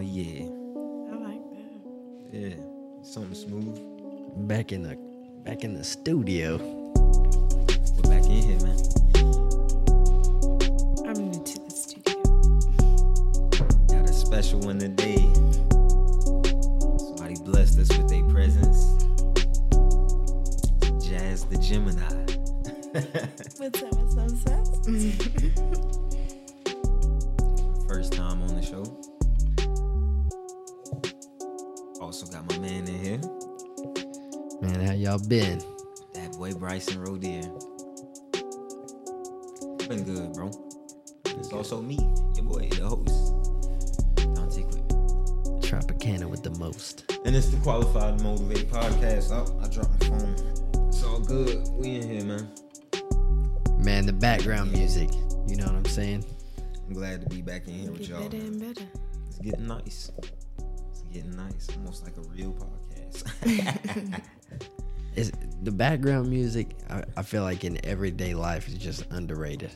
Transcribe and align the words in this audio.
Oh, 0.00 0.02
yeah. 0.02 0.46
I 1.12 1.16
like 1.16 1.42
that. 1.50 2.32
Yeah. 2.32 2.54
Something 3.02 3.34
smooth. 3.34 4.48
Back 4.48 4.72
in 4.72 4.82
the 4.82 4.96
back 5.44 5.62
in 5.62 5.74
the 5.74 5.84
studio. 5.84 6.56
We're 6.56 8.08
back 8.08 8.24
in 8.24 8.40
here, 8.40 8.58
man. 8.60 8.80
I'm 11.06 11.20
new 11.28 11.44
to 11.44 11.58
the 11.60 11.70
studio. 11.70 12.22
Got 13.88 14.08
a 14.08 14.12
special 14.14 14.60
one 14.60 14.78
today. 14.78 15.18
Somebody 16.96 17.34
blessed 17.44 17.80
us 17.80 17.94
with 17.98 18.08
their 18.08 18.24
presence. 18.30 19.04
Jazz 21.06 21.44
the 21.44 21.58
Gemini. 21.58 22.00
What's 23.58 23.82
up? 23.82 23.92
What's 23.92 24.46
up? 24.46 24.66
What's 24.86 25.84
up? 25.84 26.04
y'all 35.10 35.18
been? 35.26 35.58
That 36.14 36.32
boy 36.34 36.52
Bryson 36.54 37.02
Rodier. 37.02 37.42
Been 39.88 40.04
good, 40.04 40.32
bro. 40.34 40.52
It's 41.24 41.52
also 41.52 41.82
me, 41.82 41.98
your 42.36 42.44
boy, 42.44 42.68
the 42.68 42.86
host. 42.86 43.34
Dante 44.36 44.62
Quick. 44.62 44.86
Tropicana 45.62 46.26
with 46.26 46.44
the 46.44 46.52
most. 46.60 47.10
And 47.24 47.34
it's 47.34 47.48
the 47.48 47.56
Qualified 47.56 48.18
to 48.18 48.24
Motivate 48.24 48.70
podcast. 48.70 49.32
Oh, 49.32 49.60
I 49.60 49.66
dropped 49.66 49.90
my 50.00 50.06
phone. 50.06 50.88
It's 50.88 51.02
all 51.02 51.18
good. 51.18 51.58
We 51.70 51.96
in 51.96 52.08
here, 52.08 52.24
man. 52.24 52.48
Man, 53.84 54.06
the 54.06 54.12
background 54.12 54.70
music. 54.70 55.10
You 55.48 55.56
know 55.56 55.66
what 55.66 55.74
I'm 55.74 55.84
saying? 55.86 56.24
I'm 56.86 56.94
glad 56.94 57.22
to 57.22 57.34
be 57.34 57.42
back 57.42 57.66
in 57.66 57.74
here 57.74 57.90
with 57.90 58.02
Get 58.02 58.10
y'all. 58.10 58.28
better 58.28 58.36
and 58.36 58.60
better. 58.60 58.86
It's 59.26 59.38
getting 59.38 59.66
nice. 59.66 60.12
It's 60.92 61.02
getting 61.12 61.36
nice. 61.36 61.68
Almost 61.78 62.04
like 62.04 62.16
a 62.16 62.22
real 62.28 62.52
podcast. 62.52 64.20
It's 65.20 65.32
the 65.62 65.70
background 65.70 66.28
music. 66.30 66.76
I, 66.88 67.04
I 67.16 67.22
feel 67.22 67.42
like 67.42 67.64
in 67.64 67.84
everyday 67.84 68.34
life 68.34 68.68
is 68.68 68.74
just 68.74 69.06
underrated. 69.10 69.70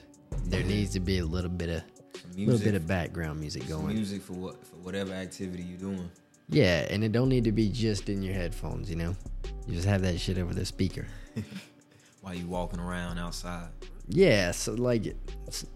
There 0.46 0.62
needs 0.62 0.92
to 0.92 1.00
be 1.00 1.18
a 1.18 1.24
little 1.24 1.50
bit 1.50 1.68
of 1.68 1.82
a 1.82 2.40
little 2.40 2.58
bit 2.58 2.74
of 2.74 2.86
background 2.86 3.40
music 3.40 3.68
going. 3.68 3.88
music 3.88 4.22
for 4.22 4.32
what 4.34 4.66
for 4.66 4.76
whatever 4.76 5.12
activity 5.12 5.62
you're 5.62 5.78
doing. 5.78 6.10
Yeah, 6.48 6.86
and 6.90 7.02
it 7.02 7.12
don't 7.12 7.28
need 7.28 7.44
to 7.44 7.52
be 7.52 7.68
just 7.68 8.08
in 8.08 8.22
your 8.22 8.34
headphones. 8.34 8.90
You 8.90 8.96
know, 8.96 9.16
you 9.66 9.74
just 9.74 9.88
have 9.88 10.02
that 10.02 10.18
shit 10.18 10.38
over 10.38 10.52
the 10.52 10.64
speaker. 10.64 11.06
While 12.20 12.34
you 12.34 12.46
walking 12.46 12.80
around 12.80 13.18
outside. 13.18 13.68
Yeah, 14.08 14.50
so 14.50 14.74
like 14.74 15.06
it's- 15.06 15.66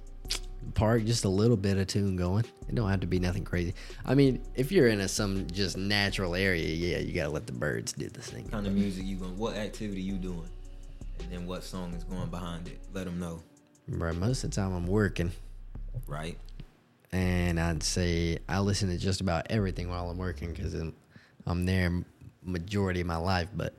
park 0.75 1.05
just 1.05 1.25
a 1.25 1.29
little 1.29 1.57
bit 1.57 1.77
of 1.79 1.87
tune 1.87 2.17
going. 2.17 2.45
It 2.69 2.75
don't 2.75 2.89
have 2.89 3.01
to 3.01 3.07
be 3.07 3.19
nothing 3.19 3.45
crazy. 3.45 3.75
I 4.05 4.15
mean, 4.15 4.43
if 4.55 4.71
you're 4.73 4.89
in 4.89 5.01
a 5.01 5.09
some 5.09 5.47
just 5.49 5.77
natural 5.77 6.35
area, 6.35 6.67
yeah, 6.67 6.99
you 6.99 7.13
gotta 7.13 7.31
let 7.31 7.47
the 7.47 7.53
birds 7.53 7.93
do 7.93 8.09
the 8.09 8.21
thing. 8.21 8.49
kind 8.49 8.67
of 8.67 8.73
music 8.73 9.05
you 9.05 9.17
going 9.17 9.37
what 9.37 9.57
activity 9.57 10.03
you 10.03 10.15
doing 10.15 10.49
and 11.21 11.33
then 11.33 11.47
what 11.47 11.65
song 11.65 11.93
is 11.95 12.05
going 12.05 12.29
behind 12.29 12.69
it 12.69 12.79
let 12.95 13.05
them 13.07 13.19
know 13.19 13.43
Bro, 13.89 14.13
most 14.15 14.45
of 14.45 14.51
the 14.51 14.57
time 14.57 14.73
I'm 14.75 14.87
working, 14.87 15.33
right 16.07 16.39
and 17.13 17.59
I'd 17.59 17.83
say 17.83 18.39
I 18.49 18.61
listen 18.61 18.91
to 18.91 18.99
just 18.99 19.21
about 19.21 19.47
everything 19.51 19.89
while 19.89 20.11
I'm 20.11 20.19
working 20.19 20.53
because 20.53 20.75
I'm, 20.75 20.95
I'm 21.47 21.65
there 21.65 22.05
majority 22.43 23.01
of 23.01 23.07
my 23.07 23.17
life. 23.17 23.49
But 23.55 23.75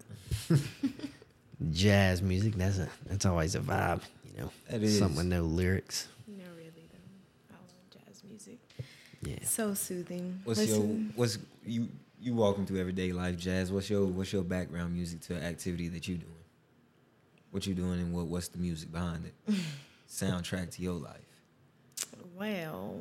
jazz 1.72 2.22
music, 2.22 2.56
that's 2.56 2.80
a 2.80 2.90
that's 3.06 3.26
always 3.26 3.56
a 3.56 3.60
vibe, 3.60 4.02
you 4.26 4.42
know. 4.42 4.52
That 4.70 4.84
is. 4.84 4.98
something 4.98 5.18
with 5.18 5.26
no 5.28 5.44
lyrics. 5.44 6.08
No, 6.28 6.44
really 6.56 6.88
though. 6.92 7.56
I 7.56 7.58
love 7.58 8.06
jazz 8.08 8.24
music. 8.28 8.60
Yeah. 9.30 9.46
So 9.46 9.74
soothing. 9.74 10.42
what's 10.44 10.60
Listen, 10.60 10.82
your 10.82 11.12
what's 11.16 11.38
you 11.66 11.88
you 12.22 12.34
walking 12.34 12.66
through 12.66 12.80
everyday 12.80 13.12
life 13.14 13.38
jazz 13.38 13.72
what's 13.72 13.90
your 13.90 14.06
what's 14.06 14.34
your 14.34 14.44
background 14.44 14.94
music 14.94 15.22
to 15.22 15.36
an 15.36 15.44
activity 15.44 15.88
that 15.88 16.08
you 16.08 16.16
doing 16.18 16.34
what 17.52 17.66
you 17.66 17.74
doing 17.74 18.00
and 18.00 18.14
what 18.14 18.26
what's 18.26 18.50
the 18.50 18.58
music 18.58 18.92
behind 18.92 19.26
it 19.26 19.56
soundtrack 20.10 20.70
to 20.72 20.82
your 20.82 20.96
life 20.96 21.42
Well, 22.38 23.00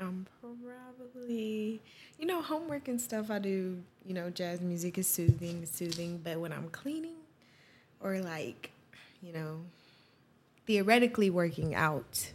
I'm 0.00 0.26
probably, 0.40 1.80
you 2.18 2.26
know, 2.26 2.40
homework 2.42 2.88
and 2.88 3.00
stuff. 3.00 3.30
I 3.30 3.38
do, 3.38 3.82
you 4.06 4.14
know, 4.14 4.30
jazz 4.30 4.60
music 4.60 4.96
is 4.98 5.06
soothing, 5.08 5.60
it's 5.62 5.76
soothing. 5.76 6.20
But 6.22 6.38
when 6.40 6.52
I'm 6.52 6.68
cleaning, 6.70 7.16
or 8.00 8.20
like, 8.20 8.70
you 9.22 9.32
know, 9.32 9.60
theoretically 10.66 11.30
working 11.30 11.74
out, 11.74 12.30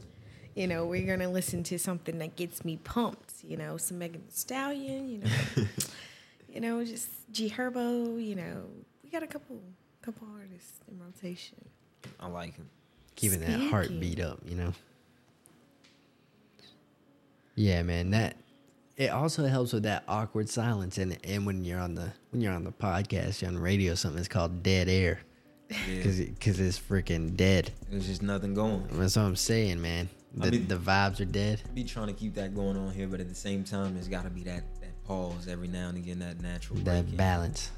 you 0.55 0.67
know, 0.67 0.85
we're 0.85 1.05
gonna 1.07 1.29
listen 1.29 1.63
to 1.63 1.79
something 1.79 2.19
that 2.19 2.35
gets 2.35 2.63
me 2.63 2.77
pumped. 2.77 3.43
You 3.43 3.57
know, 3.57 3.77
some 3.77 3.99
Megan 3.99 4.21
Thee 4.21 4.31
Stallion. 4.31 5.09
You 5.09 5.17
know, 5.19 5.67
you 6.53 6.61
know, 6.61 6.83
just 6.83 7.09
G 7.31 7.49
Herbo. 7.49 8.23
You 8.23 8.35
know, 8.35 8.63
we 9.03 9.09
got 9.09 9.23
a 9.23 9.27
couple, 9.27 9.59
couple 10.01 10.27
artists 10.35 10.79
in 10.89 10.99
rotation. 10.99 11.57
i 12.19 12.27
like 12.27 12.55
him 12.55 12.69
keeping 13.15 13.39
that 13.41 13.51
Spooky. 13.51 13.69
heartbeat 13.69 14.19
up, 14.19 14.39
you 14.45 14.55
know. 14.55 14.73
Yeah, 17.55 17.83
man, 17.83 18.11
that 18.11 18.35
it 18.97 19.09
also 19.09 19.45
helps 19.47 19.73
with 19.73 19.83
that 19.83 20.03
awkward 20.07 20.49
silence 20.49 20.97
and 20.97 21.17
and 21.23 21.45
when 21.45 21.63
you're 21.63 21.79
on 21.79 21.95
the 21.95 22.11
when 22.31 22.41
you're 22.41 22.53
on 22.53 22.63
the 22.63 22.71
podcast, 22.71 23.41
you're 23.41 23.49
on 23.49 23.55
the 23.55 23.61
radio, 23.61 23.95
something 23.95 24.17
that's 24.17 24.27
called 24.27 24.63
dead 24.63 24.87
air 24.87 25.19
yeah 25.69 25.77
because 25.97 26.19
because 26.19 26.59
it's 26.59 26.79
freaking 26.79 27.35
dead. 27.35 27.71
there's 27.89 28.07
just 28.07 28.21
nothing 28.21 28.53
going 28.53 28.85
That's 28.91 29.15
what 29.15 29.23
I'm 29.23 29.35
saying, 29.35 29.81
man. 29.81 30.09
The, 30.35 30.51
mean- 30.51 30.67
the 30.67 30.77
vibes 30.77 31.19
are 31.19 31.25
dead. 31.25 31.61
be 31.73 31.83
trying 31.83 32.07
to 32.07 32.13
keep 32.13 32.33
that 32.35 32.55
going 32.55 32.75
on 32.77 32.91
here 32.93 33.07
but 33.07 33.19
at 33.19 33.29
the 33.29 33.35
same 33.35 33.63
time 33.63 33.93
there's 33.93 34.07
got 34.07 34.23
to 34.23 34.29
be 34.31 34.43
that 34.43 34.63
that 34.81 35.03
pause 35.03 35.47
every 35.47 35.67
now 35.67 35.89
and 35.89 35.97
again 35.97 36.19
that 36.19 36.41
natural 36.41 36.79
That 36.79 37.01
break 37.03 37.09
in. 37.11 37.15
balance. 37.17 37.71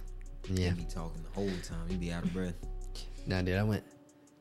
Yeah. 0.49 0.69
you 0.69 0.75
be 0.75 0.83
talking 0.85 1.21
the 1.23 1.29
whole 1.31 1.49
time 1.63 1.85
you'd 1.89 1.99
be 1.99 2.11
out 2.11 2.23
of 2.23 2.31
breath 2.33 2.55
No, 3.25 3.41
dude, 3.41 3.57
I 3.57 3.63
went. 3.63 3.83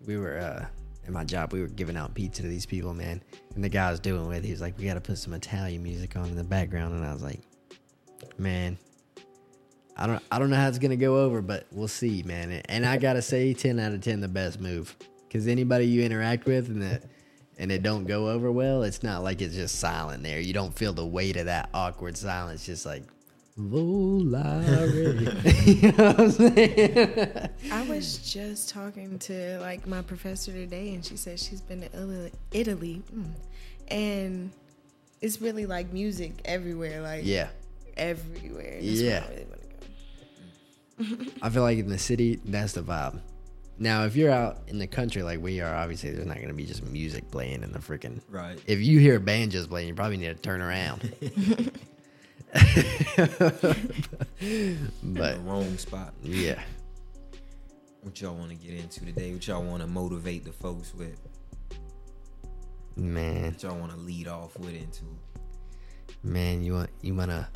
We 0.06 0.16
were 0.18 0.38
uh 0.38 0.66
in 1.06 1.12
my 1.12 1.24
job. 1.24 1.52
We 1.52 1.60
were 1.60 1.66
giving 1.68 1.96
out 1.96 2.14
pizza 2.14 2.42
to 2.42 2.48
these 2.48 2.64
people, 2.66 2.94
man. 2.94 3.22
And 3.54 3.62
the 3.64 3.68
guy 3.68 3.88
I 3.88 3.90
was 3.90 4.00
doing 4.00 4.26
with, 4.26 4.42
he 4.44 4.50
was 4.52 4.60
like, 4.62 4.78
"We 4.78 4.84
got 4.86 4.94
to 4.94 5.00
put 5.02 5.18
some 5.18 5.34
Italian 5.34 5.82
music 5.82 6.16
on 6.16 6.26
in 6.26 6.36
the 6.36 6.44
background." 6.44 6.94
And 6.94 7.04
I 7.04 7.12
was 7.12 7.22
like, 7.22 7.40
"Man, 8.38 8.78
I 9.96 10.06
don't, 10.06 10.22
I 10.32 10.38
don't 10.38 10.50
know 10.50 10.56
how 10.56 10.68
it's 10.68 10.78
gonna 10.78 10.96
go 10.96 11.22
over, 11.24 11.40
but 11.42 11.66
we'll 11.72 11.88
see, 11.88 12.22
man." 12.22 12.50
And 12.68 12.84
I 12.86 12.96
gotta 12.96 13.22
say, 13.22 13.52
ten 13.54 13.78
out 13.78 13.92
of 13.92 14.00
ten, 14.00 14.20
the 14.20 14.28
best 14.28 14.60
move. 14.60 14.96
Because 15.28 15.46
anybody 15.46 15.86
you 15.86 16.02
interact 16.02 16.46
with 16.46 16.68
and 16.68 16.80
that 16.82 17.04
and 17.58 17.70
it 17.70 17.82
don't 17.82 18.04
go 18.04 18.28
over 18.28 18.50
well, 18.50 18.82
it's 18.82 19.02
not 19.02 19.22
like 19.22 19.40
it's 19.40 19.54
just 19.54 19.78
silent 19.78 20.22
there. 20.22 20.40
You 20.40 20.52
don't 20.52 20.74
feel 20.74 20.92
the 20.92 21.06
weight 21.06 21.36
of 21.36 21.46
that 21.46 21.70
awkward 21.74 22.16
silence. 22.16 22.66
Just 22.66 22.86
like. 22.86 23.02
Volare. 23.56 25.22
you 25.82 25.92
know 25.92 26.06
what 26.06 26.20
I'm 26.20 26.30
saying? 26.32 27.48
I 27.70 27.82
was 27.88 28.18
just 28.18 28.68
talking 28.68 29.16
to 29.20 29.60
like 29.60 29.86
my 29.86 30.02
professor 30.02 30.50
today, 30.50 30.92
and 30.92 31.04
she 31.04 31.16
said 31.16 31.38
she's 31.38 31.60
been 31.60 31.82
to 31.82 31.86
Italy, 31.96 32.32
Italy 32.50 33.02
mm, 33.14 33.30
and 33.88 34.50
it's 35.20 35.40
really 35.40 35.66
like 35.66 35.92
music 35.92 36.32
everywhere, 36.44 37.00
like 37.00 37.22
yeah. 37.24 37.48
everywhere. 37.96 38.78
that's 38.78 39.00
Yeah. 39.00 39.24
I 39.24 39.30
really 39.30 39.46
want 39.46 39.62
to 39.62 41.26
go. 41.26 41.32
I 41.42 41.50
feel 41.50 41.62
like 41.62 41.78
in 41.78 41.88
the 41.88 41.98
city, 41.98 42.40
that's 42.44 42.72
the 42.72 42.82
vibe. 42.82 43.20
Now, 43.78 44.04
if 44.04 44.14
you're 44.14 44.30
out 44.30 44.62
in 44.68 44.78
the 44.78 44.86
country 44.86 45.22
like 45.22 45.40
we 45.40 45.60
are, 45.60 45.74
obviously 45.74 46.10
there's 46.10 46.26
not 46.26 46.36
going 46.36 46.48
to 46.48 46.54
be 46.54 46.64
just 46.64 46.84
music 46.84 47.28
playing 47.30 47.62
in 47.62 47.72
the 47.72 47.80
freaking. 47.80 48.20
right. 48.28 48.58
If 48.66 48.80
you 48.80 49.00
hear 49.00 49.18
banjos 49.18 49.66
playing, 49.66 49.88
you 49.88 49.94
probably 49.94 50.16
need 50.16 50.28
to 50.28 50.34
turn 50.34 50.60
around. 50.60 51.12
but 52.54 53.72
the 54.42 55.40
wrong 55.42 55.76
spot. 55.76 56.14
Yeah, 56.22 56.62
what 58.02 58.20
y'all 58.20 58.36
want 58.36 58.50
to 58.50 58.56
get 58.56 58.74
into 58.74 59.04
today? 59.04 59.32
What 59.32 59.44
y'all 59.48 59.64
want 59.64 59.82
to 59.82 59.88
motivate 59.88 60.44
the 60.44 60.52
folks 60.52 60.94
with? 60.94 61.18
Man, 62.94 63.46
what 63.52 63.62
y'all 63.62 63.76
want 63.76 63.90
to 63.90 63.98
lead 63.98 64.28
off 64.28 64.56
with 64.56 64.74
into? 64.74 65.04
Man, 66.22 66.62
you 66.62 66.74
want 66.74 66.90
you 67.02 67.14
want 67.14 67.32
to 67.32 67.48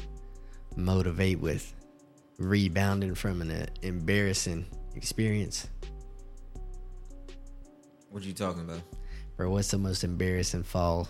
motivate 0.75 1.39
with 1.39 1.73
rebounding 2.39 3.15
from 3.15 3.41
an 3.43 3.51
uh, 3.51 3.67
embarrassing 3.83 4.67
experience, 4.97 5.69
what 8.11 8.23
you 8.23 8.33
talking 8.33 8.63
about 8.63 8.81
bro. 9.37 9.51
What's 9.51 9.71
the 9.71 9.79
most 9.79 10.05
embarrassing 10.05 10.63
fall 10.65 11.09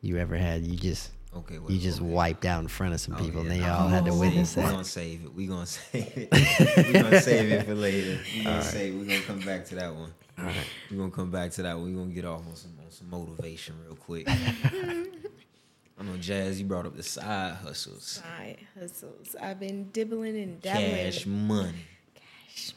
you 0.00 0.16
ever 0.18 0.36
had? 0.36 0.62
You 0.62 0.76
just 0.76 1.10
okay 1.36 1.58
well, 1.58 1.70
you 1.70 1.78
just 1.78 2.00
okay. 2.00 2.08
wiped 2.10 2.44
out 2.44 2.60
in 2.60 2.68
front 2.68 2.92
of 2.94 3.00
some 3.00 3.14
Oh, 3.14 3.18
people, 3.22 3.44
yeah. 3.44 3.52
and 3.52 3.62
they 3.62 3.66
all 3.68 3.88
had 3.88 4.04
to 4.06 4.12
witness 4.14 4.56
witness 4.56 4.56
we 4.56 4.62
that. 4.62 4.70
gonna 4.72 4.84
save 4.84 5.24
it 5.24 5.34
we 5.34 5.46
gonna 5.46 5.66
save 5.66 6.12
it 6.32 6.86
we 6.86 6.92
gonna 6.92 7.20
save 7.20 7.52
it 7.52 7.66
for 7.66 7.74
later 7.74 8.18
we 8.36 8.42
gonna 8.44 8.62
save 8.62 8.94
we 8.98 9.06
gonna 9.06 9.20
come 9.22 9.40
back 9.40 9.64
to 9.66 9.74
that 9.76 9.94
one 9.94 10.12
All 10.38 10.44
right. 10.46 10.56
we 10.90 10.96
gonna 10.96 11.10
come 11.10 11.30
back 11.30 11.50
to 11.52 11.62
that 11.62 11.76
one 11.76 11.84
we 11.86 11.92
gonna 11.92 12.10
get 12.12 12.24
off 12.24 12.46
on 12.48 12.56
some 12.56 12.72
on 12.84 12.90
some 12.90 13.10
motivation 13.10 13.74
real 13.86 13.94
quick 13.96 14.26
I 14.28 16.02
know 16.02 16.16
Jazz 16.18 16.58
you 16.58 16.66
brought 16.66 16.86
up 16.86 16.96
the 16.96 17.02
side 17.02 17.56
hustles 17.56 18.22
Side 18.24 18.56
hustles. 18.78 19.36
I've 19.40 19.60
been 19.60 19.90
dibbling 19.92 20.36
and 20.38 20.60
dabbling. 20.62 20.90
Cash 21.12 21.26
money. 21.26 21.74
Cash 22.14 22.72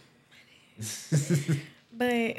money 0.78 1.60
But 1.94 2.38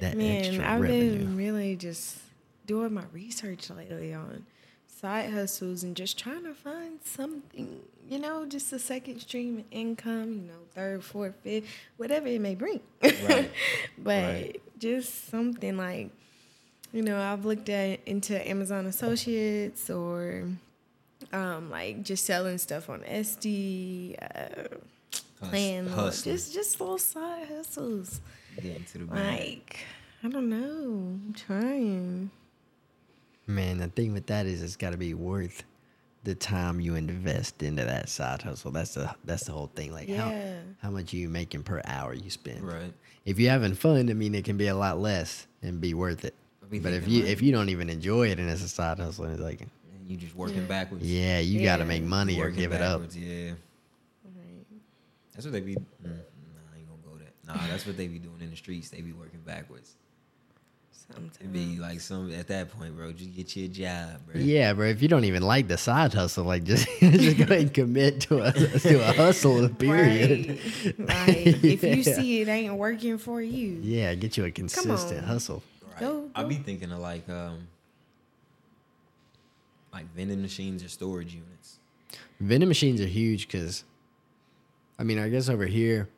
That 0.00 0.16
man, 0.16 0.44
extra 0.44 0.68
I've 0.70 0.80
revenue. 0.80 1.18
been 1.18 1.36
really 1.36 1.76
just 1.76 2.18
doing 2.66 2.92
my 2.94 3.04
research 3.12 3.70
lately 3.70 4.12
on 4.14 4.46
side 4.86 5.30
hustles 5.30 5.82
and 5.84 5.96
just 5.96 6.18
trying 6.18 6.42
to 6.44 6.54
find 6.54 6.98
something, 7.04 7.80
you 8.08 8.18
know, 8.18 8.44
just 8.46 8.72
a 8.72 8.78
second 8.78 9.20
stream 9.20 9.58
of 9.58 9.64
income, 9.70 10.32
you 10.34 10.42
know, 10.48 10.58
third, 10.74 11.04
fourth, 11.04 11.34
fifth, 11.42 11.66
whatever 11.96 12.26
it 12.26 12.40
may 12.40 12.54
bring. 12.54 12.80
Right. 13.02 13.50
but 13.98 14.22
Right. 14.24 14.62
just 14.78 15.28
something 15.30 15.76
like, 15.76 16.10
you 16.92 17.02
know, 17.02 17.20
I've 17.20 17.44
looked 17.44 17.68
at 17.68 18.00
into 18.06 18.46
Amazon 18.48 18.86
Associates 18.86 19.88
or 19.90 20.44
um, 21.32 21.70
like 21.70 22.02
just 22.02 22.24
selling 22.24 22.58
stuff 22.58 22.88
on 22.90 23.00
Etsy, 23.00 24.16
uh, 24.20 24.68
hustling. 25.42 25.86
just 26.34 26.52
just 26.54 26.80
little 26.80 26.98
side 26.98 27.46
hustles. 27.48 28.20
Getting 28.60 28.84
to 28.84 28.98
the 28.98 29.04
bag. 29.04 29.38
Like 29.40 29.78
I 30.24 30.28
don't 30.28 30.48
know, 30.48 31.18
I'm 31.26 31.34
trying. 31.36 32.30
Man, 33.46 33.78
the 33.78 33.88
thing 33.88 34.12
with 34.12 34.26
that 34.26 34.46
is 34.46 34.62
it's 34.62 34.76
got 34.76 34.90
to 34.90 34.96
be 34.98 35.14
worth 35.14 35.62
the 36.24 36.34
time 36.34 36.80
you 36.80 36.96
invest 36.96 37.62
into 37.62 37.84
that 37.84 38.08
side 38.08 38.42
hustle. 38.42 38.70
That's 38.72 38.94
the 38.94 39.14
that's 39.24 39.44
the 39.44 39.52
whole 39.52 39.70
thing. 39.74 39.92
Like 39.92 40.08
how 40.08 40.28
Yeah. 40.30 40.58
how 40.82 40.90
much 40.90 41.14
are 41.14 41.16
you 41.16 41.28
making 41.28 41.62
per 41.62 41.80
hour 41.84 42.12
you 42.14 42.30
spend? 42.30 42.62
Right. 42.66 42.92
If 43.24 43.38
you're 43.38 43.50
having 43.52 43.74
fun, 43.74 44.10
I 44.10 44.14
mean, 44.14 44.34
it 44.34 44.44
can 44.44 44.56
be 44.56 44.66
a 44.68 44.74
lot 44.74 44.98
less 44.98 45.46
and 45.62 45.80
be 45.80 45.94
worth 45.94 46.24
it. 46.24 46.34
But 46.70 46.92
if 46.92 47.08
you 47.08 47.22
like- 47.22 47.30
if 47.30 47.40
you 47.42 47.52
don't 47.52 47.68
even 47.70 47.88
enjoy 47.88 48.28
it 48.30 48.38
and 48.38 48.50
it's 48.50 48.62
a 48.62 48.68
side 48.68 48.98
hustle, 48.98 49.24
it's 49.26 49.40
like, 49.40 49.60
And 49.62 49.70
you 50.06 50.16
just 50.16 50.34
working 50.34 50.56
Yeah. 50.62 50.66
backwards. 50.66 51.04
yeah, 51.04 51.38
you 51.38 51.62
got 51.62 51.76
to 51.78 51.84
make 51.86 52.02
money 52.02 52.40
or 52.40 52.50
give 52.50 52.72
it 52.72 52.82
up. 52.82 53.02
Yeah. 53.14 53.52
Right. 54.24 54.66
That's 55.32 55.46
what 55.46 55.52
they 55.52 55.60
be. 55.60 55.76
Mm, 55.76 55.80
nah, 56.04 56.10
I 56.10 56.78
ain't 56.78 56.88
gonna 56.88 57.00
go 57.04 57.16
that. 57.24 57.32
Nah, 57.48 57.56
that's 57.68 57.86
what 57.86 57.96
they 57.96 58.06
be 58.08 58.18
doing 58.18 58.36
in 58.40 58.50
the 58.50 58.56
streets. 58.56 58.90
They 58.90 59.00
be 59.00 59.12
working 59.12 59.40
backwards. 59.40 59.94
Sometimes. 61.10 61.38
It 61.40 61.50
be 61.50 61.78
like 61.78 62.00
some 62.00 62.30
at 62.34 62.48
that 62.48 62.70
point, 62.70 62.94
bro. 62.94 63.12
Just 63.12 63.34
get 63.34 63.56
you 63.56 63.64
a 63.64 63.68
job, 63.68 64.20
bro. 64.30 64.38
Yeah, 64.38 64.74
bro. 64.74 64.88
If 64.88 65.00
you 65.00 65.08
don't 65.08 65.24
even 65.24 65.42
like 65.42 65.66
the 65.66 65.78
side 65.78 66.12
hustle, 66.12 66.44
like 66.44 66.64
just 66.64 66.86
just 67.00 67.38
go 67.38 67.44
ahead 67.44 67.60
and 67.60 67.72
commit 67.74 68.20
to 68.22 68.42
a 68.42 68.52
to 68.52 69.08
a 69.08 69.12
hustle. 69.14 69.66
Period. 69.70 70.60
Right. 70.98 71.46
Like 71.46 71.64
if 71.64 71.82
you 71.82 72.02
see 72.02 72.42
it 72.42 72.48
ain't 72.48 72.74
working 72.74 73.16
for 73.16 73.40
you, 73.40 73.78
Yeah, 73.82 74.14
get 74.14 74.36
you 74.36 74.44
a 74.44 74.50
consistent 74.50 75.24
hustle. 75.24 75.62
Right. 75.92 76.00
Go- 76.00 76.30
I 76.34 76.42
go. 76.42 76.48
be 76.50 76.56
thinking 76.56 76.92
of 76.92 76.98
like 76.98 77.26
um, 77.30 77.66
like 79.94 80.12
vending 80.14 80.42
machines 80.42 80.84
or 80.84 80.88
storage 80.88 81.32
units. 81.34 81.78
Vending 82.40 82.68
machines 82.68 83.00
are 83.00 83.06
huge 83.06 83.46
because, 83.48 83.82
I 84.98 85.04
mean, 85.04 85.18
I 85.18 85.28
guess 85.30 85.48
over 85.48 85.64
here, 85.66 86.08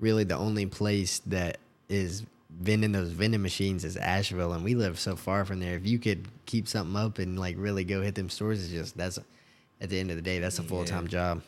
really 0.00 0.24
the 0.24 0.36
only 0.36 0.66
place 0.66 1.20
that 1.26 1.58
is 1.88 2.24
vending 2.60 2.92
those 2.92 3.10
vending 3.10 3.42
machines 3.42 3.84
is 3.84 3.96
Asheville, 3.96 4.52
and 4.52 4.64
we 4.64 4.74
live 4.74 4.98
so 4.98 5.16
far 5.16 5.44
from 5.44 5.60
there. 5.60 5.76
If 5.76 5.86
you 5.86 5.98
could 5.98 6.26
keep 6.46 6.66
something 6.68 6.96
up 6.96 7.18
and 7.18 7.38
like 7.38 7.56
really 7.58 7.84
go 7.84 8.02
hit 8.02 8.14
them 8.14 8.28
stores, 8.30 8.62
it's 8.62 8.72
just 8.72 8.96
that's 8.96 9.18
at 9.80 9.90
the 9.90 9.98
end 9.98 10.10
of 10.10 10.16
the 10.16 10.22
day, 10.22 10.38
that's 10.40 10.58
a 10.58 10.62
full 10.62 10.84
time 10.84 11.06
job. 11.08 11.42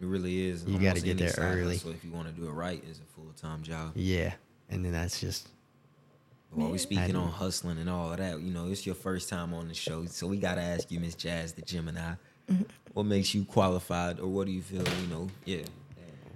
It 0.00 0.06
really 0.06 0.46
is. 0.48 0.64
You 0.64 0.78
gotta 0.78 1.00
get 1.00 1.18
there 1.18 1.34
early. 1.38 1.78
So 1.78 1.90
if 1.90 2.04
you 2.04 2.10
want 2.10 2.26
to 2.28 2.32
do 2.32 2.48
it 2.48 2.52
right, 2.52 2.82
it's 2.88 2.98
a 2.98 3.02
full 3.14 3.32
time 3.40 3.62
job. 3.62 3.92
Yeah, 3.94 4.34
and 4.68 4.84
then 4.84 4.92
that's 4.92 5.20
just 5.20 5.48
While 6.50 6.68
we 6.68 6.72
Yeah. 6.76 6.82
speaking 6.82 7.16
on 7.16 7.30
hustling 7.30 7.78
and 7.78 7.88
all 7.88 8.10
of 8.12 8.18
that, 8.18 8.40
you 8.40 8.52
know, 8.52 8.68
it's 8.68 8.84
your 8.84 8.94
first 8.94 9.28
time 9.30 9.54
on 9.54 9.68
the 9.68 9.74
show, 9.74 10.04
so 10.06 10.26
we 10.26 10.36
gotta 10.36 10.60
ask 10.60 10.90
you, 10.90 11.00
Miss 11.00 11.14
Jazz, 11.14 11.52
the 11.54 11.62
Gemini, 11.62 12.14
Mm-hmm. 12.50 12.64
what 12.92 13.04
makes 13.06 13.34
you 13.34 13.44
qualified, 13.46 14.18
or 14.20 14.26
what 14.26 14.46
do 14.46 14.52
you 14.52 14.60
feel, 14.60 14.82
you 14.82 15.06
know, 15.08 15.30
yeah, 15.46 15.62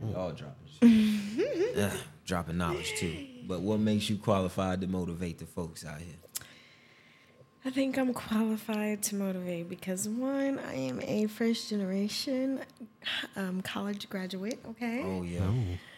damn, 0.01 0.09
we 0.09 0.15
all 0.15 0.31
dropping, 0.31 0.66
Ugh, 1.77 1.99
dropping 2.25 2.59
knowledge 2.59 2.94
too. 2.97 3.27
But 3.47 3.61
what 3.61 3.81
makes 3.81 4.11
you 4.11 4.17
qualified 4.17 4.81
to 4.81 4.87
motivate 4.87 5.38
the 5.38 5.47
folks 5.47 5.85
out 5.85 6.00
here? 6.00 6.17
I 7.65 7.71
think 7.71 7.99
I'm 7.99 8.15
qualified 8.15 9.03
to 9.05 9.17
motivate 9.17 9.69
because 9.69 10.09
one, 10.09 10.61
I 10.61 10.75
am 10.75 11.00
a 11.03 11.27
first 11.27 11.69
generation 11.69 12.61
um, 13.35 13.61
college 13.61 14.09
graduate. 14.09 14.61
Okay. 14.71 15.03
Oh 15.05 15.23
yeah, 15.23 15.50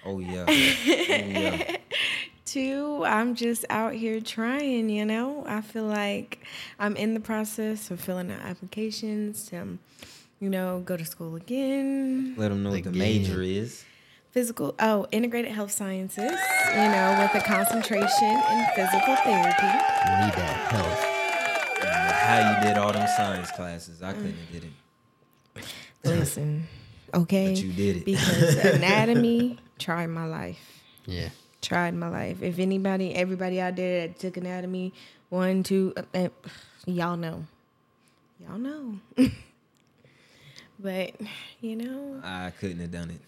oh 0.07 0.19
yeah, 0.19 0.45
oh 0.49 0.53
yeah. 0.53 1.77
Two, 2.47 3.05
I'm 3.05 3.35
just 3.35 3.67
out 3.69 3.93
here 3.93 4.23
trying, 4.23 4.89
you 4.89 5.05
know. 5.05 5.45
I 5.47 5.61
feel 5.61 5.85
like 5.85 6.43
I'm 6.79 6.97
in 6.97 7.13
the 7.13 7.21
process 7.21 7.91
of 7.91 8.01
filling 8.01 8.33
out 8.33 8.41
applications 8.41 9.45
to, 9.49 9.59
um, 9.59 9.79
you 10.41 10.49
know, 10.49 10.81
go 10.87 10.97
to 10.97 11.05
school 11.05 11.37
again. 11.37 12.35
Let 12.39 12.49
them 12.49 12.63
know 12.63 12.71
what 12.71 12.85
the 12.85 12.93
major 12.93 13.43
is. 13.43 13.85
Physical, 14.39 14.73
oh, 14.79 15.05
integrated 15.11 15.51
health 15.51 15.73
sciences, 15.73 16.31
you 16.71 16.77
know, 16.77 17.19
with 17.19 17.43
a 17.43 17.45
concentration 17.45 18.31
in 18.31 18.67
physical 18.77 19.17
therapy. 19.17 19.67
need 19.67 20.33
that 20.33 20.57
health. 20.71 21.85
And 21.85 22.13
how 22.15 22.39
you 22.55 22.69
did 22.69 22.79
all 22.79 22.93
them 22.93 23.09
science 23.17 23.51
classes, 23.51 24.01
I 24.01 24.13
couldn't 24.13 24.37
have 24.37 24.53
did 24.53 24.63
it, 25.57 25.65
Listen, 26.05 26.69
okay? 27.15 27.49
but 27.49 27.61
you 27.65 27.73
did 27.73 27.97
it. 27.97 28.05
Because 28.05 28.55
anatomy 28.77 29.59
tried 29.81 30.07
my 30.07 30.27
life. 30.27 30.85
Yeah, 31.05 31.31
Tried 31.61 31.95
my 31.95 32.09
life. 32.09 32.41
If 32.41 32.61
anybody, 32.61 33.17
everybody 33.17 33.61
out 33.61 33.75
there 33.75 34.07
that 34.07 34.21
took 34.21 34.37
anatomy, 34.37 34.93
one, 35.31 35.65
two, 35.65 35.95
uh, 35.97 36.03
uh, 36.15 36.29
y'all 36.87 37.17
know. 37.17 37.45
Y'all 38.39 38.59
know. 38.59 39.01
but, 40.79 41.15
you 41.61 41.75
know, 41.75 42.21
I 42.23 42.53
couldn't 42.61 42.79
have 42.79 42.93
done 42.93 43.11
it. 43.11 43.21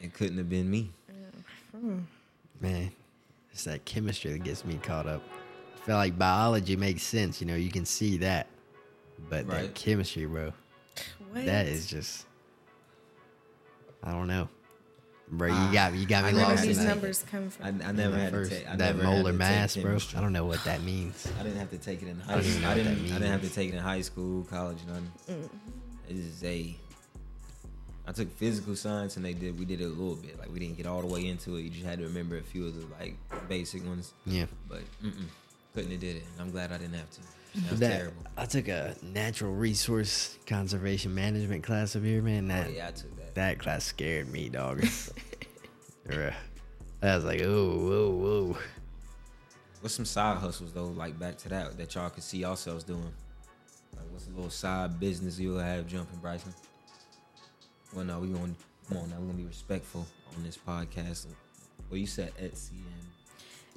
It 0.00 0.14
couldn't 0.14 0.38
have 0.38 0.48
been 0.48 0.70
me. 0.70 0.90
man, 2.60 2.90
it's 3.52 3.64
that 3.64 3.84
chemistry 3.84 4.32
that 4.32 4.44
gets 4.44 4.64
me 4.64 4.78
caught 4.82 5.06
up. 5.06 5.22
I 5.76 5.80
feel 5.86 5.96
like 5.96 6.18
biology 6.18 6.76
makes 6.76 7.02
sense. 7.02 7.40
You 7.40 7.46
know, 7.46 7.56
you 7.56 7.70
can 7.70 7.84
see 7.84 8.18
that, 8.18 8.46
but 9.30 9.48
that 9.48 9.74
chemistry, 9.74 10.26
bro. 10.26 10.52
what? 11.32 11.46
That 11.46 11.66
is 11.66 11.86
just 11.86 12.26
I 14.02 14.12
don't 14.12 14.26
know. 14.28 14.48
Bro, 15.30 15.48
you 15.48 15.54
Ah, 15.54 15.70
got 15.72 15.94
you 15.94 16.06
got 16.06 16.24
me 16.24 16.32
Where 16.32 16.42
lost 16.42 16.60
had 16.60 16.68
in 16.70 16.76
these 16.76 16.84
numbers 16.84 17.24
come 17.30 17.50
from? 17.50 17.82
I, 17.82 17.88
I 17.88 17.92
never 17.92 18.16
had 18.16 18.30
first- 18.32 18.50
to 18.50 18.58
take 18.58 18.68
I 18.68 18.76
that 18.76 18.96
never 18.96 19.02
molar 19.02 19.32
mass, 19.34 19.76
bro. 19.76 19.98
I 20.16 20.20
don't 20.22 20.32
know 20.32 20.46
what 20.46 20.64
that 20.64 20.82
means. 20.82 21.30
I 21.38 21.42
didn't 21.42 21.58
have 21.58 21.70
to 21.70 21.78
take 21.78 22.02
it 22.02 22.08
in 22.08 22.18
high 22.20 22.34
don't 22.34 22.44
school. 22.44 22.62
know 22.62 22.70
I 22.70 22.74
didn't. 22.74 22.92
I 22.92 23.12
didn't 23.18 23.30
have 23.32 23.42
to 23.42 23.50
take 23.50 23.68
it 23.70 23.74
in 23.74 23.80
high 23.82 24.00
school, 24.00 24.44
college, 24.44 24.78
nothing. 24.86 25.10
Mm. 25.28 25.48
It 26.08 26.16
is 26.16 26.42
a. 26.44 26.74
I 28.08 28.12
took 28.12 28.34
physical 28.38 28.74
science 28.74 29.16
and 29.18 29.24
they 29.24 29.34
did. 29.34 29.58
We 29.58 29.66
did 29.66 29.82
it 29.82 29.84
a 29.84 29.88
little 29.88 30.14
bit. 30.14 30.38
Like 30.38 30.50
we 30.50 30.58
didn't 30.58 30.78
get 30.78 30.86
all 30.86 31.02
the 31.02 31.06
way 31.06 31.26
into 31.26 31.56
it. 31.56 31.60
You 31.60 31.68
just 31.68 31.84
had 31.84 31.98
to 31.98 32.06
remember 32.06 32.38
a 32.38 32.42
few 32.42 32.66
of 32.66 32.74
the 32.74 32.86
like 32.98 33.16
basic 33.48 33.86
ones. 33.86 34.14
Yeah. 34.24 34.46
But 34.66 34.80
mm-mm, 35.04 35.26
couldn't 35.74 35.90
have 35.90 36.00
did 36.00 36.16
it. 36.16 36.22
I'm 36.40 36.50
glad 36.50 36.72
I 36.72 36.78
didn't 36.78 36.94
have 36.94 37.10
to. 37.10 37.20
That 37.54 37.70
was 37.70 37.80
That 37.80 37.96
terrible. 37.98 38.22
I 38.38 38.46
took 38.46 38.68
a 38.68 38.94
natural 39.02 39.52
resource 39.52 40.38
conservation 40.46 41.14
management 41.14 41.62
class 41.64 41.96
up 41.96 42.02
here, 42.02 42.22
man. 42.22 42.48
That 42.48 42.68
oh 42.68 42.70
yeah, 42.70 42.88
I 42.88 42.92
took 42.92 43.14
that. 43.16 43.34
that 43.34 43.58
class 43.58 43.84
scared 43.84 44.32
me, 44.32 44.48
dog. 44.48 44.82
I 46.10 46.32
was 47.02 47.24
like, 47.24 47.42
oh, 47.42 47.76
whoa, 47.76 48.10
whoa. 48.10 48.58
What's 49.82 49.94
some 49.94 50.06
side 50.06 50.38
hustles 50.38 50.72
though? 50.72 50.86
Like 50.86 51.18
back 51.18 51.36
to 51.38 51.50
that 51.50 51.76
that 51.76 51.94
y'all 51.94 52.08
could 52.08 52.22
see 52.22 52.38
yourselves 52.38 52.84
doing. 52.84 53.12
Like 53.94 54.06
what's 54.10 54.26
a 54.28 54.30
little 54.30 54.48
side 54.48 54.98
business 54.98 55.38
you'll 55.38 55.58
have 55.58 55.86
jumping, 55.86 56.18
Bryson? 56.20 56.54
Well, 57.94 58.04
no, 58.04 58.18
we 58.20 58.28
gonna 58.28 58.54
come 58.88 58.98
on 58.98 59.10
now. 59.10 59.16
We're 59.18 59.26
gonna 59.26 59.38
be 59.38 59.44
respectful 59.44 60.06
on 60.36 60.42
this 60.42 60.58
podcast. 60.58 61.26
Well, 61.90 61.98
you 61.98 62.06
said 62.06 62.32
Etsy 62.36 62.72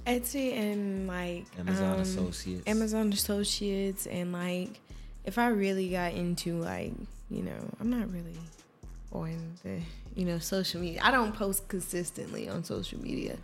and 0.05 0.23
Etsy 0.23 0.57
and 0.57 1.07
like 1.07 1.45
Amazon 1.59 1.95
um, 1.95 2.01
Associates. 2.01 2.67
Amazon 2.67 3.13
Associates 3.13 4.07
and 4.07 4.33
like 4.33 4.79
if 5.23 5.37
I 5.37 5.47
really 5.47 5.89
got 5.89 6.13
into 6.13 6.57
like, 6.57 6.93
you 7.29 7.43
know, 7.43 7.69
I'm 7.79 7.89
not 7.89 8.11
really 8.11 8.37
on 9.11 9.57
the, 9.63 9.79
you 10.15 10.25
know, 10.25 10.39
social 10.39 10.81
media. 10.81 11.01
I 11.03 11.11
don't 11.11 11.33
post 11.33 11.67
consistently 11.67 12.49
on 12.49 12.63
social 12.63 12.99
media. 12.99 13.37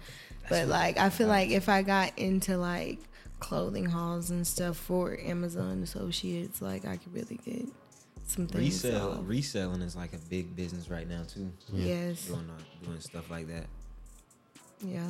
but 0.50 0.68
like 0.68 0.98
I 0.98 1.10
feel 1.10 1.28
like 1.28 1.50
if 1.52 1.70
I 1.70 1.82
got 1.82 2.18
into 2.18 2.58
like 2.58 3.00
clothing 3.40 3.86
hauls 3.86 4.32
and 4.32 4.46
stuff 4.46 4.78
for 4.78 5.18
Amazon 5.20 5.84
Associates, 5.84 6.62
like 6.62 6.86
I 6.86 6.98
could 6.98 7.14
really 7.14 7.40
get 7.46 7.68
some 8.28 8.48
things. 8.48 8.84
Resell, 8.84 9.14
off. 9.14 9.20
reselling 9.24 9.82
is 9.82 9.96
like 9.96 10.14
a 10.14 10.18
big 10.30 10.56
business 10.56 10.90
right 10.90 11.08
now 11.10 11.24
too. 11.34 11.52
Yes. 11.74 12.26
Doing 12.28 12.50
uh, 12.50 12.86
doing 12.86 13.00
stuff 13.00 13.30
like 13.32 13.48
that. 13.48 13.66
Yeah. 14.82 15.08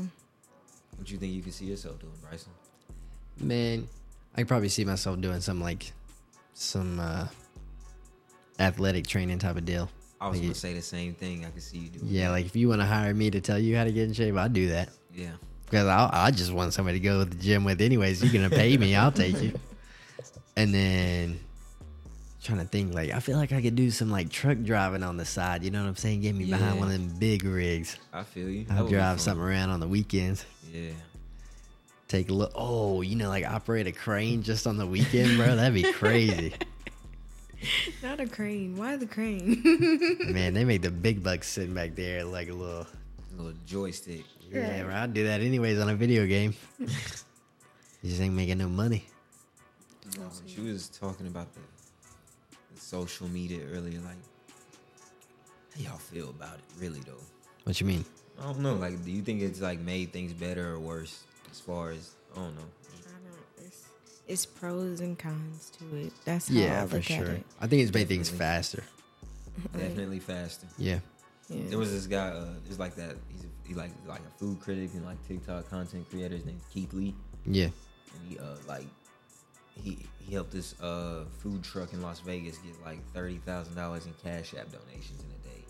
What 0.95 1.05
do 1.05 1.13
you 1.13 1.19
think 1.19 1.33
you 1.33 1.41
can 1.41 1.51
see 1.51 1.65
yourself 1.65 1.99
doing, 1.99 2.13
Bryson? 2.21 2.51
Man, 3.39 3.87
I 4.35 4.41
could 4.41 4.47
probably 4.47 4.69
see 4.69 4.85
myself 4.85 5.19
doing 5.21 5.41
some 5.41 5.61
like 5.61 5.91
some 6.53 6.99
uh 6.99 7.27
athletic 8.59 9.05
training 9.07 9.39
type 9.39 9.57
of 9.57 9.65
deal. 9.65 9.89
I 10.19 10.27
was 10.29 10.37
Like 10.39 10.47
gonna 10.47 10.55
say 10.55 10.73
the 10.73 10.81
same 10.81 11.13
thing. 11.13 11.45
I 11.45 11.49
could 11.51 11.61
see 11.61 11.77
you 11.77 11.89
doing. 11.89 12.05
Yeah, 12.07 12.31
like 12.31 12.45
if 12.45 12.55
you 12.55 12.69
want 12.69 12.81
to 12.81 12.87
hire 12.87 13.13
me 13.13 13.29
to 13.31 13.41
tell 13.41 13.59
you 13.59 13.75
how 13.77 13.83
to 13.83 13.91
get 13.91 14.05
in 14.05 14.13
shape, 14.13 14.35
I'd 14.35 14.53
do 14.53 14.69
that. 14.69 14.89
yeah. 15.13 15.31
Because 15.65 15.85
I 15.87 16.09
I 16.13 16.31
just 16.31 16.51
want 16.53 16.73
somebody 16.73 16.97
to 16.99 17.03
go 17.03 17.23
to 17.23 17.29
the 17.29 17.35
gym 17.35 17.63
with 17.65 17.81
anyways. 17.81 18.23
You're 18.23 18.31
gonna 18.33 18.49
pay 18.55 18.77
me, 18.77 18.95
I'll 18.95 19.11
take 19.11 19.41
you. 19.41 19.53
And 20.55 20.73
then 20.73 21.39
trying 22.47 22.59
to 22.59 22.65
think 22.65 22.93
like 22.93 23.11
I 23.11 23.19
feel 23.19 23.37
like 23.37 23.51
I 23.51 23.61
could 23.61 23.75
do 23.75 23.91
some 23.91 24.09
like 24.09 24.29
truck 24.29 24.57
driving 24.63 25.03
on 25.03 25.17
the 25.17 25.25
side. 25.25 25.63
You 25.63 25.71
know 25.71 25.81
what 25.81 25.89
I'm 25.89 25.95
saying? 25.95 26.21
Get 26.21 26.33
me 26.33 26.45
behind 26.45 26.79
one 26.79 26.87
of 26.87 26.93
them 26.93 27.13
big 27.19 27.43
rigs. 27.43 27.97
I 28.13 28.23
feel 28.23 28.49
you. 28.49 28.65
I'll 28.69 28.87
drive 28.87 29.19
something 29.19 29.43
around 29.43 29.69
on 29.69 29.79
the 29.79 29.87
weekends. 29.87 30.45
Yeah. 30.73 30.91
Take 32.07 32.29
a 32.29 32.33
look. 32.33 32.53
Oh, 32.55 33.01
you 33.01 33.17
know, 33.17 33.27
like 33.27 33.45
operate 33.45 33.85
a 33.85 33.91
crane 33.91 34.41
just 34.41 34.65
on 34.65 34.77
the 34.77 34.87
weekend, 34.87 35.37
bro. 35.37 35.57
That'd 35.57 35.73
be 35.73 35.91
crazy. 35.91 36.53
Not 38.03 38.21
a 38.21 38.27
crane. 38.27 38.77
Why 38.77 38.95
the 38.95 39.05
crane? 39.07 39.61
Man, 40.31 40.53
they 40.53 40.63
make 40.63 40.81
the 40.81 40.91
big 40.91 41.21
bucks 41.21 41.49
sitting 41.49 41.73
back 41.73 41.95
there 41.95 42.23
like 42.23 42.49
a 42.49 42.53
little. 42.53 42.87
little 43.35 43.53
joystick. 43.65 44.23
Yeah, 44.49 44.83
bro, 44.83 44.95
I'd 44.95 45.13
do 45.13 45.25
that 45.25 45.41
anyways 45.41 45.79
on 45.79 45.89
a 45.89 45.95
video 45.95 46.25
game. 46.25 46.53
you 46.79 46.87
just 48.05 48.21
ain't 48.21 48.33
making 48.33 48.59
no 48.59 48.69
money. 48.69 49.05
No, 50.17 50.29
she 50.45 50.61
was 50.61 50.87
talking 50.87 51.27
about 51.27 51.53
the, 51.53 51.59
the 51.59 51.76
social 52.87 53.27
media 53.27 53.59
earlier. 53.73 53.99
Like, 53.99 54.15
how 55.75 55.81
y'all 55.91 55.97
feel 55.97 56.29
about 56.29 56.55
it? 56.55 56.63
Really 56.79 57.01
though, 57.01 57.21
What 57.65 57.79
you 57.81 57.87
mean? 57.87 58.05
I 58.39 58.43
don't 58.43 58.59
know. 58.59 58.75
Like, 58.75 59.03
do 59.03 59.11
you 59.11 59.21
think 59.21 59.41
it's 59.41 59.61
like 59.61 59.79
made 59.79 60.13
things 60.13 60.31
better 60.33 60.73
or 60.73 60.79
worse? 60.79 61.23
As 61.51 61.59
far 61.59 61.91
as 61.91 62.11
I 62.35 62.39
don't 62.39 62.55
know. 62.55 62.61
It's, 63.65 63.83
it's 64.27 64.45
pros 64.45 64.99
and 65.01 65.17
cons 65.17 65.71
to 65.79 65.97
it. 65.97 66.13
That's 66.25 66.47
how 66.49 66.53
Yeah, 66.55 66.83
I 66.83 66.87
for 66.87 66.97
look 66.97 67.11
at 67.11 67.17
sure. 67.17 67.31
it. 67.35 67.43
I 67.59 67.67
think 67.67 67.81
it's 67.83 67.93
made 67.93 68.07
things 68.07 68.29
faster. 68.29 68.83
Definitely 69.73 70.19
faster. 70.19 70.67
Yeah. 70.77 70.99
Yeah. 71.49 71.63
There 71.69 71.79
was 71.79 71.91
this 71.91 72.05
guy. 72.07 72.27
Uh, 72.29 72.53
it's 72.69 72.77
like 72.79 72.95
that. 72.95 73.15
He's 73.31 73.43
a, 73.43 73.47
he 73.67 73.73
like 73.73 73.91
like 74.07 74.19
a 74.21 74.37
food 74.39 74.59
critic 74.59 74.91
and 74.93 75.03
like 75.05 75.17
TikTok 75.27 75.69
content 75.69 76.09
creator. 76.09 76.35
His 76.35 76.45
name's 76.45 76.63
Keith 76.71 76.93
Lee, 76.93 77.15
Yeah. 77.45 77.65
and 78.13 78.29
he 78.29 78.37
uh 78.37 78.43
like 78.67 78.85
he 79.81 79.97
he 80.19 80.33
helped 80.33 80.51
this 80.51 80.79
uh 80.81 81.23
food 81.39 81.63
truck 81.63 81.93
in 81.93 82.01
Las 82.01 82.19
Vegas 82.21 82.57
get 82.59 82.73
like 82.85 82.99
thirty 83.13 83.37
thousand 83.37 83.75
dollars 83.75 84.05
in 84.05 84.13
cash 84.23 84.53
app 84.53 84.67
donations 84.71 85.23
in 85.23 85.29
a 85.29 85.53
day. 85.53 85.63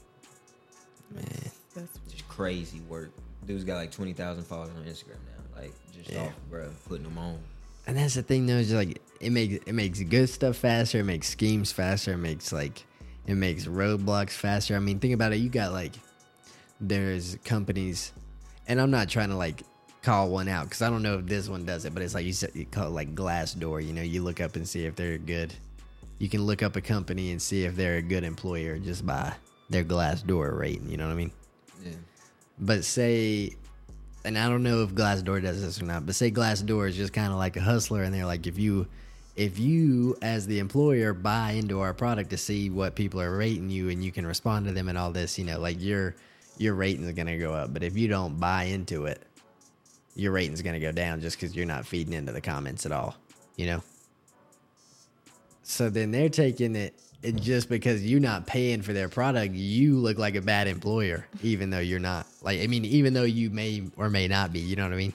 Man. 1.27 1.51
That's 1.75 1.99
Just 2.09 2.27
crazy 2.27 2.79
work. 2.89 3.11
Dude's 3.45 3.63
got 3.63 3.75
like 3.75 3.91
twenty 3.91 4.13
thousand 4.13 4.43
followers 4.45 4.71
on 4.75 4.83
Instagram 4.85 5.19
now. 5.25 5.61
Like 5.61 5.73
just 5.95 6.09
Yeah. 6.09 6.23
off, 6.23 6.33
bro, 6.49 6.69
putting 6.87 7.03
them 7.03 7.17
on. 7.17 7.39
And 7.85 7.97
that's 7.97 8.15
the 8.15 8.23
thing 8.23 8.45
though, 8.45 8.55
is 8.55 8.73
like 8.73 9.01
it 9.19 9.29
makes 9.31 9.63
it 9.65 9.73
makes 9.73 9.99
good 10.01 10.27
stuff 10.29 10.57
faster, 10.57 10.99
it 10.99 11.03
makes 11.05 11.27
schemes 11.27 11.71
faster, 11.71 12.13
it 12.13 12.17
makes 12.17 12.51
like 12.51 12.83
it 13.27 13.35
makes 13.35 13.65
roadblocks 13.65 14.31
faster. 14.31 14.75
I 14.75 14.79
mean, 14.79 14.99
think 14.99 15.13
about 15.13 15.33
it, 15.33 15.37
you 15.37 15.49
got 15.49 15.71
like 15.71 15.93
there's 16.81 17.37
companies 17.43 18.11
and 18.67 18.79
I'm 18.81 18.91
not 18.91 19.09
trying 19.09 19.29
to 19.29 19.35
like 19.35 19.63
call 20.07 20.29
one 20.29 20.47
out 20.47 20.63
because 20.63 20.81
I 20.81 20.89
don't 20.89 21.03
know 21.03 21.17
if 21.17 21.25
this 21.25 21.49
one 21.49 21.65
does 21.65 21.83
it, 21.83 21.93
but 21.93 22.01
it's 22.01 22.13
like 22.13 22.25
you 22.25 22.31
said 22.31 22.51
you 22.53 22.65
call 22.65 22.87
it 22.87 22.91
like 22.91 23.13
Glassdoor, 23.13 23.85
you 23.85 23.91
know, 23.91 24.01
you 24.01 24.23
look 24.23 24.39
up 24.39 24.55
and 24.55 24.65
see 24.65 24.85
if 24.85 24.95
they're 24.95 25.17
good. 25.17 25.53
You 26.17 26.29
can 26.29 26.43
look 26.43 26.63
up 26.63 26.77
a 26.77 26.81
company 26.81 27.31
and 27.31 27.41
see 27.41 27.65
if 27.65 27.75
they're 27.75 27.97
a 27.97 28.01
good 28.01 28.23
employer 28.23 28.79
just 28.79 29.05
by 29.05 29.33
their 29.69 29.83
Glassdoor 29.83 30.57
rating, 30.57 30.89
you 30.89 30.95
know 30.95 31.07
what 31.07 31.11
I 31.11 31.15
mean? 31.15 31.31
Yeah. 31.83 31.91
But 32.57 32.85
say, 32.85 33.57
and 34.23 34.37
I 34.37 34.47
don't 34.47 34.63
know 34.63 34.81
if 34.83 34.91
Glassdoor 34.91 35.41
does 35.41 35.61
this 35.61 35.81
or 35.81 35.85
not, 35.85 36.05
but 36.05 36.15
say 36.15 36.31
Glassdoor 36.31 36.87
is 36.87 36.95
just 36.95 37.11
kind 37.11 37.33
of 37.33 37.37
like 37.37 37.57
a 37.57 37.61
hustler, 37.61 38.03
and 38.03 38.13
they're 38.13 38.25
like, 38.25 38.47
if 38.47 38.57
you, 38.57 38.87
if 39.35 39.59
you 39.59 40.15
as 40.21 40.47
the 40.47 40.59
employer 40.59 41.13
buy 41.13 41.51
into 41.51 41.81
our 41.81 41.93
product 41.93 42.29
to 42.29 42.37
see 42.37 42.69
what 42.69 42.95
people 42.95 43.19
are 43.19 43.35
rating 43.35 43.69
you, 43.69 43.89
and 43.89 44.01
you 44.01 44.13
can 44.13 44.25
respond 44.25 44.67
to 44.67 44.71
them 44.71 44.87
and 44.87 44.97
all 44.97 45.11
this, 45.11 45.37
you 45.37 45.43
know, 45.43 45.59
like 45.59 45.81
your 45.81 46.15
your 46.57 46.75
rating 46.75 47.03
is 47.03 47.13
gonna 47.13 47.37
go 47.37 47.53
up. 47.53 47.73
But 47.73 47.83
if 47.83 47.97
you 47.97 48.07
don't 48.07 48.39
buy 48.39 48.63
into 48.63 49.05
it, 49.05 49.26
your 50.17 50.31
rating's 50.31 50.61
gonna 50.61 50.79
go 50.79 50.91
down 50.91 51.21
just 51.21 51.37
because 51.39 51.55
you're 51.55 51.65
not 51.65 51.85
feeding 51.85 52.13
into 52.13 52.31
the 52.31 52.41
comments 52.41 52.85
at 52.85 52.91
all, 52.91 53.15
you 53.55 53.67
know. 53.67 53.83
So 55.63 55.89
then 55.89 56.11
they're 56.11 56.29
taking 56.29 56.75
it, 56.75 56.93
and 57.23 57.41
just 57.41 57.69
because 57.69 58.05
you're 58.05 58.19
not 58.19 58.47
paying 58.47 58.81
for 58.81 58.93
their 58.93 59.09
product, 59.09 59.53
you 59.53 59.97
look 59.97 60.17
like 60.17 60.35
a 60.35 60.41
bad 60.41 60.67
employer, 60.67 61.27
even 61.43 61.69
though 61.69 61.79
you're 61.79 61.99
not. 61.99 62.25
Like, 62.41 62.61
I 62.61 62.67
mean, 62.67 62.85
even 62.85 63.13
though 63.13 63.23
you 63.23 63.49
may 63.49 63.83
or 63.97 64.09
may 64.09 64.27
not 64.27 64.53
be, 64.53 64.59
you 64.59 64.75
know 64.75 64.83
what 64.83 64.93
I 64.93 64.97
mean? 64.97 65.13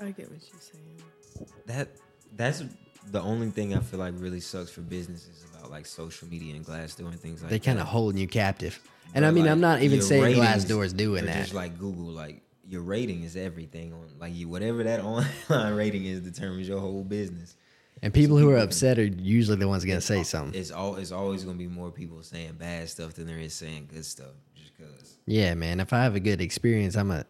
I 0.00 0.10
get 0.12 0.30
what 0.30 0.40
you're 0.50 0.60
saying. 0.60 1.46
That 1.66 1.88
that's 2.36 2.62
the 3.10 3.20
only 3.20 3.50
thing 3.50 3.74
I 3.74 3.80
feel 3.80 4.00
like 4.00 4.14
really 4.16 4.40
sucks 4.40 4.70
for 4.70 4.80
businesses 4.80 5.44
about 5.52 5.70
like 5.70 5.84
social 5.84 6.26
media 6.28 6.54
and 6.54 6.64
Glassdoor 6.64 7.08
and 7.08 7.20
things 7.20 7.42
like 7.42 7.50
They 7.50 7.58
that. 7.58 7.64
kind 7.64 7.78
of 7.80 7.86
holding 7.86 8.20
you 8.20 8.26
captive. 8.28 8.80
And 9.14 9.26
I 9.26 9.30
mean, 9.30 9.44
like, 9.44 9.52
I'm 9.52 9.60
not 9.60 9.82
even 9.82 10.00
saying 10.00 10.22
ratings 10.22 10.64
Glassdoor 10.64 10.84
is 10.84 10.92
doing 10.92 11.26
that. 11.26 11.36
Just 11.36 11.54
like 11.54 11.78
Google, 11.78 12.06
like 12.06 12.42
your 12.70 12.82
rating 12.82 13.24
is 13.24 13.36
everything 13.36 13.92
on 13.92 14.06
like 14.18 14.34
you 14.34 14.48
whatever 14.48 14.84
that 14.84 15.00
online 15.04 15.74
rating 15.74 16.04
is 16.06 16.20
determines 16.20 16.68
your 16.68 16.78
whole 16.80 17.02
business. 17.04 17.56
and 18.02 18.14
people 18.14 18.38
who 18.38 18.48
are 18.50 18.54
people 18.54 18.64
upset 18.64 18.98
are 18.98 19.04
usually 19.04 19.56
the 19.58 19.68
ones 19.68 19.84
gonna 19.84 20.00
say 20.00 20.22
something. 20.22 20.58
It's 20.58 20.70
all 20.70 20.96
it's 20.96 21.12
always 21.12 21.44
gonna 21.44 21.58
be 21.58 21.66
more 21.66 21.90
people 21.90 22.22
saying 22.22 22.52
bad 22.58 22.88
stuff 22.88 23.14
than 23.14 23.26
there 23.26 23.38
is 23.38 23.52
saying 23.54 23.88
good 23.92 24.04
stuff. 24.06 24.32
Just 24.54 24.76
cause 24.78 25.18
Yeah, 25.26 25.54
man. 25.54 25.80
If 25.80 25.92
I 25.92 26.02
have 26.04 26.14
a 26.14 26.20
good 26.20 26.40
experience, 26.40 26.96
I'm 26.96 27.10
a, 27.10 27.24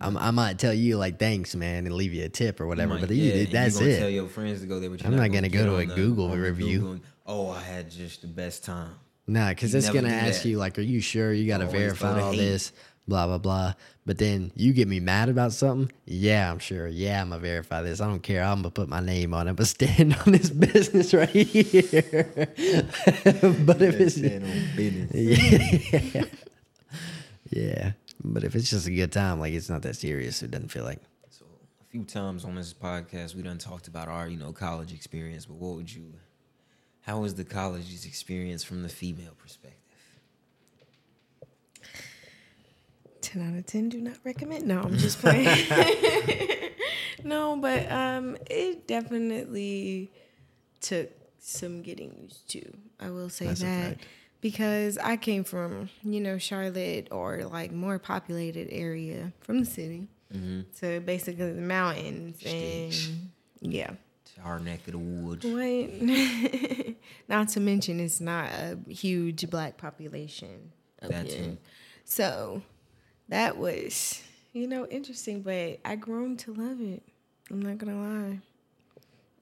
I'm, 0.00 0.16
I 0.16 0.30
might 0.30 0.58
tell 0.60 0.72
you 0.72 0.96
like 0.96 1.18
thanks, 1.18 1.56
man, 1.56 1.84
and 1.86 1.94
leave 1.94 2.14
you 2.14 2.24
a 2.24 2.28
tip 2.28 2.60
or 2.60 2.66
whatever. 2.68 2.94
Might- 2.94 3.00
but 3.00 3.10
yeah, 3.10 3.34
you, 3.34 3.46
that's 3.46 3.80
it. 3.80 3.98
Tell 3.98 4.08
your 4.08 4.28
friends 4.28 4.60
to 4.60 4.66
go 4.68 4.78
there, 4.78 4.90
but 4.90 5.04
I'm 5.04 5.10
not 5.16 5.32
gonna 5.32 5.48
gonna 5.48 5.64
go 5.64 5.66
to 5.66 5.76
a 5.82 5.86
the- 5.86 5.94
Google 5.94 6.30
review. 6.36 6.78
Google 6.78 6.92
and, 6.92 7.00
oh, 7.26 7.50
I 7.50 7.60
had 7.60 7.90
just 7.90 8.20
the 8.22 8.28
best 8.28 8.64
time. 8.64 8.92
Nah, 9.26 9.48
because 9.50 9.74
it's 9.74 9.90
gonna 9.90 10.08
ask 10.08 10.44
that. 10.44 10.48
you 10.48 10.56
like, 10.56 10.78
are 10.78 10.82
you 10.82 11.00
sure 11.00 11.32
you 11.34 11.46
gotta 11.48 11.66
Always 11.66 11.78
verify 11.80 12.18
all 12.20 12.30
hate. 12.30 12.38
this, 12.38 12.72
blah 13.08 13.26
blah 13.26 13.38
blah. 13.38 13.74
But 14.06 14.18
then 14.18 14.52
you 14.54 14.72
get 14.72 14.86
me 14.86 15.00
mad 15.00 15.28
about 15.28 15.52
something. 15.52 15.90
Yeah, 16.04 16.50
I'm 16.50 16.58
sure. 16.58 16.86
Yeah, 16.86 17.20
I'm 17.20 17.30
gonna 17.30 17.40
verify 17.40 17.82
this. 17.82 18.00
I 18.00 18.06
don't 18.06 18.22
care. 18.22 18.44
I'm 18.44 18.58
gonna 18.58 18.70
put 18.70 18.88
my 18.88 19.00
name 19.00 19.34
on 19.34 19.48
it, 19.48 19.56
but 19.56 19.66
stand 19.66 20.14
on 20.26 20.32
this 20.32 20.50
business 20.74 21.12
right 21.12 21.28
here. 21.28 22.02
but 23.64 23.82
if 23.82 24.00
it's 24.00 24.16
Stand 24.16 24.44
on 24.44 24.76
business. 24.76 25.12
yeah, 26.14 26.24
yeah. 27.50 27.92
But 28.22 28.44
if 28.44 28.54
it's 28.54 28.70
just 28.70 28.86
a 28.86 28.90
good 28.90 29.12
time, 29.12 29.40
like 29.40 29.54
it's 29.54 29.70
not 29.70 29.82
that 29.82 29.96
serious. 29.96 30.42
It 30.42 30.50
doesn't 30.50 30.68
feel 30.68 30.84
like. 30.84 31.00
So 31.30 31.44
a 31.80 31.84
few 31.90 32.04
times 32.04 32.44
on 32.44 32.54
this 32.54 32.74
podcast, 32.74 33.34
we 33.34 33.42
done 33.42 33.58
talked 33.58 33.88
about 33.88 34.08
our, 34.08 34.28
you 34.28 34.36
know, 34.36 34.52
college 34.52 34.92
experience. 34.92 35.46
But 35.46 35.56
what 35.56 35.76
would 35.76 35.92
you? 35.92 36.12
How 37.02 37.20
was 37.20 37.34
the 37.34 37.44
college 37.44 38.04
experience 38.04 38.62
from 38.64 38.82
the 38.82 38.88
female 38.88 39.32
perspective? 39.38 39.77
10 43.28 43.42
out 43.42 43.58
of 43.58 43.66
10 43.66 43.90
do 43.90 44.00
not 44.00 44.16
recommend. 44.24 44.66
No, 44.66 44.80
I'm 44.80 44.96
just 44.96 45.18
playing. 45.18 45.46
no, 47.24 47.56
but 47.56 47.90
um 47.92 48.36
it 48.48 48.86
definitely 48.86 50.10
took 50.80 51.10
some 51.38 51.82
getting 51.82 52.16
used 52.22 52.48
to. 52.50 52.62
I 52.98 53.10
will 53.10 53.28
say 53.28 53.46
That's 53.46 53.60
that 53.60 53.98
because 54.40 54.96
I 54.98 55.16
came 55.16 55.44
from, 55.44 55.90
you 56.02 56.20
know, 56.20 56.38
Charlotte 56.38 57.08
or 57.10 57.44
like 57.44 57.70
more 57.70 57.98
populated 57.98 58.68
area 58.70 59.32
from 59.40 59.60
the 59.60 59.66
city. 59.66 60.08
Mm-hmm. 60.34 60.62
So 60.72 61.00
basically 61.00 61.52
the 61.52 61.60
mountains 61.60 62.42
and 62.44 63.30
yeah. 63.60 63.90
Our 64.44 64.60
neck 64.60 64.86
of 64.86 64.92
the 64.92 64.98
woods. 64.98 65.44
What? 65.44 66.96
not 67.28 67.48
to 67.48 67.60
mention 67.60 68.00
it's 68.00 68.20
not 68.20 68.50
a 68.52 68.78
huge 68.88 69.50
black 69.50 69.76
population 69.76 70.72
up 71.02 71.10
That 71.10 71.26
here. 71.26 71.58
So 72.04 72.62
that 73.28 73.56
was, 73.56 74.22
you 74.52 74.66
know, 74.66 74.86
interesting, 74.86 75.42
but 75.42 75.78
I 75.84 75.96
grown 75.96 76.36
to 76.38 76.54
love 76.54 76.80
it. 76.80 77.02
I'm 77.50 77.60
not 77.62 77.78
gonna 77.78 78.00
lie. 78.00 78.38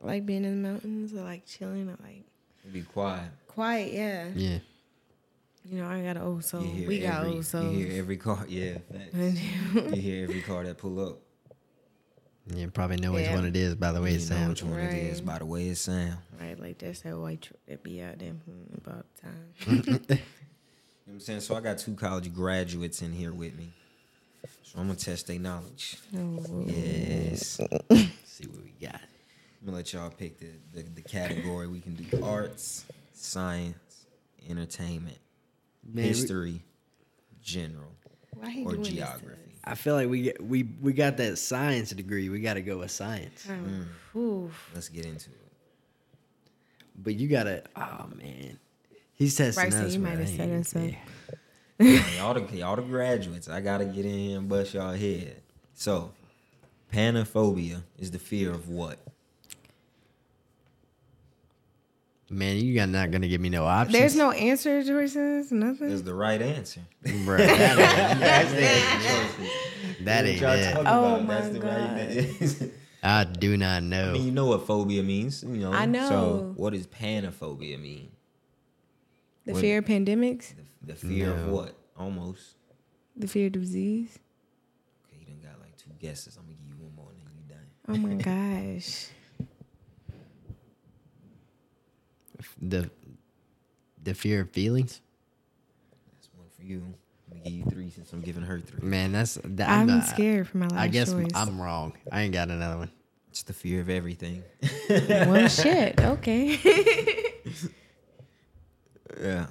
I 0.03 0.07
like 0.07 0.27
being 0.27 0.45
in 0.45 0.63
the 0.63 0.69
mountains, 0.69 1.13
or 1.13 1.23
like 1.23 1.47
chilling, 1.47 1.89
I 1.89 2.03
like 2.07 2.25
Be 2.73 2.83
quiet. 2.83 3.31
quiet, 3.49 3.93
yeah. 3.93 4.29
Yeah. 4.35 4.59
You 5.65 5.79
know, 5.79 5.89
I 5.89 6.01
got 6.03 6.17
an 6.17 6.23
old 6.23 6.45
soul. 6.45 6.63
You 6.63 6.69
hear 6.69 6.89
We 6.89 6.99
got 7.01 7.23
every, 7.25 7.35
old 7.37 7.45
souls. 7.47 7.75
You 7.77 7.87
hear 7.87 7.99
every 7.99 8.17
car. 8.19 8.45
Yeah. 8.49 8.79
facts. 8.93 9.41
you 9.75 10.01
hear 10.01 10.23
every 10.25 10.43
car 10.43 10.63
that 10.65 10.79
pull 10.79 11.01
up. 11.05 11.19
You 12.55 12.69
probably 12.71 12.99
know 12.99 13.11
which 13.11 13.27
Yeah. 13.27 13.35
one 13.35 13.45
it 13.47 13.57
is 13.57 13.75
by 13.75 13.91
the 13.91 14.01
way 14.01 14.11
you 14.11 14.17
it 14.19 14.21
sounds. 14.23 14.63
which 14.63 14.71
one 14.71 14.79
it 14.79 14.95
is 14.95 15.19
Right. 15.21 15.27
by 15.27 15.39
the 15.39 15.47
way 15.47 15.69
it 15.69 15.75
sounds. 15.77 16.15
right, 16.41 16.57
like 16.61 16.79
that's 16.79 17.01
that 17.01 17.19
white 17.19 17.43
truck 17.43 17.59
that 17.67 17.83
be 17.83 18.01
out 18.01 18.21
there 18.21 18.31
hmm, 18.31 18.75
about 18.77 19.07
time. 19.21 19.83
You 21.07 21.13
know 21.13 21.15
what 21.15 21.15
I'm 21.15 21.21
saying? 21.21 21.41
So 21.41 21.55
I 21.55 21.61
got 21.61 21.79
two 21.79 21.95
college 21.95 22.35
graduates 22.35 23.01
in 23.03 23.13
here 23.13 23.33
with 23.33 23.57
me. 23.57 23.73
So 24.65 24.79
I'm 24.81 24.87
gonna 24.89 24.99
test 24.99 25.29
their 25.29 25.39
knowledge. 25.39 25.99
Oh, 26.17 26.65
Yes. 26.67 27.61
see 28.25 28.47
what 28.49 28.63
we 28.65 28.73
got. 28.81 28.95
I'm 29.61 29.67
gonna 29.67 29.77
let 29.77 29.93
y'all 29.93 30.11
pick 30.11 30.39
the, 30.39 30.49
the, 30.75 30.83
the 30.83 31.03
category. 31.03 31.69
We 31.69 31.81
can 31.81 31.95
do 31.95 32.25
arts, 32.25 32.85
science, 33.13 34.05
entertainment, 34.49 35.19
Man, 35.85 36.03
we- 36.05 36.09
history, 36.09 36.63
general, 37.43 37.93
or 38.41 38.47
doing 38.51 38.79
this 38.83 38.89
to 38.89 38.95
geography. 38.95 39.41
I 39.65 39.75
feel 39.75 39.95
like 39.95 40.09
we 40.09 40.23
get, 40.23 40.45
we 40.45 40.63
we 40.81 40.93
got 40.93 41.17
that 41.19 41.39
science 41.39 41.91
degree. 41.91 42.29
We 42.29 42.41
got 42.41 42.55
to 42.55 42.63
go 42.63 42.79
with 42.79 42.91
science. 42.93 43.47
us? 43.47 43.51
Mm. 43.53 43.85
Oh. 44.15 44.51
Let's 44.75 44.89
get 44.89 45.07
into 45.07 45.31
it. 45.31 45.53
But 46.97 47.15
you 47.17 47.29
gotta. 47.29 47.63
Oh 47.77 48.07
man, 48.17 48.59
he's 49.17 49.35
testing 49.37 49.63
Bryson, 49.65 49.85
us. 49.87 49.95
you 49.95 50.01
bro. 50.01 50.11
might 50.11 50.19
have 50.19 50.29
I 50.29 50.31
set 50.37 50.49
ain't- 50.49 50.61
us 50.67 50.77
up. 50.77 50.83
yeah. 51.81 52.17
y'all, 52.19 52.35
the, 52.35 52.57
y'all 52.57 52.77
the 52.77 52.83
graduates. 52.83 53.49
I 53.49 53.61
gotta 53.61 53.85
get 53.85 54.05
in 54.07 54.13
here 54.19 54.39
and 54.39 54.49
bust 54.49 54.73
y'all 54.75 54.93
head. 54.95 55.43
So, 55.75 56.13
panophobia 56.93 57.83
is 57.99 58.11
the 58.13 58.19
fear 58.19 58.51
of 58.53 58.69
what? 58.69 58.99
Man, 62.29 62.57
you 62.57 62.75
got 62.75 62.89
not 62.89 63.11
gonna 63.13 63.29
give 63.29 63.41
me 63.41 63.51
no 63.51 63.65
options. 63.67 63.93
There's 63.97 64.17
no 64.17 64.33
answer 64.33 64.83
choices, 64.83 65.53
nothing. 65.53 65.91
Is 65.91 66.03
the 66.03 66.15
right 66.15 66.43
answer. 66.43 66.81
bro. 67.25 67.37
That 67.37 67.51
ain't, 67.51 68.21
That's 68.21 68.53
the 69.99 70.05
that 70.05 70.25
ain't 70.27 70.43
it. 70.43 70.73
talking 70.73 70.87
Oh 70.89 71.15
about. 71.15 71.25
my 71.25 71.35
That's 71.35 71.49
the 71.51 71.59
God. 71.61 71.69
right 71.69 72.41
answer. 72.41 72.71
I 73.03 73.23
do 73.25 73.57
not 73.57 73.77
I 73.77 73.81
know. 73.81 74.13
mean, 74.15 74.25
you 74.25 74.33
know 74.33 74.47
what 74.47 74.67
phobia 74.67 75.05
means, 75.05 75.45
you 75.45 75.51
know. 75.51 75.73
I 75.73 75.87
know. 75.87 76.09
So, 76.09 76.53
what 76.57 76.73
does 76.73 76.89
panophobia 76.89 77.81
mean? 77.81 78.09
The 79.47 79.53
What- 79.53 79.61
fear 79.63 79.79
of 79.79 79.85
pandemics, 79.87 80.55
The, 80.83 80.93
the 80.93 80.95
fear 80.97 81.31
of 81.33 81.49
what? 81.49 81.75
Almost. 81.97 82.57
the 83.17 83.27
fear 83.29 83.47
of 83.47 83.53
disease. 83.53 84.19
Okay, 85.09 85.19
you 85.21 85.27
done 85.27 85.41
got 85.43 85.61
like 85.61 85.77
two 85.77 85.91
guesses. 85.99 86.37
I'm 86.37 86.43
gonna 86.45 86.57
give 86.57 86.67
you 86.69 86.85
one 86.85 86.95
more 86.95 87.11
and 87.11 87.21
then 87.25 87.35
you 87.41 87.47
done. 87.55 87.67
Oh 87.89 87.97
my 87.97 88.15
gosh. 88.77 89.07
The 92.61 92.91
the 94.03 94.15
fear 94.15 94.43
of 94.43 94.51
feelings. 94.51 95.01
That's 96.13 96.29
one 96.37 96.47
for 96.57 96.63
you. 96.65 96.83
Let 97.29 97.37
me 97.45 97.51
give 97.51 97.53
you 97.67 97.71
three 97.71 97.91
since 97.91 98.13
I'm 98.13 98.21
giving 98.21 98.43
her 98.43 98.61
three. 98.61 98.87
Man, 98.87 99.13
that's 99.13 99.39
that, 99.45 99.69
I'm, 99.69 99.87
not- 99.87 100.07
scared 100.07 100.49
for 100.49 100.59
my 100.59 100.67
last 100.67 100.79
I 100.81 100.89
guess 100.89 101.13
choice. 101.13 101.31
I'm 101.35 101.61
wrong. 101.61 101.95
I 102.13 102.23
ain't 102.23 102.33
got 102.33 102.51
another 102.51 102.79
one. 102.79 102.91
It's 103.31 103.43
the 103.43 103.53
fear 103.53 103.81
of 103.81 103.91
everything. 103.91 104.43
well, 104.89 105.49
shit. 105.49 106.01
Okay. 106.01 106.59
yeah. 109.21 109.47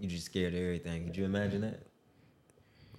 You 0.00 0.08
just 0.08 0.26
scared 0.26 0.54
of 0.54 0.60
everything. 0.60 1.04
Could 1.06 1.16
you 1.16 1.24
imagine 1.24 1.60
that? 1.62 1.80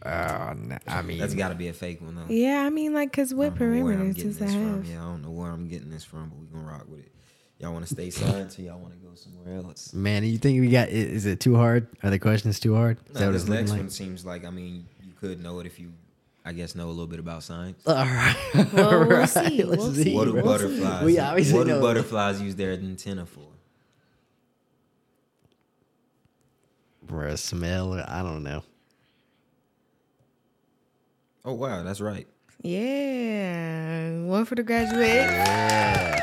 Uh, 0.01 0.53
no, 0.57 0.77
I 0.87 1.01
mean, 1.01 1.17
That's 1.17 1.33
got 1.33 1.49
to 1.49 1.55
be 1.55 1.69
a 1.69 1.73
fake 1.73 2.01
one 2.01 2.15
though. 2.15 2.25
yeah, 2.27 2.63
I 2.65 2.69
mean, 2.69 2.93
like, 2.93 3.13
cause 3.13 3.31
I 3.31 3.35
what 3.37 3.57
don't 3.57 3.71
know 3.79 3.85
where 3.85 3.93
I'm 3.93 4.11
parameters 4.11 4.15
getting 4.15 4.29
does 4.31 4.37
that 4.39 4.45
this 4.47 4.53
from. 4.55 4.75
have? 4.83 4.85
Yeah, 4.85 5.01
I 5.01 5.05
don't 5.05 5.21
know 5.21 5.29
where 5.31 5.49
I'm 5.49 5.67
getting 5.69 5.89
this 5.89 6.03
from, 6.03 6.29
but 6.29 6.39
we 6.39 6.45
gonna 6.47 6.67
rock 6.69 6.85
with 6.89 6.99
it. 6.99 7.11
Y'all 7.59 7.71
want 7.71 7.87
to 7.87 7.93
stay 7.93 8.09
science 8.09 8.59
or 8.59 8.63
y'all 8.63 8.79
want 8.79 8.93
to 8.93 8.99
go 8.99 9.15
somewhere 9.15 9.55
else? 9.59 9.93
man, 9.93 10.25
you 10.25 10.37
think 10.37 10.59
we 10.59 10.67
got? 10.69 10.89
i- 10.89 10.91
Is 10.91 11.25
it 11.25 11.39
too 11.39 11.55
hard? 11.55 11.87
Are 12.03 12.09
the 12.09 12.19
questions 12.19 12.59
too 12.59 12.75
hard? 12.75 12.97
Is 13.07 13.13
that 13.13 13.19
No, 13.21 13.25
what 13.27 13.31
this 13.33 13.41
it's 13.43 13.49
looking 13.49 13.61
next 13.61 13.71
like? 13.71 13.79
one 13.79 13.89
seems 13.89 14.25
like 14.25 14.43
I 14.45 14.49
mean 14.49 14.87
you 15.01 15.13
could 15.21 15.41
know 15.41 15.59
it 15.61 15.67
if 15.67 15.79
you, 15.79 15.93
I 16.43 16.51
guess, 16.51 16.75
know 16.75 16.87
a 16.87 16.89
little 16.89 17.07
bit 17.07 17.19
about 17.19 17.43
science. 17.43 17.81
All 17.87 17.93
right. 17.95 18.35
Well, 18.73 19.07
we'll 19.07 19.21
All 19.21 19.27
see. 19.27 19.63
let's 19.63 19.83
We'll 19.83 19.93
see. 19.93 20.13
What 20.13 20.25
do 20.25 20.33
We'll 20.33 20.43
butterflies? 20.43 21.05
We 21.05 21.17
obviously 21.19 21.57
what 21.57 21.67
do 21.67 21.73
know. 21.75 21.81
butterflies 21.81 22.41
use 22.41 22.55
their 22.55 22.73
antenna 22.73 23.25
for? 23.25 23.47
For 27.07 27.27
a 27.27 27.37
smell, 27.37 27.93
I 27.93 28.21
don't 28.23 28.43
know. 28.43 28.63
Oh 31.45 31.53
wow, 31.53 31.83
that's 31.83 31.99
right. 31.99 32.27
Yeah, 32.61 34.21
one 34.21 34.45
for 34.45 34.55
the 34.55 34.63
graduate. 34.63 35.07
Yeah. 35.07 36.19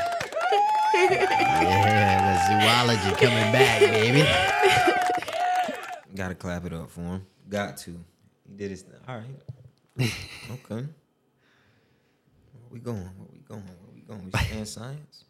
yeah, 0.93 2.17
the 2.33 2.47
zoology 2.47 3.15
coming 3.23 3.51
back, 3.51 3.79
baby. 3.79 4.21
Got 6.15 6.29
to 6.29 6.35
clap 6.35 6.65
it 6.65 6.73
up 6.73 6.89
for 6.89 7.01
him. 7.01 7.25
Got 7.47 7.77
to. 7.77 7.91
He 8.49 8.55
did 8.57 8.71
his. 8.71 8.83
All 9.07 9.17
right. 9.17 9.25
okay. 10.51 10.65
Where 10.69 10.87
we 12.71 12.79
going? 12.79 12.97
Where 12.97 13.27
we 13.31 13.39
going? 13.39 13.63
Where 13.63 13.93
we 13.93 14.01
going? 14.01 14.25
We 14.25 14.39
staying 14.39 14.65
science? 14.65 15.25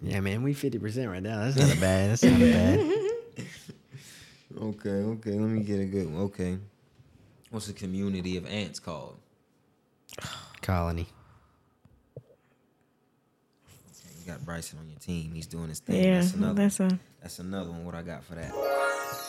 Yeah, 0.00 0.20
man, 0.20 0.42
we 0.42 0.52
fifty 0.54 0.78
percent 0.78 1.10
right 1.10 1.22
now. 1.22 1.40
That's 1.40 1.56
not 1.56 1.76
a 1.76 1.80
bad. 1.80 2.10
That's 2.10 2.22
not 2.22 2.40
a 2.40 2.52
bad. 2.52 3.02
Okay, 4.58 4.90
okay. 4.90 5.30
Let 5.32 5.48
me 5.50 5.62
get 5.62 5.80
a 5.80 5.84
good 5.84 6.10
one. 6.12 6.22
Okay. 6.24 6.58
What's 7.50 7.66
the 7.66 7.72
community 7.72 8.36
of 8.36 8.46
ants 8.46 8.78
called? 8.80 9.16
Colony. 10.62 11.06
Okay, 12.16 14.14
you 14.20 14.26
got 14.32 14.44
Bryson 14.44 14.78
on 14.78 14.88
your 14.88 14.98
team. 14.98 15.32
He's 15.34 15.46
doing 15.46 15.68
his 15.68 15.80
thing. 15.80 16.02
Yeah, 16.02 16.20
that's 16.20 16.34
another. 16.34 16.54
that's 16.62 16.80
a. 16.80 16.98
That's 17.20 17.38
another 17.38 17.70
one. 17.70 17.84
What 17.84 17.94
I 17.94 18.02
got 18.02 18.24
for 18.24 18.34
that? 18.34 18.52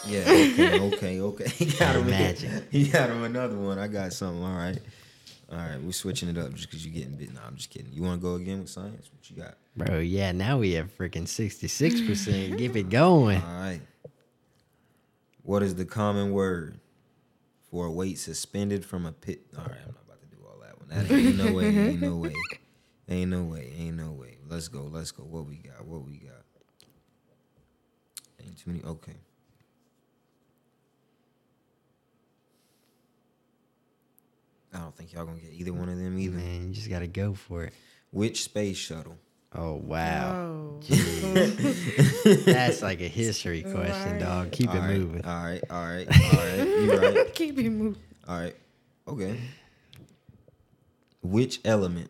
Yeah. 0.08 0.20
Okay. 0.22 0.80
Okay. 0.98 1.22
Okay. 1.22 1.50
He 1.50 1.66
got 1.66 1.96
him. 1.96 2.08
Imagine. 2.08 2.66
He 2.72 2.88
got 2.88 3.10
him 3.10 3.24
another 3.24 3.56
one. 3.58 3.78
I 3.80 3.88
got 3.88 4.14
something. 4.14 4.44
All 4.44 4.56
right. 4.56 4.80
All 5.52 5.58
right. 5.58 5.82
We're 5.82 5.92
switching 5.92 6.30
it 6.30 6.38
up 6.38 6.54
just 6.54 6.70
because 6.70 6.86
you're 6.86 6.94
getting 6.94 7.16
bit. 7.16 7.34
No, 7.34 7.42
I'm 7.46 7.56
just 7.56 7.70
kidding. 7.70 7.92
You 7.92 8.04
want 8.04 8.22
to 8.22 8.24
go 8.24 8.36
again 8.36 8.60
with 8.60 8.70
science? 8.70 9.10
What 9.12 9.30
you 9.30 9.44
got? 9.44 9.56
Bro, 9.76 10.00
yeah, 10.00 10.32
now 10.32 10.58
we 10.58 10.74
have 10.74 10.96
freaking 10.98 11.24
66%. 11.26 12.58
Keep 12.58 12.76
it 12.76 12.90
going. 12.90 13.42
All 13.42 13.60
right. 13.60 13.82
What 15.48 15.63
is 15.63 15.75
the 15.75 15.86
common 15.86 16.34
word 16.34 16.82
for 17.72 17.86
a 17.86 17.91
weight 17.91 18.19
suspended 18.19 18.84
from 18.84 19.06
a 19.06 19.13
pit? 19.13 19.45
All 19.58 19.63
right. 19.63 19.78
I'm 19.82 19.93
not 19.93 20.04
about 20.06 20.19
to 20.19 20.28
do 20.28 20.36
all 20.45 20.60
that 20.60 20.78
one. 20.78 20.89
That 20.89 21.10
ain't 21.10 21.38
no 21.38 21.54
way. 21.56 21.67
Ain't 21.67 22.02
no 22.02 22.17
way. 22.17 22.34
Ain't 23.08 23.30
no 23.30 23.43
way. 23.43 23.74
Ain't 23.80 23.95
no 23.95 24.12
way. 24.12 24.39
Let's 24.50 24.67
go. 24.67 24.89
Let's 24.91 25.12
go. 25.12 25.24
What 25.24 25.45
we 25.45 25.56
got? 25.56 25.88
What 25.88 26.04
we 26.04 26.17
got? 26.17 26.43
Ain't 28.43 28.58
too 28.58 28.72
many. 28.72 28.84
Okay. 28.84 29.15
I 34.74 34.80
don't 34.80 34.98
think 34.98 35.13
y'all 35.13 35.26
gonna 35.26 35.39
get 35.39 35.54
either 35.54 35.72
one 35.72 35.88
of 35.88 35.98
them 35.98 36.19
either. 36.19 36.36
Man, 36.36 36.67
you 36.67 36.74
just 36.74 36.89
got 36.89 37.00
to 37.00 37.08
go 37.08 37.34
for 37.34 37.63
it. 37.63 37.74
Which 38.12 38.43
space 38.43 38.76
shuttle? 38.76 39.17
Oh, 39.54 39.76
wow. 39.76 40.36
Oh. 40.38 40.80
That's 42.46 42.82
like 42.82 43.02
a 43.02 43.08
history 43.08 43.64
question, 43.64 44.14
Right. 44.14 44.20
dog. 44.20 44.52
Keep 44.52 44.70
All 44.70 44.76
it 44.76 44.80
right, 44.80 44.98
moving. 44.98 45.26
All 45.26 45.44
right. 45.44 45.64
All 45.70 45.86
right. 45.86 46.08
All 46.10 46.38
right. 46.40 46.68
You 46.68 46.92
right. 47.00 47.34
Keep 47.36 47.58
it 47.60 47.70
moving. 47.70 48.02
All 48.28 48.40
right. 48.40 48.56
Okay. 49.08 49.40
Which 51.24 51.60
element 51.66 52.10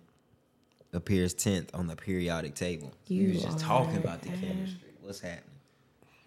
appears 0.93 1.33
tenth 1.33 1.69
on 1.73 1.87
the 1.87 1.95
periodic 1.95 2.55
table? 2.55 2.91
You, 3.07 3.23
You 3.23 3.33
was 3.33 3.43
just 3.43 3.57
are 3.57 3.61
talking 3.61 3.97
about 3.97 4.21
the 4.21 4.29
an- 4.29 4.37
chemistry. 4.39 4.89
What's 5.01 5.19
happening? 5.21 5.43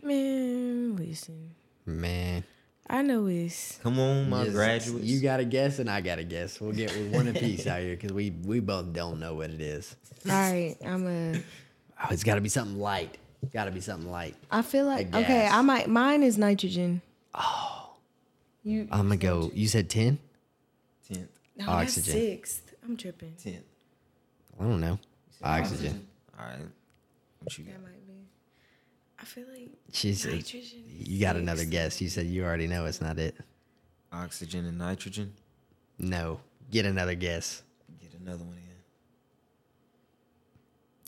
Man, 0.03 0.97
listen. 0.97 1.51
Man. 1.85 2.45
I 2.93 3.03
know 3.03 3.27
it's 3.27 3.79
Come 3.85 4.01
on, 4.01 4.29
my 4.29 4.45
Just- 4.45 4.57
graduates. 4.57 5.07
You 5.07 5.21
got 5.21 5.37
to 5.37 5.45
guess, 5.45 5.79
and 5.79 5.89
I 5.89 6.01
got 6.01 6.17
to 6.17 6.25
guess. 6.25 6.61
We'll 6.61 6.73
get 6.73 6.91
with 6.97 7.15
one 7.15 7.29
apiece 7.29 7.67
out 7.69 7.81
here 7.81 7.95
because 7.95 8.13
we, 8.13 8.31
we 8.31 8.59
both 8.59 8.93
don't 8.93 9.21
know 9.21 9.35
what 9.35 9.51
it 9.51 9.61
is. 9.61 9.95
all 10.29 10.33
right. 10.33 10.77
I'm 10.85 11.07
a. 11.07 11.37
Oh, 12.03 12.07
it's 12.11 12.25
got 12.25 12.35
to 12.35 12.41
be 12.41 12.49
something 12.49 12.79
light. 12.79 13.17
Got 13.53 13.67
to 13.67 13.71
be 13.71 13.81
something 13.81 14.11
light. 14.11 14.35
I 14.51 14.63
feel 14.63 14.87
like 14.87 15.15
okay. 15.15 15.47
I 15.47 15.63
might. 15.63 15.89
Mine 15.89 16.25
is 16.25 16.37
nitrogen. 16.37 17.01
Oh. 17.35 17.93
You. 18.65 18.89
I'm 18.91 19.07
going 19.07 19.19
to 19.21 19.25
go. 19.27 19.51
You 19.55 19.69
said 19.69 19.89
10? 19.89 20.19
tenth. 21.07 21.29
No, 21.57 21.69
oxygen. 21.69 22.13
That's 22.13 22.25
sixth. 22.25 22.75
I'm 22.85 22.97
tripping. 22.97 23.35
Tenth. 23.43 23.65
I 24.59 24.65
don't 24.65 24.81
know. 24.81 24.93
You 24.93 24.99
said 25.39 25.47
Oxygen. 25.47 26.07
All 26.39 26.45
right. 26.45 26.59
What 27.41 27.57
you 27.57 27.65
got? 27.65 27.75
That 29.21 29.37
might 29.37 29.53
be. 29.53 29.53
I 29.53 29.55
feel 29.55 29.61
like 29.61 29.71
She 29.93 30.15
said, 30.15 30.33
nitrogen. 30.35 30.85
is 31.01 31.09
you 31.09 31.21
got 31.21 31.37
another 31.37 31.65
guess. 31.65 32.01
You 32.01 32.09
said 32.09 32.27
you 32.27 32.45
already 32.45 32.67
know 32.67 32.87
it's 32.87 33.01
not 33.01 33.19
it. 33.19 33.37
Oxygen 34.13 34.65
and 34.67 34.79
nitrogen. 34.79 35.33
No. 35.99 36.41
Get 36.71 36.87
another 36.87 37.15
guess. 37.15 37.63
Get 38.01 38.13
another 38.21 38.45
one 38.45 38.55
in. 38.57 38.61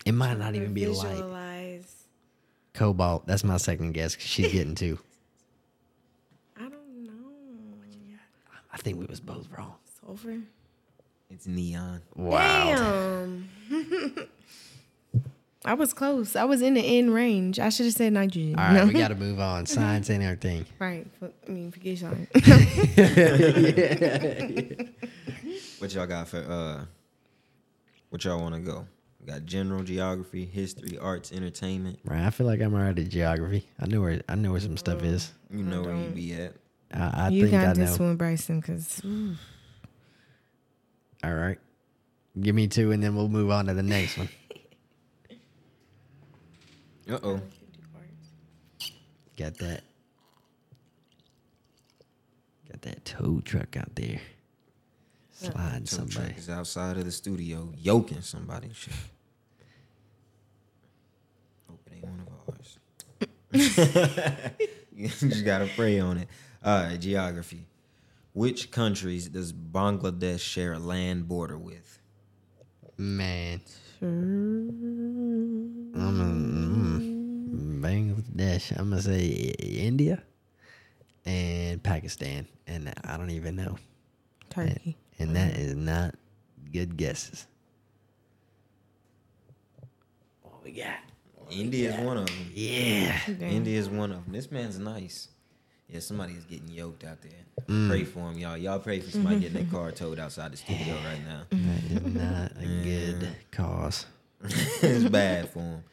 It 0.05 0.13
might 0.13 0.39
not 0.39 0.55
even 0.55 0.75
be 0.75 0.87
light. 0.87 1.09
Visualize. 1.11 1.95
Cobalt. 2.75 3.27
That's 3.27 3.45
my 3.45 3.57
second 3.59 3.93
guess. 3.93 4.15
'cause 4.17 4.25
she's 4.27 4.51
getting 4.53 4.75
two. 4.75 4.99
I 6.57 6.63
don't 6.69 7.05
know. 7.07 7.13
I 8.73 8.77
think 8.79 8.99
we 8.99 9.07
was 9.07 9.21
both 9.21 9.49
wrong. 9.57 9.75
Sulfur. 10.01 10.39
It's 11.31 11.47
neon. 11.47 12.03
Wow. 12.15 12.75
Damn. 12.77 13.49
I 15.65 15.75
was 15.75 15.93
close. 15.93 16.35
I 16.35 16.45
was 16.45 16.61
in 16.61 16.75
the 16.75 16.81
end 16.99 17.15
range. 17.15 17.61
I 17.61 17.69
should 17.69 17.87
have 17.87 17.95
said 17.95 18.13
nitrogen. 18.13 18.57
All 18.59 18.65
right, 18.65 18.75
No. 18.75 18.87
we 18.87 18.93
got 18.95 19.09
to 19.09 19.15
move 19.15 19.39
on. 19.39 19.65
Science 19.67 20.11
ain't 20.11 20.25
our 20.25 20.35
thing. 20.37 20.67
right. 20.81 21.07
F- 21.23 21.31
I 21.47 21.51
mean, 21.51 21.71
forget 21.71 21.99
science. 21.99 22.29
What 25.79 25.93
y'all 25.95 26.07
got 26.07 26.29
for 26.29 26.39
uh? 26.39 26.85
What 28.11 28.25
y'all 28.25 28.41
want 28.41 28.55
to 28.55 28.61
go? 28.61 28.87
We 29.21 29.27
got 29.27 29.45
general 29.47 29.83
geography, 29.83 30.45
history, 30.45 30.97
arts, 30.99 31.33
entertainment. 31.33 31.99
Right, 32.05 32.23
I 32.25 32.31
feel 32.31 32.47
like 32.47 32.61
I'm 32.61 32.75
already 32.75 33.05
geography. 33.05 33.67
I 33.81 33.87
know 33.87 34.01
where 34.01 34.21
I 34.29 34.35
know 34.37 34.53
where 34.53 34.61
some 34.61 34.77
stuff 34.77 35.03
is. 35.03 35.33
You 35.51 35.65
know 35.65 35.83
where 35.83 35.97
you 35.97 36.09
be 36.11 36.35
at. 36.35 36.55
I, 36.95 37.27
I 37.27 37.29
you 37.31 37.43
think 37.49 37.55
I 37.55 37.65
got 37.65 37.77
know. 37.77 37.85
this 37.87 37.99
one, 37.99 38.17
Bryson, 38.17 38.61
because 38.61 39.01
All 41.25 41.35
right, 41.35 41.59
give 42.41 42.55
me 42.55 42.69
two, 42.69 42.93
and 42.93 43.03
then 43.03 43.17
we'll 43.17 43.29
move 43.29 43.51
on 43.51 43.67
to 43.67 43.75
the 43.75 43.83
next 43.83 44.19
one. 44.19 44.29
Uh 47.13 47.19
oh. 47.25 47.41
Got 49.37 49.59
that. 49.59 49.83
Got 52.71 52.81
that 52.83 53.05
tow 53.05 53.41
truck 53.45 53.77
out 53.77 53.95
there. 53.95 54.21
Sliding 55.31 55.85
Tow 55.85 56.07
truck 56.07 56.39
is 56.39 56.49
outside 56.49 56.97
of 56.97 57.05
the 57.05 57.11
studio, 57.11 57.71
yoking 57.77 58.23
somebody. 58.23 58.71
Shit. 58.73 58.95
Hope 61.69 61.81
it 61.87 61.93
ain't 61.97 62.07
one 62.07 62.21
of 62.21 62.29
ours. 62.49 62.79
you 64.95 65.09
just 65.09 65.45
gotta 65.45 65.69
pray 65.77 66.01
on 66.01 66.17
it. 66.17 66.29
All 66.65 66.85
right, 66.85 66.99
geography. 66.99 67.67
Which 68.33 68.71
countries 68.71 69.29
does 69.29 69.53
Bangladesh 69.53 70.41
share 70.41 70.73
a 70.73 70.79
land 70.79 71.29
border 71.29 71.59
with? 71.59 71.99
Man. 72.97 73.61
I'm 74.01 74.09
a, 75.95 75.97
mm, 75.97 76.52
Bangladesh. 77.83 78.71
I'm 78.79 78.91
gonna 78.91 79.03
say 79.03 79.27
India 79.59 80.23
and 81.27 81.83
Pakistan, 81.83 82.47
and 82.67 82.93
I 83.05 83.17
don't 83.17 83.31
even 83.31 83.57
know. 83.57 83.77
Turkey. 84.51 84.97
And 85.19 85.37
that 85.37 85.57
is 85.57 85.75
not 85.75 86.15
good 86.73 86.97
guesses. 86.97 87.47
What 90.43 90.65
we 90.65 90.73
got? 90.73 90.99
India 91.51 91.93
is 91.93 92.05
one 92.05 92.17
of 92.19 92.27
them. 92.27 92.51
Yeah. 92.55 93.19
Damn. 93.27 93.43
India 93.43 93.79
is 93.79 93.89
one 93.89 94.11
of 94.11 94.25
them. 94.25 94.33
This 94.33 94.51
man's 94.51 94.79
nice. 94.79 95.29
Yeah, 95.89 96.01
somebody 96.01 96.33
is 96.33 96.45
getting 96.45 96.69
yoked 96.69 97.05
out 97.05 97.19
there. 97.21 97.67
Mm. 97.67 97.89
Pray 97.91 98.05
for 98.05 98.21
him, 98.21 98.39
y'all. 98.39 98.57
Y'all 98.57 98.79
pray 98.79 99.01
for 99.01 99.11
somebody 99.11 99.41
getting 99.41 99.63
their 99.63 99.71
car 99.71 99.93
towed 99.93 100.19
outside 100.19 100.53
the 100.53 100.57
studio 100.57 100.95
right 101.05 101.21
now. 101.27 101.43
That 101.51 101.91
is 101.91 102.15
not 102.15 102.53
a 102.59 102.83
good 102.83 103.29
cause. 103.51 104.07
it's 104.43 105.05
bad 105.05 105.51
for 105.51 105.59
him. 105.59 105.85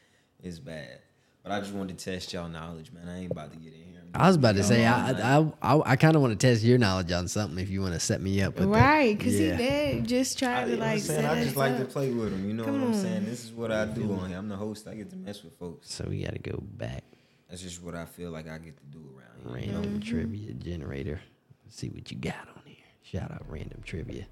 It's 0.41 0.59
bad. 0.59 0.99
But 1.43 1.51
I 1.53 1.59
just 1.61 1.73
wanted 1.73 1.97
to 1.97 2.05
test 2.05 2.33
y'all 2.33 2.49
knowledge, 2.49 2.91
man. 2.91 3.07
I 3.07 3.19
ain't 3.21 3.31
about 3.31 3.51
to 3.53 3.57
get 3.57 3.73
in 3.73 3.79
here. 3.79 4.01
and 4.01 4.09
I 4.21 4.27
was 4.27 4.35
about 4.35 4.55
to 4.55 4.63
say, 4.63 4.85
I. 4.85 5.37
I 5.37 5.51
I, 5.61 5.91
I 5.91 5.95
kind 5.95 6.15
of 6.15 6.21
want 6.21 6.37
to 6.37 6.47
test 6.47 6.63
your 6.63 6.77
knowledge 6.77 7.11
on 7.11 7.27
something 7.27 7.57
if 7.59 7.69
you 7.69 7.81
want 7.81 7.93
to 7.93 7.99
set 7.99 8.21
me 8.21 8.41
up 8.41 8.59
with. 8.59 8.67
Right, 8.67 9.17
because 9.17 9.39
Yeah. 9.39 9.55
he 9.55 9.57
did 9.57 10.07
just 10.07 10.41
I, 10.43 10.45
try 10.45 10.61
you 10.61 10.67
to 10.67 10.73
I'm 10.73 10.79
like 10.79 10.99
saying? 10.99 11.21
set 11.21 11.31
I 11.31 11.35
just 11.35 11.51
us 11.51 11.55
like 11.57 11.77
to 11.77 11.85
play 11.85 12.11
with 12.11 12.31
them. 12.31 12.45
You 12.47 12.53
know 12.53 12.65
Come 12.65 12.81
what 12.81 12.87
I'm 12.89 12.93
on. 12.93 13.01
saying? 13.01 13.25
This 13.25 13.45
is 13.45 13.51
what 13.51 13.71
I 13.71 13.85
do 13.85 14.11
on 14.13 14.29
here. 14.29 14.37
I'm 14.37 14.49
the 14.49 14.57
host. 14.57 14.87
I 14.87 14.95
get 14.95 15.09
to 15.11 15.15
mess 15.15 15.43
with 15.43 15.57
folks. 15.57 15.93
So 15.93 16.05
we 16.09 16.23
got 16.23 16.33
to 16.33 16.39
go 16.39 16.61
back. 16.77 17.03
That's 17.49 17.61
just 17.61 17.81
what 17.81 17.95
I 17.95 18.05
feel 18.05 18.31
like 18.31 18.47
I 18.47 18.57
get 18.59 18.77
to 18.77 18.83
do 18.91 18.99
around 19.17 19.55
here. 19.55 19.65
you 19.67 19.71
know? 19.71 19.79
Random 19.79 20.01
trivia 20.01 20.53
generator. 20.53 21.19
Let's 21.65 21.77
see 21.77 21.89
what 21.89 22.11
you 22.11 22.17
got 22.17 22.35
on 22.55 22.61
here. 22.65 22.75
Shout 23.01 23.31
out 23.31 23.43
random 23.47 23.81
trivia. 23.85 24.25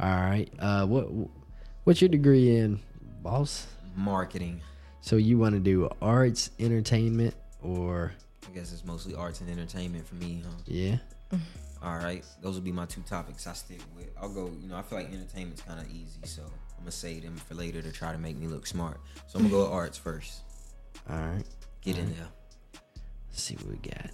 All 0.00 0.08
right. 0.08 0.50
Uh, 0.58 0.86
what 0.86 1.06
what's 1.84 2.02
your 2.02 2.08
degree 2.10 2.56
in, 2.56 2.80
boss? 3.22 3.66
Marketing. 3.96 4.60
So 5.00 5.16
you 5.16 5.38
want 5.38 5.54
to 5.54 5.60
do 5.60 5.88
arts, 6.02 6.50
entertainment, 6.58 7.34
or 7.62 8.12
I 8.46 8.54
guess 8.54 8.72
it's 8.72 8.84
mostly 8.84 9.14
arts 9.14 9.40
and 9.40 9.50
entertainment 9.50 10.06
for 10.06 10.16
me, 10.16 10.42
huh? 10.44 10.52
yeah? 10.66 10.96
All 11.82 11.96
right, 11.96 12.24
those 12.42 12.56
will 12.56 12.62
be 12.62 12.72
my 12.72 12.86
two 12.86 13.02
topics 13.02 13.46
I 13.46 13.52
stick 13.52 13.80
with. 13.96 14.08
I'll 14.20 14.32
go. 14.32 14.50
You 14.60 14.68
know, 14.68 14.76
I 14.76 14.82
feel 14.82 14.98
like 14.98 15.12
entertainment's 15.12 15.62
kind 15.62 15.80
of 15.80 15.88
easy, 15.90 16.20
so 16.24 16.42
I'm 16.42 16.80
gonna 16.80 16.90
save 16.90 17.22
them 17.22 17.36
for 17.36 17.54
later 17.54 17.80
to 17.80 17.92
try 17.92 18.12
to 18.12 18.18
make 18.18 18.36
me 18.36 18.48
look 18.48 18.66
smart. 18.66 19.00
So 19.28 19.38
I'm 19.38 19.44
gonna 19.44 19.54
go 19.54 19.62
with 19.62 19.72
arts 19.72 19.96
first. 19.96 20.40
All 21.08 21.16
right. 21.16 21.44
Get 21.82 21.98
in 21.98 22.12
there. 22.14 22.26
Let's 23.28 23.42
see 23.42 23.54
what 23.56 23.68
we 23.68 23.76
got. 23.76 24.10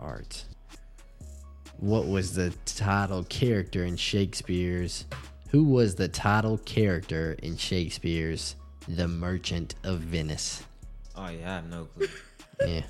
Arts. 0.00 0.46
What 1.78 2.06
was 2.06 2.34
the 2.34 2.54
title 2.64 3.24
character 3.24 3.84
in 3.84 3.96
Shakespeare's? 3.96 5.04
Who 5.50 5.64
was 5.64 5.94
the 5.94 6.08
title 6.08 6.58
character 6.58 7.36
in 7.42 7.56
Shakespeare's 7.58 8.56
The 8.88 9.08
Merchant 9.08 9.74
of 9.84 10.00
Venice? 10.00 10.62
Oh 11.16 11.28
yeah, 11.28 11.50
I 11.52 11.54
have 11.56 11.68
no 11.70 11.84
clue. 11.86 12.08
Yeah. 12.66 12.82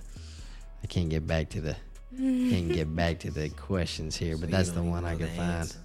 I 0.83 0.87
can't 0.87 1.09
get 1.09 1.27
back 1.27 1.49
to 1.51 1.61
the 1.63 1.77
can't 2.19 2.71
get 2.73 2.95
back 2.95 3.21
to 3.21 3.31
the 3.31 3.49
questions 3.51 4.17
here, 4.17 4.37
but 4.37 4.51
that's 4.51 4.71
the 4.71 4.83
one 4.83 5.05
I 5.07 5.17
can 5.17 5.29
find. 5.29 5.41
answer. 5.41 5.79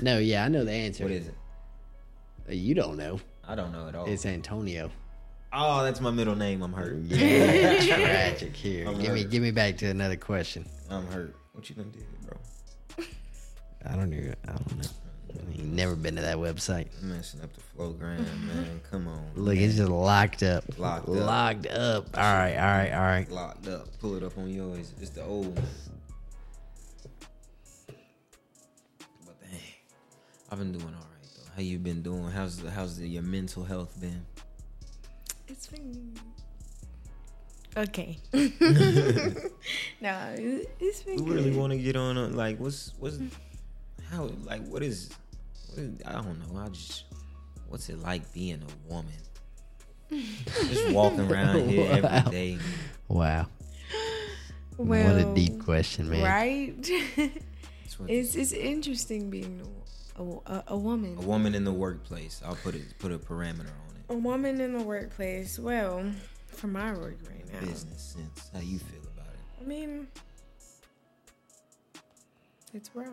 No, 0.00 0.18
yeah, 0.18 0.44
I 0.44 0.48
know 0.48 0.64
the 0.64 0.72
answer. 0.72 1.02
What 1.04 1.12
is 1.12 1.26
it? 1.26 1.34
Uh, 2.48 2.52
You 2.52 2.74
don't 2.74 2.96
know. 2.96 3.20
I 3.46 3.54
don't 3.54 3.70
know 3.72 3.88
at 3.88 3.94
all. 3.94 4.06
It's 4.06 4.24
Antonio. 4.24 4.90
oh, 5.52 5.84
that's 5.84 6.00
my 6.00 6.10
middle 6.10 6.36
name. 6.36 6.62
I'm 6.62 6.72
hurt. 6.72 6.96
Yeah, 7.02 7.80
tragic 7.96 8.56
here. 8.56 8.88
I'm 8.88 8.98
give 8.98 9.12
me 9.12 9.24
give 9.24 9.42
me 9.42 9.50
back 9.50 9.76
to 9.78 9.86
another 9.86 10.16
question. 10.16 10.64
I'm 10.88 11.06
hurt. 11.08 11.36
What 11.52 11.68
you 11.68 11.76
done 11.76 11.90
did, 11.90 12.06
bro? 12.26 13.04
I 13.86 13.94
don't 13.96 14.08
know. 14.10 14.32
I 14.48 14.52
don't 14.52 14.76
know. 14.78 14.88
I 15.48 15.52
ain't 15.52 15.72
never 15.72 15.94
been 15.96 16.16
to 16.16 16.22
that 16.22 16.36
website. 16.36 16.86
I'm 17.02 17.10
messing 17.10 17.40
up 17.42 17.50
the 17.54 17.60
flowgram, 17.76 18.18
man. 18.46 18.80
Come 18.90 19.08
on. 19.08 19.30
Look, 19.36 19.56
it's 19.56 19.76
just 19.76 19.90
locked 19.90 20.42
up. 20.42 20.64
Locked 20.78 21.08
up. 21.08 21.14
Locked 21.14 21.66
up. 21.66 22.06
All 22.16 22.22
right, 22.22 22.56
all 22.56 22.66
right, 22.78 22.92
all 22.92 23.02
right. 23.02 23.30
locked 23.30 23.68
up. 23.68 23.86
Pull 24.00 24.16
it 24.16 24.22
up 24.22 24.36
on 24.38 24.48
yours. 24.48 24.92
It's 25.00 25.10
the 25.10 25.22
old 25.22 25.54
one. 25.56 25.66
But 29.26 29.40
dang, 29.40 29.60
I've 30.50 30.58
been 30.58 30.72
doing 30.72 30.84
all 30.84 30.90
right 30.90 31.28
though. 31.36 31.50
How 31.56 31.62
you 31.62 31.78
been 31.78 32.02
doing? 32.02 32.30
How's 32.30 32.58
the, 32.58 32.70
how's 32.70 32.98
the, 32.98 33.08
your 33.08 33.22
mental 33.22 33.64
health 33.64 34.00
been? 34.00 34.24
It's 35.48 35.66
been 35.66 36.14
okay. 37.76 38.18
no, 38.32 38.42
it- 40.36 40.70
it's 40.80 41.02
been 41.02 41.24
We 41.24 41.30
really 41.30 41.50
good. 41.50 41.58
want 41.58 41.72
to 41.72 41.78
get 41.78 41.96
on. 41.96 42.34
Like, 42.34 42.58
what's 42.58 42.92
what's 42.98 43.16
mm. 43.16 43.30
how 44.10 44.30
like 44.44 44.66
what 44.66 44.82
is, 44.82 44.82
what 44.82 44.82
is 44.82 45.10
I 45.78 46.12
don't 46.12 46.38
know. 46.52 46.58
I 46.60 46.68
just 46.68 47.04
what's 47.68 47.88
it 47.88 47.98
like 48.00 48.32
being 48.32 48.62
a 48.62 48.92
woman? 48.92 49.12
just 50.10 50.92
walking 50.92 51.20
around 51.30 51.68
here 51.68 52.00
Wow. 52.02 52.08
every 52.08 52.30
day. 52.30 52.58
Wow. 53.08 53.46
well, 54.78 55.14
what 55.14 55.20
a 55.24 55.34
deep 55.34 55.62
question, 55.64 56.08
man. 56.10 56.22
right? 56.22 56.90
It's 58.08 58.34
it's 58.34 58.50
interesting 58.52 59.30
being 59.30 59.62
a, 60.18 60.22
a, 60.22 60.64
a 60.68 60.76
woman. 60.76 61.16
a 61.16 61.20
woman 61.22 61.54
in 61.54 61.62
the 61.64 61.72
workplace. 61.72 62.42
I'll 62.44 62.56
put 62.56 62.74
it 62.74 62.82
put 62.98 63.12
a 63.12 63.18
parameter 63.18 63.60
on 63.70 63.94
it. 63.96 64.04
A 64.12 64.14
woman 64.16 64.60
in 64.60 64.76
the 64.76 64.82
workplace. 64.82 65.60
Well, 65.60 66.04
for 66.48 66.66
my 66.66 66.92
work 66.92 67.18
right 67.30 67.44
now, 67.52 67.60
Business 67.60 68.02
sense. 68.16 68.50
How 68.52 68.58
you 68.58 68.80
feel 68.80 69.00
about 69.14 69.32
it? 69.32 69.62
I 69.62 69.64
mean, 69.64 70.08
it's 72.72 72.90
rough. 72.94 73.08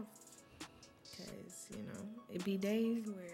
Cause 1.71 1.77
you 1.79 1.84
know 1.88 1.99
it 2.34 2.43
be 2.43 2.57
days 2.57 3.05
where 3.07 3.25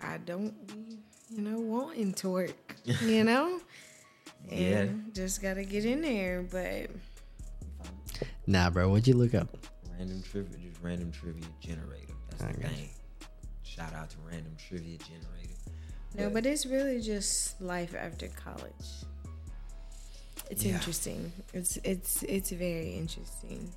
I 0.00 0.18
don't 0.18 0.66
be, 0.66 0.98
you 1.30 1.42
know, 1.42 1.58
wanting 1.60 2.12
to 2.14 2.28
work. 2.30 2.76
You 3.00 3.22
know, 3.24 3.60
and 4.50 4.60
Yeah. 4.60 4.86
just 5.14 5.40
gotta 5.40 5.64
get 5.64 5.84
in 5.84 6.00
there. 6.02 6.42
But 6.42 6.90
Nah, 8.46 8.70
bro, 8.70 8.88
what'd 8.88 9.06
you 9.06 9.14
look 9.14 9.34
up? 9.34 9.56
Random 9.96 10.20
trivia, 10.22 10.58
just 10.58 10.82
random 10.82 11.12
trivia 11.12 11.44
generator. 11.60 12.14
That's 12.30 12.42
I 12.42 12.52
the 12.52 12.60
got 12.60 12.70
you. 12.72 12.76
thing. 12.76 12.90
Shout 13.62 13.92
out 13.94 14.10
to 14.10 14.16
random 14.28 14.56
trivia 14.68 14.98
generator. 14.98 15.54
no, 16.16 16.28
but 16.28 16.44
it's 16.44 16.66
really 16.66 17.00
just 17.00 17.60
life 17.60 17.94
after 17.94 18.26
college. 18.28 19.06
It's 20.50 20.64
Yeah. 20.64 20.74
interesting. 20.74 21.32
It's 21.54 21.78
it's 21.84 22.22
it's 22.24 22.50
very 22.50 22.94
interesting. 22.94 23.72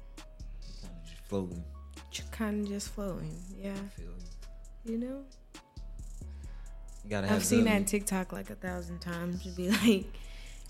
Kind 0.81 0.93
of 0.97 1.03
just 1.09 1.21
floating. 1.29 1.63
Kind 2.31 2.63
of 2.65 2.69
just 2.71 2.89
flowing. 2.89 3.35
Yeah, 3.61 3.71
I 3.73 3.89
feel 3.99 4.05
you. 4.85 4.93
you 4.93 4.97
know. 4.99 5.23
You 7.03 7.09
gotta 7.09 7.27
have 7.27 7.37
I've 7.37 7.45
seen 7.45 7.59
good- 7.65 7.67
that 7.67 7.87
TikTok 7.87 8.31
like 8.33 8.49
a 8.49 8.55
thousand 8.55 8.99
times. 8.99 9.43
To 9.43 9.49
be 9.49 9.69
like, 9.83 10.05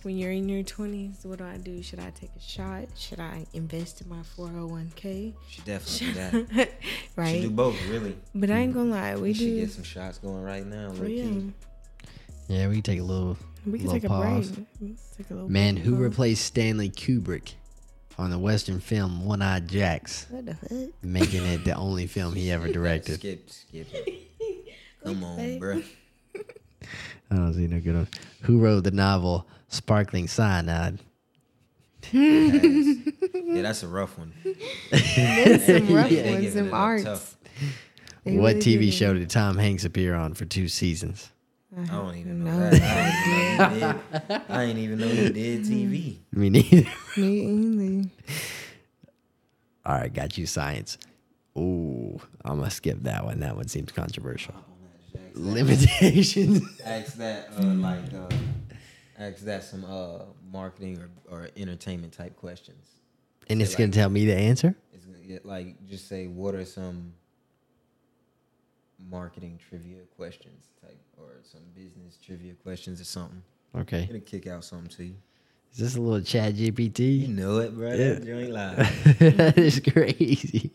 when 0.04 0.18
you're 0.18 0.32
in 0.32 0.50
your 0.50 0.64
twenties, 0.64 1.20
what 1.24 1.38
do 1.40 1.46
I 1.46 1.58
do? 1.58 1.82
Should 1.82 2.00
I 2.00 2.10
take 2.12 2.32
a 2.36 2.42
shot? 2.42 2.86
Should 2.98 3.20
I 3.20 3.46
invest 3.54 4.02
in 4.02 4.10
my 4.10 4.22
four 4.24 4.48
hundred 4.48 4.68
one 4.68 4.92
k? 4.96 5.34
She 5.50 5.62
definitely 5.62 6.08
do 6.08 6.46
that. 6.56 6.70
She 6.82 6.90
Right. 7.16 7.42
do 7.42 7.50
both, 7.50 7.76
really. 7.88 8.16
But 8.34 8.50
I 8.52 8.58
ain't 8.60 8.74
gonna 8.74 8.90
lie, 8.92 9.16
we 9.16 9.22
We 9.22 9.34
should 9.34 9.56
get 9.56 9.72
some 9.72 9.84
shots 9.84 10.18
going 10.18 10.44
right 10.44 10.66
now. 10.66 10.92
for 10.92 11.04
low 11.04 11.10
real. 11.10 11.54
Yeah, 12.50 12.68
we 12.68 12.76
can 12.76 12.84
take 12.84 13.00
a 13.00 13.04
little 13.04 13.38
We 13.66 13.80
can 13.80 13.88
little 13.88 13.94
take 13.94 14.04
a 14.04 14.08
pause. 14.10 14.52
break. 14.52 14.68
Take 15.18 15.30
a 15.32 15.34
little 15.34 15.50
Man, 15.50 15.76
break. 15.76 15.86
who 15.86 15.96
replaced 15.96 16.46
Stanley 16.46 16.90
Kubrick 16.90 17.54
on 18.18 18.30
the 18.30 18.40
Western 18.40 18.80
film 18.80 19.26
One 19.26 19.42
Eyed 19.42 19.68
Jacks, 19.68 20.26
What 20.30 20.46
the 20.46 20.56
fuck? 20.56 20.90
making 21.04 21.46
it 21.46 21.66
the 21.66 21.74
only 21.76 22.08
film 22.08 22.34
he 22.34 22.52
ever 22.52 22.68
directed? 22.72 23.16
Skip, 23.20 23.50
skip 23.50 23.88
it. 23.94 24.22
Come 25.04 25.24
on, 25.24 25.38
Babe. 25.38 25.62
bruh. 25.62 25.84
I 27.32 27.36
don't 27.36 27.54
see 27.54 27.68
no 27.68 27.80
good 27.80 27.96
one. 27.96 28.08
Who 28.42 28.60
wrote 28.60 28.84
the 28.84 28.92
novel 28.92 29.48
Sparkling 29.68 30.28
Cyanide? 30.28 31.00
Yeah, 32.12 33.62
that's 33.64 33.82
a 33.84 33.88
rough 33.88 34.18
one. 34.18 34.32
There's 34.92 35.66
some 35.66 35.94
rough 35.94 36.12
Yeah. 36.12 36.32
Ones, 36.32 36.54
some 36.54 36.74
arts. 36.74 37.04
what 38.24 38.34
really 38.34 38.54
TV 38.62 38.92
show 38.94 39.14
did 39.14 39.30
Tom 39.30 39.58
Hanks 39.58 39.86
appear 39.86 40.14
on 40.14 40.34
for 40.36 40.46
two 40.46 40.68
seasons? 40.68 41.32
I 41.78 41.86
don't 41.86 42.16
even 42.16 42.44
know 42.44 42.52
No 42.52 42.70
that. 42.70 42.82
I 42.82 43.04
ain't, 43.54 43.58
even 43.58 43.68
know 43.68 43.80
he 43.80 43.80
did, 44.30 44.42
I 44.50 44.64
ain't 44.64 44.80
even 44.80 45.00
know 45.00 45.08
he 45.08 45.30
did 45.30 45.62
TV. 45.66 46.18
Me 46.32 46.50
neither. 46.50 46.90
Me 47.18 47.40
either. 47.98 48.10
All 49.86 49.96
right, 50.00 50.14
got 50.14 50.38
you 50.38 50.46
science. 50.46 50.98
Ooh, 51.58 52.20
I'm 52.44 52.60
gonna 52.60 52.72
skip 52.72 53.04
that 53.04 53.26
one. 53.26 53.40
That 53.42 53.56
one 53.56 53.68
seems 53.68 53.92
controversial. 53.92 54.56
Limitations. 55.34 56.62
Ask 56.84 57.16
that, 57.16 57.50
uh, 57.60 57.64
like, 57.64 58.14
uh, 58.14 58.30
ask 59.20 59.40
that 59.46 59.64
some 59.64 59.84
uh, 59.86 60.20
marketing 60.50 61.00
or, 61.30 61.38
or 61.38 61.50
entertainment 61.58 62.14
type 62.14 62.36
questions. 62.38 62.88
And 63.48 63.62
it's 63.62 63.72
Say, 63.72 63.80
gonna 63.80 63.92
tell 63.92 64.10
me 64.10 64.26
the 64.26 64.36
answer. 64.36 64.76
It's 64.94 65.06
gonna 65.06 65.20
get 65.20 65.46
like 65.46 65.86
just 65.88 66.08
say 66.08 66.28
what 66.28 66.56
are 66.56 66.66
some 66.66 67.14
marketing 69.10 69.60
trivia 69.70 70.00
questions 70.16 70.70
type 70.82 71.00
or 71.18 71.42
some 71.44 71.62
business 71.74 72.18
trivia 72.24 72.54
questions 72.54 73.00
or 73.02 73.06
something. 73.06 73.42
Okay. 73.76 74.06
Gonna 74.06 74.20
kick 74.20 74.48
out 74.48 74.64
something 74.64 74.90
to 74.98 75.04
you. 75.06 75.16
Is 75.74 75.80
this 75.80 75.96
a 75.98 76.02
little 76.02 76.22
Chat 76.22 76.56
GPT? 76.56 77.22
You 77.22 77.28
know 77.28 77.58
it, 77.58 77.76
bro. 77.76 77.90
Yeah. 77.90 78.14
That 78.14 78.26
joint 78.26 78.50
live. 78.52 78.78
that 79.20 79.58
is 79.58 79.82
crazy. 79.82 80.72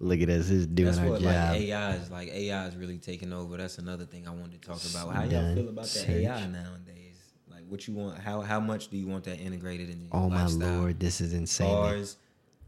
Look 0.00 0.20
at 0.20 0.28
us, 0.28 0.50
is 0.50 0.66
doing 0.66 0.86
That's 0.86 0.98
our 0.98 1.08
what 1.08 1.20
job. 1.22 1.52
like 1.52 1.60
AI 1.62 1.94
is 1.94 2.10
like. 2.10 2.28
AI 2.28 2.66
is 2.66 2.76
really 2.76 2.98
taking 2.98 3.32
over. 3.32 3.56
That's 3.56 3.78
another 3.78 4.04
thing 4.04 4.28
I 4.28 4.32
wanted 4.32 4.60
to 4.60 4.68
talk 4.68 4.84
about. 4.90 5.14
How 5.14 5.22
y'all 5.22 5.54
feel 5.54 5.68
about 5.68 5.84
the 5.84 5.90
Search. 5.90 6.08
AI 6.08 6.46
nowadays? 6.46 7.16
Like, 7.50 7.62
what 7.68 7.86
you 7.88 7.94
want? 7.94 8.18
How 8.18 8.42
how 8.42 8.60
much 8.60 8.88
do 8.88 8.98
you 8.98 9.06
want 9.06 9.24
that 9.24 9.38
integrated 9.40 9.88
in 9.88 10.02
your 10.02 10.10
oh 10.12 10.28
my 10.28 10.46
lord, 10.46 11.00
this 11.00 11.22
is 11.22 11.32
insane. 11.32 11.68
Cars, 11.70 12.16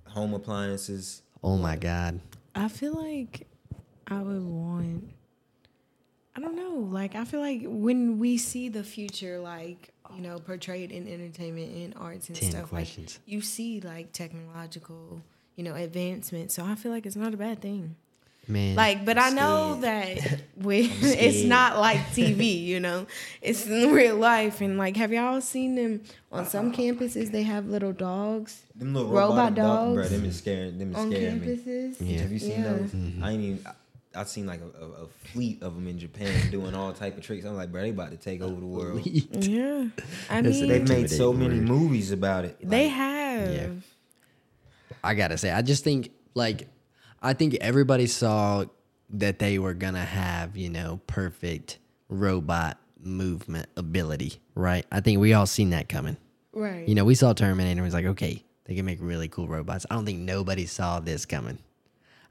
home 0.07 0.33
appliances. 0.33 1.23
Oh 1.43 1.59
my 1.59 1.77
god. 1.77 2.21
I 2.55 2.69
feel 2.69 2.95
like 2.95 3.47
I 4.09 4.23
would 4.23 4.45
want. 4.45 5.11
I 6.37 6.41
don't 6.41 6.55
know. 6.57 6.87
Like 6.91 7.15
I 7.15 7.25
feel 7.25 7.41
like 7.41 7.63
when 7.65 8.19
we 8.19 8.37
see 8.39 8.69
the 8.69 8.85
future, 8.85 9.39
like 9.39 9.91
you 10.15 10.23
know, 10.23 10.39
portrayed 10.39 10.93
in 10.93 11.09
entertainment 11.09 11.73
and 11.75 11.95
arts 11.97 12.29
and 12.29 12.37
Ten 12.37 12.51
stuff, 12.51 12.69
questions. 12.69 13.19
like 13.27 13.33
you 13.33 13.41
see 13.41 13.81
like 13.81 14.13
technological, 14.13 15.23
you 15.57 15.65
know, 15.65 15.75
advancement. 15.75 16.53
So 16.53 16.65
I 16.65 16.75
feel 16.75 16.93
like 16.93 17.07
it's 17.07 17.17
not 17.17 17.35
a 17.35 17.37
bad 17.37 17.61
thing. 17.61 17.97
Man, 18.49 18.77
Like, 18.77 19.05
but 19.05 19.19
I 19.19 19.31
know 19.31 19.81
that 19.81 20.19
with, 20.57 20.89
it's 21.03 21.43
not 21.43 21.81
like 21.81 21.99
TV, 22.15 22.63
you 22.63 22.79
know, 22.79 23.09
it's 23.43 23.67
in 23.67 23.91
real 23.91 24.15
life. 24.15 24.61
And 24.61 24.79
like, 24.79 24.97
have 24.99 25.13
y'all 25.13 25.41
seen 25.41 25.75
them 25.75 26.03
on 26.31 26.47
some 26.47 26.71
campuses? 26.73 27.33
They 27.33 27.43
have 27.43 27.67
little 27.67 27.93
dogs 27.93 28.63
Them 28.77 28.95
little 28.95 29.11
Robot 29.11 29.31
robot, 29.51 29.55
dogs, 29.57 29.95
bro. 29.97 30.05
Them 30.09 30.25
is 30.27 30.37
scaring. 30.37 30.79
Them 30.79 30.93
is 30.93 30.97
on 30.97 31.11
scaring 31.11 31.41
me. 31.41 31.47
campuses. 31.57 31.97
Yeah. 31.99 32.21
Have 32.21 32.31
you 32.31 32.39
seen 32.39 32.51
Yeah. 32.63 32.63
those? 32.73 32.91
Mm-hmm. 32.93 33.25
I 33.25 33.31
ain't 33.33 33.43
even. 33.43 33.67
I, 33.67 33.73
I've 34.17 34.29
seen 34.29 34.47
like 34.47 34.61
a, 34.61 34.85
a, 34.85 34.89
a 35.05 35.07
fleet 35.33 35.63
of 35.63 35.75
them 35.75 35.87
in 35.87 35.99
Japan 35.99 36.33
doing 36.51 36.75
all 36.75 36.93
type 36.93 37.17
of 37.17 37.23
tricks. 37.25 37.45
I'm 37.45 37.55
like, 37.57 37.71
bro, 37.71 37.83
they 37.83 37.91
about 37.91 38.11
to 38.11 38.17
take 38.17 38.41
over 38.43 38.59
the 38.61 38.67
world. 38.67 39.03
Yeah, 39.07 39.87
I 40.31 40.43
mean, 40.43 40.69
They've 40.69 40.89
made 40.89 41.11
so 41.11 41.33
many 41.33 41.57
word. 41.59 41.69
movies 41.69 42.11
about 42.13 42.45
it. 42.45 42.57
they 42.63 42.85
Like, 42.87 42.93
have. 42.95 43.53
Yeah. 43.55 43.69
I 45.05 45.15
gotta 45.15 45.39
say, 45.39 45.51
I 45.51 45.63
just 45.63 45.85
think 45.85 46.11
like 46.35 46.69
I 47.23 47.33
think 47.33 47.55
everybody 47.61 48.07
saw 48.07 48.65
that 49.11 49.39
they 49.39 49.59
were 49.59 49.75
gonna 49.75 50.05
have, 50.05 50.57
you 50.57 50.69
know, 50.71 51.01
perfect 51.07 51.79
robot 52.09 52.79
movement 53.01 53.69
ability, 53.77 54.41
right? 54.55 54.85
I 54.91 55.01
think 55.01 55.21
we 55.21 55.33
all 55.33 55.47
seen 55.47 55.71
that 55.71 55.89
coming. 55.89 56.17
Right. 56.53 56.89
You 56.89 56.95
know, 56.95 57.05
we 57.05 57.15
saw 57.15 57.33
Terminator 57.35 57.73
and 57.79 57.83
was 57.83 57.95
like, 57.95 58.07
okay, 58.07 58.43
they 58.65 58.75
can 58.75 58.85
make 58.87 58.99
really 59.01 59.29
cool 59.29 59.47
robots. 59.47 59.87
I 59.91 59.95
don't 59.95 60.07
think 60.07 60.21
nobody 60.21 60.67
saw 60.67 60.99
this 61.01 61.25
coming. 61.27 61.59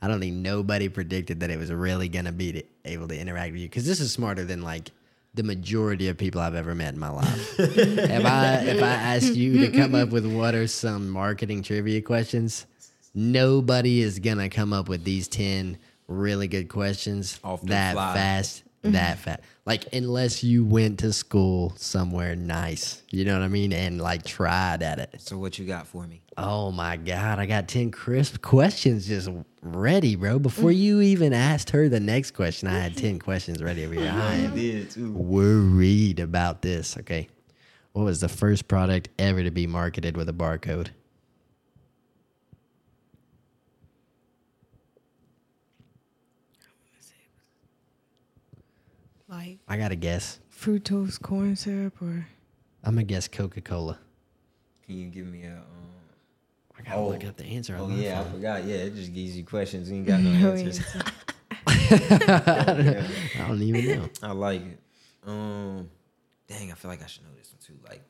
I 0.02 0.08
don't 0.08 0.20
think 0.20 0.36
nobody 0.36 0.90
predicted 0.90 1.40
that 1.40 1.50
it 1.50 1.58
was 1.58 1.72
really 1.72 2.10
gonna 2.10 2.32
be 2.32 2.64
able 2.84 3.08
to 3.08 3.20
interact 3.20 3.54
with 3.54 3.62
you 3.62 3.68
because 3.68 3.86
this 3.86 4.00
is 4.00 4.12
smarter 4.12 4.44
than 4.44 4.62
like 4.62 4.92
the 5.34 5.44
majority 5.44 6.08
of 6.08 6.18
people 6.18 6.40
I've 6.42 6.56
ever 6.56 6.74
met 6.76 6.94
in 6.94 7.00
my 7.00 7.10
life. 7.10 7.60
if 7.60 8.26
I 8.26 8.56
if 8.66 8.82
I 8.82 8.88
asked 8.88 9.36
you 9.36 9.66
to 9.66 9.72
come 9.72 9.96
up 9.96 10.10
with 10.10 10.26
what 10.26 10.56
are 10.56 10.68
some 10.68 11.10
marketing 11.10 11.62
trivia 11.64 12.02
questions, 12.02 12.66
nobody 13.14 14.02
is 14.02 14.20
gonna 14.20 14.50
come 14.50 14.74
up 14.74 14.88
with 14.88 15.04
these 15.04 15.28
ten 15.28 15.78
really 16.08 16.48
good 16.48 16.70
questions 16.70 17.40
Off 17.44 17.62
that 17.64 17.94
fly. 17.94 18.14
fast, 18.14 18.64
that 18.92 19.18
mm-hmm. 19.18 19.24
fast. 19.24 19.42
Like 19.66 19.94
unless 19.94 20.44
you 20.44 20.64
went 20.64 21.00
to 21.00 21.12
school 21.12 21.74
somewhere 21.78 22.36
nice, 22.36 23.02
you 23.10 23.26
know 23.26 23.34
what 23.34 23.44
I 23.44 23.48
mean, 23.48 23.74
and 23.74 24.00
like 24.00 24.24
tried 24.24 24.84
at 24.84 25.00
it. 25.00 25.16
So 25.20 25.38
what 25.38 25.58
you 25.58 25.66
got 25.66 25.88
for 25.88 26.06
me? 26.06 26.22
Oh 26.38 26.72
my 26.72 26.98
god, 26.98 27.40
I 27.40 27.46
got 27.46 27.68
10 27.68 27.92
crisp 27.92 28.42
questions 28.42 29.08
just 29.08 29.30
ready, 29.62 30.16
bro. 30.16 30.40
Before 30.40 30.72
mm. 30.72 30.78
you 30.78 31.02
even 31.02 31.34
asked 31.34 31.72
her 31.72 31.90
the 31.90 32.00
next 32.00 32.32
question, 32.32 32.68
I 32.68 32.80
had 32.80 32.92
mm-hmm. 32.94 33.08
10 33.08 33.20
questions 33.20 33.64
ready 33.64 33.86
over 33.86 33.96
here. 33.96 34.12
I 34.12 34.36
am 34.36 34.56
did 34.56 34.92
too. 34.92 35.12
worried 35.14 36.20
about 36.20 36.62
this. 36.62 36.98
Okay. 36.98 37.28
What 37.94 38.04
was 38.04 38.20
the 38.20 38.28
first 38.28 38.68
product 38.68 39.10
ever 39.18 39.42
to 39.42 39.52
be 39.52 39.68
marketed 39.68 40.18
with 40.18 40.28
a 40.28 40.34
barcode? 40.34 40.90
like 49.36 49.55
I 49.68 49.78
got 49.78 49.90
to 49.90 49.96
guess. 49.96 50.40
fructose 50.56 51.22
corn 51.22 51.56
syrup 51.56 52.02
or 52.02 52.28
I'm 52.84 52.94
going 52.96 53.08
to 53.08 53.14
guess 53.14 53.28
Coca 53.28 53.62
Cola. 53.62 54.00
Can 54.86 54.98
you 54.98 55.08
give 55.08 55.26
me 55.26 55.44
a? 55.44 55.56
Um, 55.56 55.64
I 56.78 56.82
got 56.84 56.90
to 56.92 56.96
Oh. 56.98 57.08
look 57.10 57.26
up 57.26 57.36
the 57.38 57.46
answer. 57.46 57.76
oh 57.80 57.86
on 57.86 57.92
my 57.98 58.04
yeah, 58.04 58.22
I 58.22 58.24
forgot. 58.32 58.64
Yeah, 58.66 58.76
it 58.76 58.96
just 58.96 59.14
gives 59.14 59.36
you 59.36 59.44
questions. 59.44 59.90
You 59.90 59.98
ain't 59.98 60.08
got 60.08 60.20
no 60.22 60.32
No 60.32 60.52
answers. 60.54 60.80
answer. 60.96 61.12
Yeah, 61.68 63.08
I 63.44 63.48
don't 63.48 63.62
even 63.62 63.88
know. 64.00 64.10
I 64.22 64.32
like 64.34 64.62
it. 64.62 64.80
Um, 65.26 65.90
dang, 66.48 66.72
I 66.72 66.76
feel 66.76 66.92
like 66.92 67.02
I 67.02 67.08
should 67.08 67.24
know 67.24 67.30
this 67.38 67.52
one 67.52 67.60
too. 67.66 67.80
Like, 67.90 68.04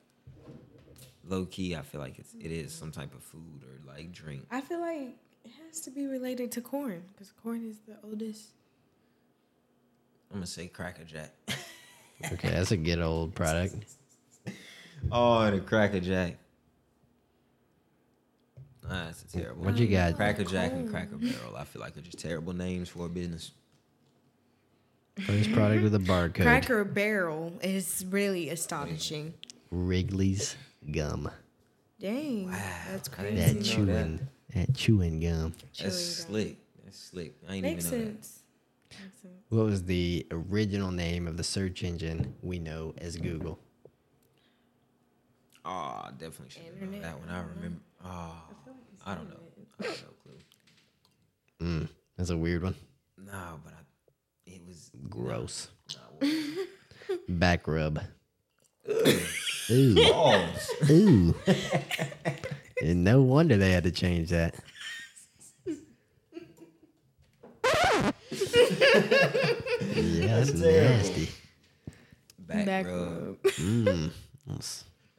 low 1.28 1.46
key, 1.46 1.76
I 1.76 1.82
feel 1.82 2.02
like 2.02 2.20
it's 2.20 2.34
it 2.34 2.52
is 2.52 2.74
some 2.74 2.92
type 2.92 3.14
of 3.16 3.24
food 3.24 3.64
or 3.64 3.88
like 3.94 4.12
drink. 4.12 4.46
I 4.52 4.60
feel 4.60 4.82
like 4.82 5.16
it 5.46 5.52
has 5.66 5.80
to 5.82 5.92
be 5.92 6.08
related 6.08 6.52
to 6.54 6.62
corn 6.62 7.04
because 7.14 7.32
corn 7.32 7.66
is 7.66 7.78
the 7.88 7.96
oldest. 8.04 8.50
I'm 10.32 10.38
gonna 10.38 10.48
say 10.48 10.68
Cracker 10.68 11.04
Jack. 11.04 11.32
Okay, 12.34 12.50
that's 12.50 12.72
a 12.72 12.78
good 12.78 13.00
old 13.00 13.36
product. 13.36 13.76
oh, 15.12 15.52
the 15.52 15.60
Cracker 15.60 16.00
Jack. 16.00 16.38
Nah, 18.84 19.06
that's 19.06 19.24
a 19.24 19.28
terrible. 19.28 19.64
What 19.66 19.78
you 19.78 19.88
got? 19.88 20.16
Cracker 20.16 20.44
Jack 20.44 20.72
and 20.72 20.90
Cracker 20.90 21.18
Barrel. 21.18 21.56
I 21.58 21.64
feel 21.64 21.82
like 21.82 21.94
they're 21.94 22.04
just 22.04 22.20
terrible 22.20 22.54
names 22.54 22.90
for 22.90 23.06
a 23.06 23.10
business. 23.10 23.52
First 25.20 25.54
product 25.54 25.82
with 25.82 25.96
a 25.96 26.00
barcode. 26.00 26.42
Cracker 26.42 26.84
Barrel 26.84 27.54
is 27.64 28.06
really 28.10 28.50
astonishing. 28.50 29.34
Wrigley's 29.72 30.56
gum. 30.92 31.30
Dang, 32.00 32.52
that's 32.52 33.08
crazy. 33.08 33.36
That 33.54 33.64
chewing, 33.64 34.28
that 34.54 34.76
chewing 34.76 35.20
gum. 35.22 35.54
That's 35.60 35.78
Chewing 35.78 35.90
gum. 35.92 36.00
slick. 36.00 36.58
That's 36.84 37.00
slick. 37.00 37.34
I 37.50 37.56
ain't 37.56 37.64
Makes 37.64 37.88
even 37.88 38.00
know 38.00 38.06
sense. 38.06 38.16
Makes 38.16 38.42
sense. 38.92 39.34
What 39.50 39.66
was 39.66 39.84
the 39.84 40.26
original 40.32 40.92
name 40.92 41.28
of 41.28 41.38
the 41.38 41.44
search 41.44 41.84
engine 41.84 42.36
we 42.42 42.60
know 42.60 42.94
as 42.98 43.18
Google? 43.18 43.60
that. 43.84 43.90
Oh, 45.66 45.70
I 45.72 46.12
definitely 46.18 46.50
should 46.50 46.64
have 46.80 46.90
known 46.92 47.02
that 47.02 47.20
one. 47.20 47.30
I 47.30 47.40
remember. 47.42 47.80
Oh, 48.04 48.36
I 49.06 49.16
don't 49.16 49.30
know. 49.30 49.40
I 49.82 49.86
have 49.88 50.04
no 50.04 50.10
clue. 50.24 51.68
Mm, 51.68 51.90
that's 52.18 52.30
a 52.30 52.38
weird 52.38 52.64
one. 52.64 52.76
No, 53.18 53.60
but 53.64 53.74
I, 53.74 54.52
it 54.52 54.62
was 54.68 54.92
Gross. 55.10 55.70
Nah, 56.22 56.28
Back 57.30 57.68
rub. 57.68 58.00
Ooh. 59.72 59.96
balls. 59.96 60.72
Ooh. 60.90 61.36
and 62.84 63.04
no 63.04 63.22
wonder 63.22 63.58
they 63.58 63.72
had 63.72 63.84
to 63.86 63.92
change 63.92 64.30
that. 64.30 64.56
Yeah, 68.32 68.42
that's 70.38 70.52
terrible. 70.60 70.96
nasty. 70.98 71.30
Back, 72.40 72.66
Back 72.66 72.86
rub. 72.86 73.00
rub. 73.00 73.44
Mm. 73.44 74.12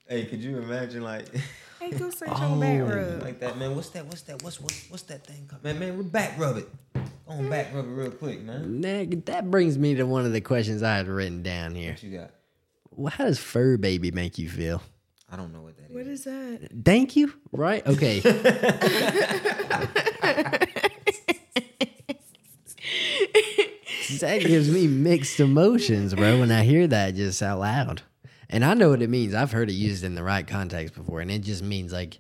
Hey, 0.09 0.25
could 0.27 0.43
you 0.43 0.59
imagine 0.59 1.03
like 1.03 1.27
Hey, 1.81 1.91
go 1.91 2.11
search 2.11 2.29
on 2.31 2.61
back 2.61 2.81
rub. 2.83 3.23
like 3.23 3.41
that, 3.41 3.59
man? 3.59 3.75
What's 3.75 3.91
that? 3.91 4.07
What's 4.07 4.23
that? 4.23 4.43
What's 4.43 4.61
what's 4.61 4.89
what's 4.91 5.03
that 5.05 5.27
thing 5.27 5.47
called? 5.49 5.65
Man, 5.65 5.79
man, 5.79 5.99
we 5.99 6.05
back 6.05 6.39
rub 6.39 6.57
it. 6.59 6.69
Go 6.95 7.03
on 7.29 7.49
back 7.51 7.75
rub 7.75 7.85
it 7.87 7.91
real 7.91 8.11
quick, 8.13 8.43
man. 8.43 8.81
Nag- 8.81 9.25
that 9.27 9.51
brings 9.51 9.77
me 9.77 9.95
to 9.97 10.05
one 10.05 10.25
of 10.25 10.33
the 10.33 10.41
questions 10.41 10.83
I 10.83 10.97
had 10.97 11.09
written 11.09 11.43
down 11.43 11.75
here. 11.75 11.93
What 11.93 12.03
you 12.03 12.17
got? 12.19 12.31
Well, 12.91 13.13
how 13.15 13.25
does 13.25 13.39
fur 13.39 13.77
baby 13.77 14.11
make 14.13 14.39
you 14.39 14.49
feel? 14.49 14.81
I 15.31 15.37
don't 15.37 15.53
know 15.53 15.61
what 15.63 15.77
that 15.77 15.91
is. 15.91 15.95
What 15.95 16.07
is 16.07 16.25
that? 16.25 16.71
Thank 16.85 17.17
you. 17.17 17.33
Right? 17.53 17.85
Okay. 17.87 18.21
that 24.21 24.41
gives 24.43 24.71
me 24.71 24.87
mixed 24.87 25.41
emotions, 25.41 26.15
bro, 26.15 26.41
when 26.41 26.51
I 26.53 26.63
hear 26.63 26.87
that 26.87 27.15
just 27.15 27.43
out 27.43 27.61
loud. 27.61 28.03
And 28.49 28.65
I 28.65 28.75
know 28.75 28.91
what 28.91 29.03
it 29.03 29.11
means. 29.11 29.35
I've 29.35 29.51
heard 29.53 29.69
it 29.71 29.75
used 29.75 30.05
in 30.05 30.15
the 30.15 30.23
right 30.23 30.47
context 30.47 30.95
before, 30.95 31.21
and 31.21 31.31
it 31.31 31.41
just 31.41 31.63
means 31.63 31.93
like 31.93 32.19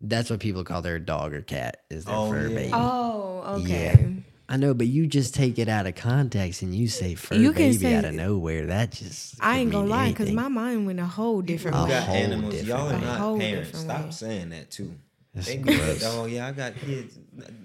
that's 0.00 0.30
what 0.30 0.40
people 0.40 0.64
call 0.64 0.82
their 0.82 0.98
dog 0.98 1.34
or 1.34 1.42
cat 1.42 1.82
is 1.90 2.04
their 2.04 2.14
Oh, 2.14 2.30
fur 2.30 2.48
yeah. 2.48 2.54
baby. 2.54 2.70
Oh, 2.74 3.56
Yeah. 3.64 3.92
okay. 3.94 4.16
I 4.48 4.56
know, 4.56 4.74
but 4.74 4.88
you 4.88 5.06
just 5.06 5.34
take 5.34 5.58
it 5.60 5.68
out 5.68 5.86
of 5.86 5.94
context 5.94 6.62
and 6.62 6.74
you 6.74 6.88
say 6.88 7.14
fur 7.14 7.36
You 7.36 7.52
baby 7.52 7.76
say- 7.76 7.94
out 7.94 8.04
of 8.04 8.14
nowhere. 8.14 8.66
That 8.66 8.90
just 8.92 9.36
I 9.40 9.58
ain't 9.58 9.70
gonna 9.70 9.86
lie, 9.86 10.08
because 10.10 10.32
my 10.32 10.48
mind 10.48 10.86
went 10.86 10.98
a 11.00 11.06
whole 11.06 11.40
different 11.40 11.76
A 11.76 11.80
You 11.80 11.84
way. 11.84 11.90
got 11.90 12.02
whole 12.04 12.16
animals. 12.16 12.54
different 12.54 12.68
Y'all 12.68 12.88
are 12.88 12.92
way. 12.92 12.98
A 12.98 13.18
not 13.18 13.38
parents. 13.38 13.78
Stop 13.78 14.04
way. 14.06 14.10
saying 14.10 14.48
that 14.50 14.70
too. 14.70 14.92
That's 15.34 15.46
They 15.46 15.58
be 15.58 15.76
like, 15.78 16.00
oh 16.02 16.24
yeah, 16.26 16.48
I 16.48 16.52
got 16.52 16.74
kids. 16.74 17.16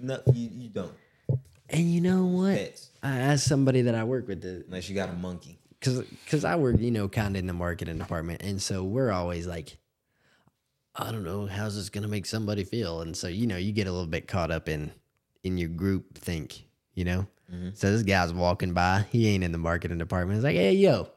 No, 0.02 0.19
you, 0.34 0.50
you 0.56 0.69
don't. 0.69 0.93
And 1.71 1.91
you 1.91 2.00
know 2.02 2.26
what? 2.26 2.56
Pets. 2.58 2.89
I 3.05 3.17
asked 3.19 3.47
somebody 3.47 3.83
that 3.83 3.95
I 3.95 4.03
work 4.03 4.27
with 4.27 4.41
to 4.41 4.63
Unless 4.65 4.89
you 4.89 4.95
got 4.95 5.09
a 5.09 5.13
monkey. 5.13 5.59
because 5.79 5.99
because 6.01 6.43
I 6.43 6.55
work, 6.55 6.79
you 6.79 6.91
know, 6.91 7.07
kind 7.07 7.35
of 7.35 7.39
in 7.39 7.47
the 7.47 7.53
marketing 7.53 7.97
department, 7.97 8.41
and 8.41 8.61
so 8.61 8.83
we're 8.83 9.11
always 9.11 9.45
like, 9.45 9.77
I 10.95 11.11
don't 11.11 11.23
know, 11.23 11.45
how's 11.45 11.75
this 11.75 11.89
gonna 11.89 12.07
make 12.07 12.25
somebody 12.25 12.63
feel? 12.63 13.01
And 13.01 13.15
so 13.15 13.27
you 13.27 13.47
know, 13.47 13.57
you 13.57 13.71
get 13.71 13.87
a 13.87 13.91
little 13.91 14.07
bit 14.07 14.27
caught 14.27 14.51
up 14.51 14.67
in 14.69 14.91
in 15.43 15.57
your 15.57 15.69
group 15.69 16.17
think, 16.17 16.63
you 16.93 17.05
know. 17.05 17.27
So 17.75 17.91
this 17.91 18.01
guy's 18.01 18.33
walking 18.33 18.73
by, 18.73 19.05
he 19.11 19.27
ain't 19.29 19.43
in 19.43 19.51
the 19.51 19.59
marketing 19.59 19.99
department. 19.99 20.37
He's 20.37 20.43
like, 20.43 20.55
hey 20.55 20.73
yo, 20.73 21.03
what 21.03 21.09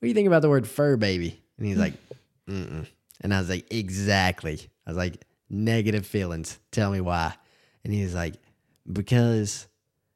do 0.00 0.08
you 0.08 0.14
think 0.14 0.26
about 0.26 0.40
the 0.40 0.48
word 0.48 0.66
fur 0.66 0.96
baby? 0.96 1.38
And 1.58 1.66
he's 1.66 1.76
like, 1.76 1.92
mm 2.48 2.86
and 3.20 3.34
I 3.34 3.40
was 3.40 3.50
like, 3.50 3.70
exactly. 3.72 4.58
I 4.86 4.90
was 4.90 4.96
like, 4.96 5.22
negative 5.50 6.06
feelings. 6.06 6.58
Tell 6.70 6.90
me 6.90 7.00
why. 7.00 7.34
And 7.84 7.92
he's 7.92 8.14
like, 8.14 8.36
because, 8.90 9.66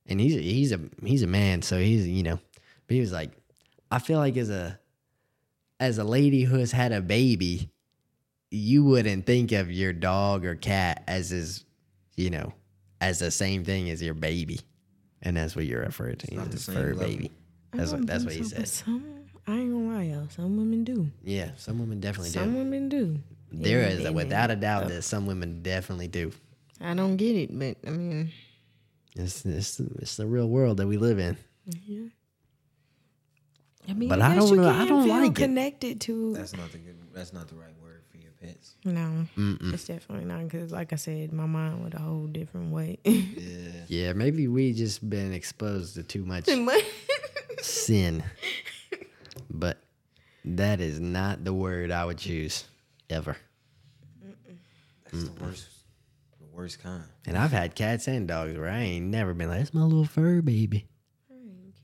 and 0.07 0.21
he's 0.21 0.35
he's 0.35 0.73
a 0.73 0.81
he's 1.05 1.23
a 1.23 1.27
man, 1.27 1.63
so 1.63 1.79
he's 1.79 2.07
you 2.09 2.23
know, 2.23 2.39
but 2.87 2.95
he 2.95 3.01
was 3.01 3.13
like, 3.13 3.31
I 3.91 3.99
feel 3.99 4.19
like 4.19 4.37
as 4.37 4.51
a 4.51 4.79
as 5.81 5.99
a 5.99 6.05
lady 6.05 6.43
who 6.45 6.57
has 6.59 6.73
had 6.73 6.93
a 6.93 7.01
baby, 7.01 7.71
you 8.51 8.85
wouldn't 8.85 9.27
think 9.27 9.53
of 9.53 9.71
your 9.71 9.93
dog 9.93 10.45
or 10.45 10.55
cat 10.55 11.03
as 11.07 11.33
is, 11.33 11.65
you 12.17 12.31
know, 12.31 12.53
as 13.01 13.19
the 13.19 13.31
same 13.31 13.65
thing 13.65 13.91
as 13.91 14.03
your 14.03 14.15
baby, 14.15 14.61
and 15.23 15.37
that's 15.37 15.57
what 15.57 15.65
you're 15.67 15.83
referring 15.83 16.17
to. 16.17 16.35
not 16.35 16.49
as 16.49 16.51
the 16.51 16.57
a 16.57 16.61
same 16.61 16.75
fur 16.77 16.95
level. 16.95 17.07
baby. 17.07 17.31
That's 17.73 17.93
what 17.93 18.07
that's 18.07 18.25
what 18.25 18.35
he 18.35 18.43
so, 18.45 18.57
said. 18.57 18.69
Some, 18.69 19.05
I 19.47 19.55
ain't 19.57 19.73
gonna 19.73 19.95
lie, 19.97 20.03
y'all. 20.05 20.29
Some 20.29 20.57
women 20.57 20.85
do. 20.85 21.09
Yeah, 21.25 21.51
some 21.57 21.79
women 21.79 22.01
definitely 22.01 22.31
Some 22.31 22.45
do. 22.45 22.51
Some 22.51 22.59
women 22.59 22.89
do. 22.89 23.19
There 23.51 23.83
And- 23.83 23.99
is 23.99 24.05
and- 24.05 24.15
without 24.15 24.51
a 24.51 24.57
doubt 24.57 24.89
that 24.89 25.03
some 25.03 25.27
women 25.27 25.63
definitely 25.63 26.09
do. 26.09 26.33
I 26.81 26.95
don't 26.95 27.17
get 27.17 27.35
it, 27.37 27.59
but 27.59 27.77
I 27.87 27.91
mean, 27.91 28.31
It's 29.17 29.45
it's 29.45 29.79
it's 29.81 30.17
the 30.17 30.27
real 30.27 30.49
world 30.49 30.79
that 30.79 30.87
we 30.87 30.97
live 30.97 31.19
in. 31.19 31.37
yeah. 31.87 32.07
I 33.89 33.95
mean, 33.95 34.09
But 34.09 34.23
I, 34.23 34.33
I 34.33 34.35
don't 34.37 34.57
know- 34.57 34.69
I 34.69 34.87
don't 34.87 35.05
feel 35.05 35.15
like 35.17 35.33
it. 35.33 35.35
connected 35.43 36.01
to. 36.03 36.35
That's 36.35 36.57
not 36.57 36.71
the 36.71 36.79
good. 36.79 36.97
That's 37.13 37.33
not 37.33 37.49
the 37.49 37.57
right 37.57 37.75
word 37.83 38.03
for 38.11 38.17
your 38.17 38.31
pets. 38.41 38.77
no, 38.85 39.27
Mm-mm. 39.37 39.75
it's 39.75 39.85
definitely 39.87 40.25
not 40.25 40.45
because, 40.45 40.71
like 40.71 40.93
I 40.93 40.97
said, 40.97 41.33
my 41.33 41.47
mind 41.47 41.83
went 41.83 41.95
a 41.95 41.99
whole 41.99 42.27
different 42.29 42.73
way. 42.73 42.99
Yeah. 43.05 43.73
Yeah, 43.89 44.13
maybe 44.15 44.47
we 44.49 44.73
just 44.73 45.09
been 45.11 45.33
exposed 45.35 45.97
to 45.97 46.03
too 46.05 46.25
much 46.25 46.47
sin. 47.61 48.23
But 49.51 49.79
that 50.45 50.81
is 50.81 50.99
not 51.01 51.45
the 51.45 51.53
word 51.53 51.91
I 51.91 52.05
would 52.07 52.19
choose 52.19 52.65
ever. 53.11 53.37
That's 55.11 55.25
the 55.25 55.45
worst. 55.45 55.67
The 56.63 56.67
worst 56.67 56.81
kind. 56.81 57.03
And 57.27 57.37
I've 57.37 57.51
had 57.51 57.75
cats 57.75 58.07
and 58.07 58.29
dogs 58.29 58.57
where 58.57 58.69
I 58.69 58.79
ain't 58.79 59.07
never 59.07 59.35
been 59.35 59.49
like, 59.49 59.59
that's 59.59 59.75
my 59.75 59.83
little 59.83 60.05
fur 60.05 60.41
baby. 60.43 60.87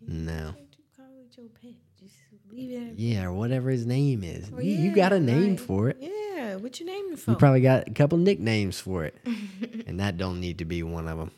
No. 0.07 0.55
Can't 0.55 0.77
you 0.79 0.85
call 0.97 1.07
it 1.19 1.37
your 1.37 1.49
pet? 1.49 1.73
Just 1.99 2.14
leave 2.49 2.71
it. 2.71 2.91
At, 2.91 2.97
Yeah, 2.97 3.25
or 3.25 3.33
whatever 3.33 3.71
his 3.71 3.85
name 3.85 4.23
is. 4.23 4.49
Oh, 4.57 4.61
you, 4.61 4.77
you 4.77 4.95
got 4.95 5.12
a 5.12 5.19
name 5.19 5.51
right. 5.51 5.61
for 5.61 5.88
it. 5.88 5.97
Yeah, 6.01 6.55
what 6.57 6.79
you 6.79 6.87
naming 6.87 7.14
it 7.14 7.19
for? 7.19 7.33
You 7.33 7.37
probably 7.38 7.61
got 7.61 7.88
a 7.88 7.91
couple 7.91 8.19
nicknames 8.19 8.79
for 8.79 9.05
it. 9.05 9.17
and 9.88 9.99
that 9.99 10.17
don't 10.17 10.38
need 10.38 10.59
to 10.59 10.64
be 10.64 10.85
one 10.85 11.09
of 11.09 11.19
them. 11.19 11.33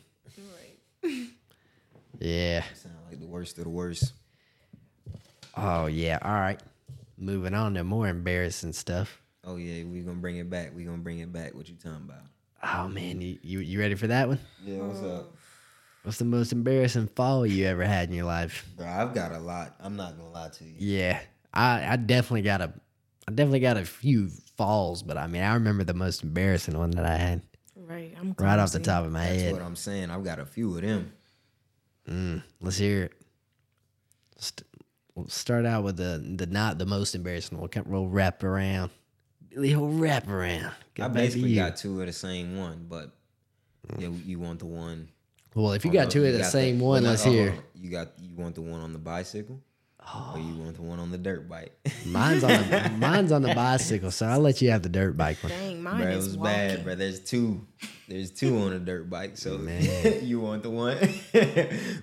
Right. 1.03 1.27
Yeah. 2.19 2.63
Sound 2.75 2.93
like 3.09 3.19
the 3.19 3.25
worst 3.25 3.57
of 3.57 3.63
the 3.63 3.71
worst. 3.71 4.13
Oh, 5.57 5.87
yeah. 5.87 6.19
All 6.21 6.31
right. 6.31 6.59
Moving 7.17 7.55
on 7.55 7.73
to 7.73 7.83
more 7.83 8.07
embarrassing 8.07 8.73
stuff. 8.73 9.19
Oh 9.43 9.55
yeah, 9.55 9.83
we 9.85 10.01
gonna 10.01 10.17
bring 10.17 10.37
it 10.37 10.47
back. 10.49 10.75
We 10.75 10.83
gonna 10.83 10.99
bring 10.99 11.17
it 11.17 11.33
back. 11.33 11.55
What 11.55 11.67
you 11.67 11.73
talking 11.75 12.03
about? 12.05 12.21
Oh, 12.63 12.87
man. 12.87 13.21
You, 13.21 13.37
you, 13.41 13.59
you 13.59 13.79
ready 13.79 13.95
for 13.95 14.07
that 14.07 14.27
one? 14.27 14.39
Yeah, 14.63 14.79
what's 14.79 15.01
up, 15.03 15.33
What's 16.03 16.17
the 16.17 16.25
most 16.25 16.51
embarrassing 16.51 17.07
fall 17.15 17.45
you 17.45 17.67
ever 17.67 17.83
had 17.83 18.09
in 18.09 18.15
your 18.15 18.25
life? 18.25 18.65
bro? 18.75 18.87
I've 18.87 19.13
got 19.13 19.31
a 19.31 19.39
lot. 19.39 19.75
I'm 19.79 19.95
not 19.95 20.17
gonna 20.17 20.31
lie 20.31 20.49
to 20.49 20.63
you. 20.63 20.73
Yeah, 20.77 21.19
I, 21.53 21.93
I 21.93 21.95
definitely 21.95 22.41
got 22.41 22.61
a, 22.61 22.73
I 23.27 23.31
definitely 23.31 23.59
got 23.59 23.77
a 23.77 23.85
few 23.85 24.29
falls, 24.57 25.03
but 25.03 25.17
I 25.17 25.27
mean, 25.27 25.43
I 25.43 25.53
remember 25.53 25.83
the 25.83 25.93
most 25.93 26.23
embarrassing 26.23 26.75
one 26.75 26.91
that 26.91 27.05
I 27.05 27.17
had 27.17 27.43
right, 27.75 28.13
I'm 28.19 28.35
right 28.39 28.57
off 28.57 28.71
the 28.71 28.79
top 28.79 29.05
of 29.05 29.11
my 29.11 29.23
head. 29.23 29.33
That's 29.33 29.43
head. 29.43 29.53
what 29.53 29.61
I'm 29.61 29.75
saying. 29.75 30.09
I've 30.09 30.23
got 30.23 30.39
a 30.39 30.45
few 30.45 30.75
of 30.75 30.81
them. 30.81 31.13
Mm, 32.09 32.43
let's 32.61 32.77
hear 32.77 33.03
it. 33.03 33.13
St- 34.37 34.67
we'll 35.13 35.27
start 35.27 35.65
out 35.65 35.83
with 35.83 35.97
the 35.97 36.23
the 36.35 36.47
not 36.47 36.77
the 36.79 36.85
most 36.85 37.13
embarrassing 37.13 37.59
one. 37.59 37.69
We'll, 37.75 37.83
we'll 37.85 38.09
wrap 38.09 38.43
around. 38.43 38.89
Billy, 39.53 39.75
will 39.75 39.89
wrap 39.89 40.27
around. 40.29 40.71
I 40.99 41.07
basically 41.07 41.55
got 41.55 41.75
two 41.75 41.99
of 41.99 42.07
the 42.07 42.13
same 42.13 42.57
one, 42.57 42.85
but 42.89 43.11
yeah, 43.97 44.07
you 44.07 44.39
want 44.39 44.59
the 44.59 44.65
one. 44.65 45.09
Well, 45.53 45.73
if 45.73 45.83
you 45.83 45.91
got 45.91 46.09
two 46.09 46.25
of 46.25 46.33
the 46.33 46.43
same 46.43 46.79
well, 46.79 46.91
one, 46.91 47.03
let's 47.03 47.25
oh, 47.25 47.31
hear. 47.31 47.53
You 47.75 47.89
got 47.89 48.09
you 48.19 48.35
want 48.35 48.55
the 48.55 48.61
one 48.61 48.79
on 48.79 48.93
the 48.93 48.99
bicycle, 48.99 49.59
or 50.33 50.39
you 50.39 50.55
want 50.57 50.75
the 50.75 50.81
one 50.81 50.99
on 50.99 51.11
the 51.11 51.17
dirt 51.17 51.47
bike? 51.47 51.77
Mine's 52.05 52.43
on 52.43 52.49
the 52.51 52.91
mine's 52.97 53.31
on 53.31 53.41
the 53.41 53.53
bicycle, 53.55 54.11
so 54.11 54.25
I'll 54.25 54.39
let 54.39 54.61
you 54.61 54.71
have 54.71 54.81
the 54.83 54.89
dirt 54.89 55.15
bike 55.15 55.37
one. 55.43 55.51
Dang, 55.51 55.81
mine 55.83 56.01
bro, 56.01 56.07
it 56.07 56.15
is 56.15 56.25
was 56.25 56.37
walking. 56.37 56.53
bad, 56.53 56.83
bro. 56.83 56.95
There's 56.95 57.19
two. 57.19 57.65
There's 58.07 58.29
two 58.31 58.57
on 58.59 58.73
a 58.73 58.79
dirt 58.79 59.09
bike. 59.09 59.37
So 59.37 59.57
Man. 59.57 60.19
you 60.25 60.41
want 60.41 60.63
the 60.63 60.69
one 60.69 60.97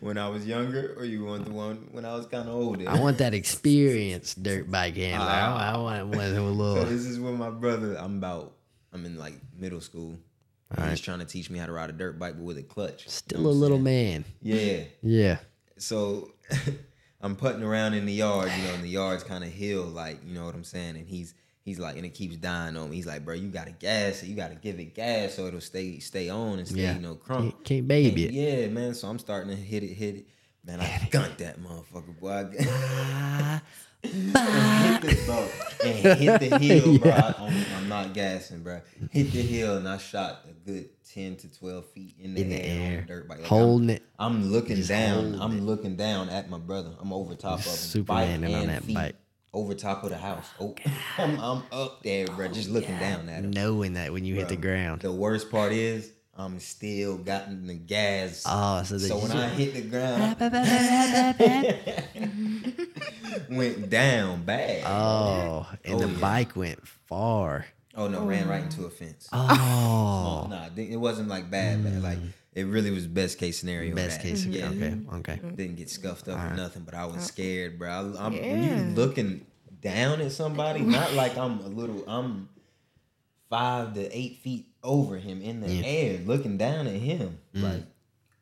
when 0.01 0.17
I 0.17 0.29
was 0.29 0.47
younger, 0.47 0.95
or 0.97 1.05
you 1.05 1.25
want 1.25 1.45
the 1.45 1.51
one 1.53 1.89
when 1.93 2.05
I 2.07 2.15
was 2.15 2.27
kind 2.27 2.49
of 2.49 2.55
older? 2.55 2.89
I 2.89 2.99
want 2.99 3.19
that 3.19 3.35
experienced 3.35 4.43
dirt 4.43 4.71
bike 4.71 4.97
handler. 4.97 5.29
I, 5.29 5.41
ah. 5.41 5.75
I 5.75 5.77
want 5.77 6.09
one 6.09 6.19
with 6.19 6.33
a 6.33 6.37
So 6.37 6.45
little. 6.47 6.85
this 6.87 7.05
is 7.05 7.21
when 7.21 7.37
my 7.37 7.51
brother. 7.51 7.97
I'm 7.99 8.17
about. 8.19 8.55
I'm 8.93 9.05
in 9.05 9.19
like 9.19 9.35
middle 9.59 9.83
school. 9.83 10.17
and 10.71 10.91
He's 10.91 11.01
trying 11.01 11.19
to 11.19 11.27
teach 11.27 11.51
me 11.51 11.59
how 11.59 11.67
to 11.67 11.73
ride 11.73 11.91
a 11.91 11.93
dirt 11.93 12.19
bike, 12.19 12.35
but 12.37 12.43
with 12.45 12.57
a 12.59 12.63
clutch. 12.63 13.05
You 13.05 13.11
Still 13.11 13.41
know 13.43 13.49
a 13.49 13.51
little 13.51 13.77
saying? 13.85 13.85
man. 13.85 14.25
Yeah. 14.41 14.85
Yeah. 15.03 15.39
So 15.77 16.31
I'm 17.21 17.35
putting 17.37 17.63
around 17.63 17.95
in 17.95 18.07
the 18.07 18.13
yard, 18.13 18.51
you 18.57 18.65
know, 18.69 18.75
and 18.75 18.83
the 18.85 18.89
yard's 19.01 19.25
kind 19.25 19.43
of 19.45 19.51
hill, 19.51 19.85
like 19.85 20.19
you 20.27 20.35
know 20.35 20.45
what 20.45 20.55
I'm 20.55 20.65
saying. 20.65 20.97
And 20.97 21.07
he's 21.07 21.35
he's 21.65 21.79
like, 21.79 21.97
and 21.97 22.07
it 22.07 22.15
keeps 22.15 22.37
dying 22.37 22.77
on 22.77 22.91
me. 22.91 22.97
He's 22.97 23.07
like, 23.07 23.25
bro, 23.25 23.35
you 23.35 23.49
gotta 23.49 23.73
gas 23.73 24.23
it. 24.23 24.27
You 24.27 24.37
gotta 24.37 24.55
give 24.55 24.79
it 24.79 24.95
gas 24.95 25.35
so 25.35 25.47
it'll 25.47 25.61
stay 25.61 25.99
stay 25.99 26.29
on 26.29 26.59
and 26.59 26.69
stay, 26.69 26.83
Yeah. 26.83 26.95
you 26.95 27.01
know, 27.01 27.15
crump. 27.17 27.53
Can't, 27.53 27.65
can't 27.65 27.89
baby 27.89 28.27
it. 28.27 28.33
Yeah, 28.33 28.69
man. 28.69 28.95
So 28.95 29.09
I'm 29.09 29.19
starting 29.19 29.51
to 29.51 29.57
hit 29.57 29.83
it, 29.83 29.95
hit 29.95 30.17
it. 30.17 30.27
Man, 30.65 30.81
I 30.81 31.09
gunned 31.11 31.35
that 31.39 31.59
motherfucker, 31.61 32.19
boy. 32.21 33.61
Hit 34.03 34.33
the 34.33 35.23
bro 35.27 35.49
and 35.85 36.19
hit 36.19 36.41
the 36.41 36.59
hill, 36.61 36.99
bro. 36.99 37.11
I, 37.11 37.35
I'm, 37.39 37.65
I'm 37.77 37.89
not 37.89 38.15
gassing, 38.15 38.63
bro. 38.63 38.81
Hit 39.11 39.33
the 39.33 39.43
hill 39.43 39.77
and 39.77 39.89
I 39.89 39.99
shot 39.99 40.45
a 40.49 40.53
good 40.69 40.89
ten 41.05 41.37
to 41.37 41.53
twelve 41.59 41.87
feet 41.87 42.15
in 42.21 42.35
the, 42.35 42.43
In 42.43 42.51
the 42.51 42.65
air, 42.65 42.91
on 42.91 42.97
the 42.97 43.03
dirt 43.03 43.29
bike. 43.29 43.39
Like, 43.39 43.47
Holding 43.47 43.91
it. 43.91 44.03
I'm, 44.19 44.37
I'm 44.37 44.51
looking 44.53 44.77
Just 44.77 44.89
down. 44.89 45.41
I'm 45.41 45.59
it. 45.59 45.63
looking 45.63 45.97
down 45.97 46.29
at 46.29 46.49
my 46.49 46.59
brother. 46.59 46.91
I'm 47.01 47.13
over 47.13 47.35
top 47.35 47.59
of 47.61 47.67
him. 47.67 47.73
Supermaning 47.73 48.43
bike 48.43 48.55
on 48.55 48.67
that 48.69 48.85
feet 48.85 48.95
bike. 48.95 49.17
Over 49.53 49.75
top 49.75 50.05
of 50.05 50.11
the 50.11 50.19
house. 50.19 50.47
Oh, 50.61 50.75
I'm, 51.19 51.41
I'm 51.41 51.63
up 51.73 52.03
there, 52.03 52.27
bro. 52.27 52.47
Oh, 52.47 52.49
just 52.49 52.69
looking 52.69 52.99
down 52.99 53.29
at 53.29 53.45
him. 53.45 53.51
Knowing 53.51 53.95
that 53.95 54.13
when 54.13 54.25
you 54.25 54.35
hit 54.35 54.49
the 54.49 54.57
ground. 54.57 55.01
The 55.01 55.11
worst 55.11 55.51
part 55.51 55.73
is 55.73 56.13
I'm 56.37 56.61
still 56.61 57.17
gotten 57.19 57.67
the 57.67 57.75
gas. 57.75 58.45
Oh, 58.47 58.85
so, 58.85 58.97
so 58.99 59.19
when 59.19 59.33
I 59.33 59.49
hit 59.49 59.75
the 59.75 59.81
ground, 59.81 60.37
oh, 60.41 62.39
went 63.51 63.91
down 63.91 64.45
bad. 64.45 64.83
Oh, 64.87 65.67
and 65.85 65.95
Oh, 65.95 65.99
the 65.99 66.09
yeah. 66.09 66.19
bike 66.21 66.57
went 66.57 66.87
far. 66.87 67.67
oh 67.95 68.07
no, 68.09 68.25
ran 68.27 68.49
right 68.49 68.63
into 68.63 68.85
a 68.85 68.91
fence. 68.91 69.29
Oh, 69.33 70.47
Nah, 70.51 70.67
it 70.67 70.75
didn't- 70.75 70.93
it 70.93 70.97
wasn't 70.97 71.29
like 71.29 71.51
bad, 71.51 71.83
bad. 71.83 72.03
Like 72.03 72.19
it 72.55 72.65
really 72.65 72.91
was 72.91 73.07
best 73.07 73.39
case 73.39 73.59
scenario. 73.61 73.95
best 73.95 74.19
bad. 74.19 74.27
case. 74.27 74.45
Yeah. 74.47 74.69
Okay, 74.69 74.95
okay. 75.15 75.41
Didn't 75.55 75.77
get 75.77 75.91
scuffed 75.91 76.29
up 76.29 76.39
or 76.39 76.55
nothing, 76.57 76.83
but 76.83 76.95
I 76.95 77.03
Uh, 77.03 77.09
was 77.15 77.25
scared, 77.25 77.79
bro. 77.79 77.91
I, 77.91 78.27
I'm 78.27 78.33
when 78.33 78.63
Yeah. 78.63 78.87
you 78.89 78.95
looking 78.95 79.47
down 79.81 80.21
at 80.21 80.33
somebody, 80.33 80.81
not 80.81 81.15
like 81.15 81.37
I'm 81.37 81.61
a 81.61 81.69
little. 81.69 82.05
I'm 82.09 82.49
five 83.51 83.95
to 83.95 84.17
eight 84.17 84.39
feet 84.39 84.67
over 84.83 85.17
him 85.19 85.41
in 85.43 85.61
the 85.61 85.73
Yeah. 85.73 85.87
air, 85.87 86.19
looking 86.25 86.57
down 86.59 86.87
at 86.87 86.95
him. 86.97 87.39
Mm. 87.55 87.63
Like 87.63 87.83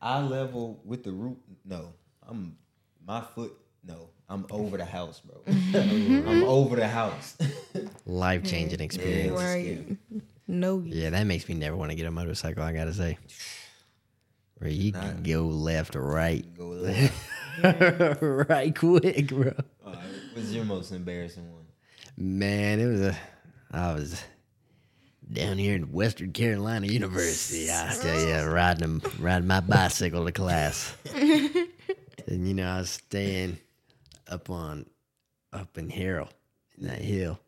eye 0.00 0.22
level 0.22 0.80
with 0.84 1.04
the 1.04 1.12
root. 1.12 1.38
No, 1.64 1.92
I'm 2.26 2.56
my 3.06 3.20
foot. 3.22 3.52
No, 3.84 4.10
Mm-hmm. 4.30 4.32
I'm 4.50 4.50
over 4.50 4.76
the 4.76 4.84
house, 4.84 5.20
bro. 5.24 5.40
I'm 5.46 6.42
over 6.44 6.76
the 6.76 6.88
house. 6.88 7.36
Life 8.06 8.42
changing 8.44 8.80
experience. 8.80 9.40
Yeah. 9.40 9.46
Right. 9.54 9.96
No. 10.48 10.82
Yeah, 10.84 11.10
that 11.10 11.24
makes 11.26 11.48
me 11.48 11.54
never 11.54 11.76
want 11.76 11.90
to 11.92 11.96
get 11.96 12.06
a 12.06 12.10
motorcycle. 12.10 12.62
I 12.64 12.72
gotta 12.72 12.92
say, 12.92 13.18
where 14.58 14.70
you 14.70 14.92
can 14.92 15.22
go 15.22 15.42
left 15.46 15.94
or 15.96 16.02
right, 16.02 16.44
Go 16.56 16.66
left. 16.68 18.18
right 18.20 18.74
quick, 18.76 19.28
bro. 19.28 19.52
All 19.84 19.92
right, 19.92 20.02
what's 20.34 20.50
your 20.50 20.64
most 20.64 20.90
embarrassing 20.92 21.52
one? 21.52 21.66
Man, 22.16 22.80
it 22.80 22.86
was 22.86 23.00
a. 23.02 23.16
I 23.70 23.92
was 23.94 24.22
down 25.32 25.58
here 25.58 25.74
in 25.74 25.92
Western 25.92 26.32
Carolina 26.32 26.86
University. 26.86 27.70
I 27.70 27.96
tell 28.00 28.20
you, 28.20 28.50
riding 28.50 29.02
riding 29.20 29.46
my 29.46 29.60
bicycle 29.60 30.24
to 30.24 30.32
class, 30.32 30.94
and 31.14 32.48
you 32.48 32.54
know 32.54 32.68
I 32.68 32.78
was 32.78 32.90
staying 32.90 33.58
up 34.28 34.50
on 34.50 34.86
up 35.52 35.78
in 35.78 35.90
Harrill 35.90 36.28
in 36.78 36.86
that 36.86 37.00
hill, 37.00 37.38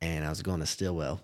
and 0.00 0.24
I 0.24 0.28
was 0.28 0.42
going 0.42 0.60
to 0.60 0.66
Stillwell, 0.66 1.20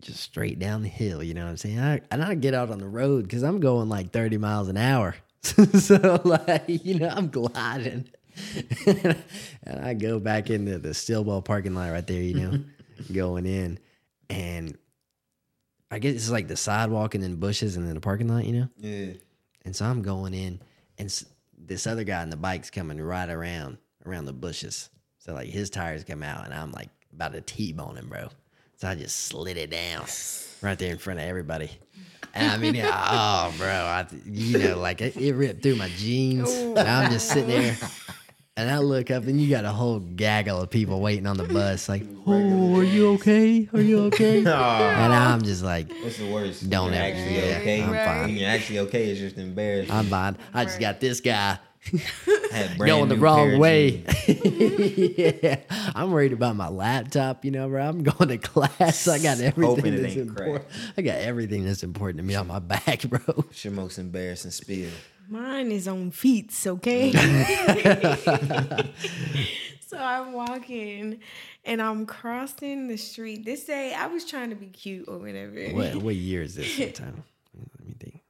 just 0.00 0.20
straight 0.20 0.58
down 0.58 0.82
the 0.82 0.88
hill. 0.88 1.22
You 1.22 1.34
know 1.34 1.44
what 1.44 1.50
I'm 1.50 1.56
saying? 1.56 1.78
I, 1.78 2.00
and 2.10 2.22
I 2.22 2.34
get 2.34 2.54
out 2.54 2.70
on 2.70 2.78
the 2.78 2.88
road 2.88 3.24
because 3.24 3.42
I'm 3.42 3.60
going 3.60 3.88
like 3.88 4.10
30 4.10 4.38
miles 4.38 4.68
an 4.68 4.76
hour, 4.76 5.16
so 5.42 6.20
like 6.24 6.64
you 6.66 6.98
know 6.98 7.08
I'm 7.08 7.28
gliding. 7.28 8.08
and 8.86 9.80
I 9.80 9.94
go 9.94 10.18
back 10.18 10.50
into 10.50 10.78
the 10.78 10.94
Stillwell 10.94 11.42
parking 11.42 11.74
lot 11.74 11.92
right 11.92 12.06
there, 12.06 12.20
you 12.20 12.34
know, 12.34 12.64
going 13.12 13.46
in. 13.46 13.78
And 14.28 14.76
I 15.90 15.98
guess 15.98 16.14
it's 16.14 16.30
like 16.30 16.48
the 16.48 16.56
sidewalk 16.56 17.14
and 17.14 17.22
then 17.22 17.36
bushes 17.36 17.76
and 17.76 17.86
then 17.86 17.94
the 17.94 18.00
parking 18.00 18.28
lot, 18.28 18.44
you 18.44 18.52
know? 18.52 18.68
Yeah. 18.78 19.12
And 19.64 19.74
so 19.74 19.84
I'm 19.86 20.02
going 20.02 20.34
in, 20.34 20.60
and 20.98 21.24
this 21.56 21.86
other 21.86 22.04
guy 22.04 22.22
on 22.22 22.30
the 22.30 22.36
bike's 22.36 22.70
coming 22.70 23.00
right 23.00 23.28
around 23.28 23.78
around 24.06 24.26
the 24.26 24.32
bushes. 24.32 24.90
So 25.18 25.32
like 25.34 25.48
his 25.48 25.70
tires 25.70 26.04
come 26.04 26.22
out, 26.22 26.44
and 26.44 26.52
I'm 26.54 26.72
like 26.72 26.90
about 27.12 27.32
to 27.32 27.40
t-bone 27.40 27.96
him, 27.96 28.08
bro. 28.08 28.28
So 28.76 28.88
I 28.88 28.94
just 28.94 29.16
slid 29.26 29.56
it 29.56 29.70
down 29.70 30.04
right 30.60 30.78
there 30.78 30.90
in 30.92 30.98
front 30.98 31.20
of 31.20 31.26
everybody. 31.26 31.70
And 32.34 32.50
I 32.50 32.56
mean, 32.58 32.76
oh, 32.84 33.54
bro, 33.56 33.68
I, 33.68 34.06
you 34.26 34.58
know, 34.58 34.78
like 34.78 35.00
it, 35.00 35.16
it 35.16 35.34
ripped 35.34 35.62
through 35.62 35.76
my 35.76 35.88
jeans. 35.90 36.50
And 36.52 36.78
I'm 36.78 37.10
just 37.12 37.28
sitting 37.28 37.48
there, 37.48 37.76
and 38.56 38.70
I 38.70 38.78
look 38.78 39.10
up, 39.10 39.24
and 39.24 39.40
you 39.40 39.48
got 39.48 39.64
a 39.64 39.70
whole 39.70 40.00
gaggle 40.00 40.60
of 40.60 40.70
people 40.70 41.00
waiting 41.00 41.26
on 41.26 41.36
the 41.36 41.44
bus, 41.44 41.88
like, 41.88 42.02
"Oh, 42.26 42.76
are 42.80 42.84
you 42.84 43.12
okay? 43.14 43.68
Are 43.72 43.80
you 43.80 44.00
okay?" 44.06 44.38
and 44.44 44.48
I'm 44.48 45.42
just 45.42 45.62
like, 45.62 45.88
What's 46.02 46.18
the 46.18 46.30
worst? 46.30 46.68
Don't 46.68 46.90
When 46.90 46.94
you're 46.94 47.02
ever- 47.02 47.16
actually 47.18 47.36
yeah, 47.48 47.58
okay. 47.58 47.82
I'm 47.82 47.88
fine. 47.94 48.20
When 48.28 48.36
you're 48.36 48.50
actually 48.50 48.78
okay, 48.80 49.10
it's 49.10 49.20
just 49.20 49.38
embarrassing. 49.38 49.92
I'm 49.94 50.06
fine. 50.06 50.36
I 50.52 50.64
just 50.64 50.80
got 50.80 50.98
this 51.00 51.20
guy 51.20 51.32
Had 51.32 51.58
brand 51.60 51.73
going 52.78 53.08
the 53.08 53.16
wrong 53.16 53.58
way. 53.58 54.04
yeah, 54.26 55.60
I'm 55.94 56.10
worried 56.12 56.32
about 56.32 56.56
my 56.56 56.68
laptop. 56.68 57.44
You 57.44 57.50
know, 57.50 57.68
bro. 57.68 57.82
I'm 57.86 58.02
going 58.02 58.28
to 58.28 58.38
class. 58.38 59.06
I 59.06 59.18
got 59.18 59.40
everything 59.40 59.96
that's 60.02 60.16
ain't 60.16 60.28
important. 60.28 60.64
I 60.96 61.02
got 61.02 61.18
everything 61.18 61.64
that's 61.64 61.82
important 61.82 62.18
to 62.18 62.24
me 62.24 62.34
on 62.34 62.46
my 62.46 62.58
back, 62.58 63.02
bro. 63.02 63.20
What's 63.34 63.64
your 63.64 63.74
most 63.74 63.98
embarrassing 63.98 64.52
spill? 64.52 64.90
Mine 65.28 65.72
is 65.72 65.88
on 65.88 66.10
feet, 66.10 66.54
okay? 66.66 67.10
Mm. 67.12 68.88
so 69.86 69.96
I'm 69.98 70.32
walking 70.32 71.20
and 71.64 71.80
I'm 71.80 72.04
crossing 72.04 72.88
the 72.88 72.96
street. 72.98 73.44
This 73.44 73.64
day 73.64 73.94
I 73.94 74.06
was 74.06 74.24
trying 74.24 74.50
to 74.50 74.56
be 74.56 74.66
cute 74.66 75.08
or 75.08 75.18
whatever. 75.18 75.68
What 75.70 75.96
what 75.96 76.14
year 76.14 76.42
is 76.42 76.56
this? 76.56 76.74
Sometime? 76.74 77.24
Let 77.78 77.86
me 77.86 77.94
think. 77.98 78.20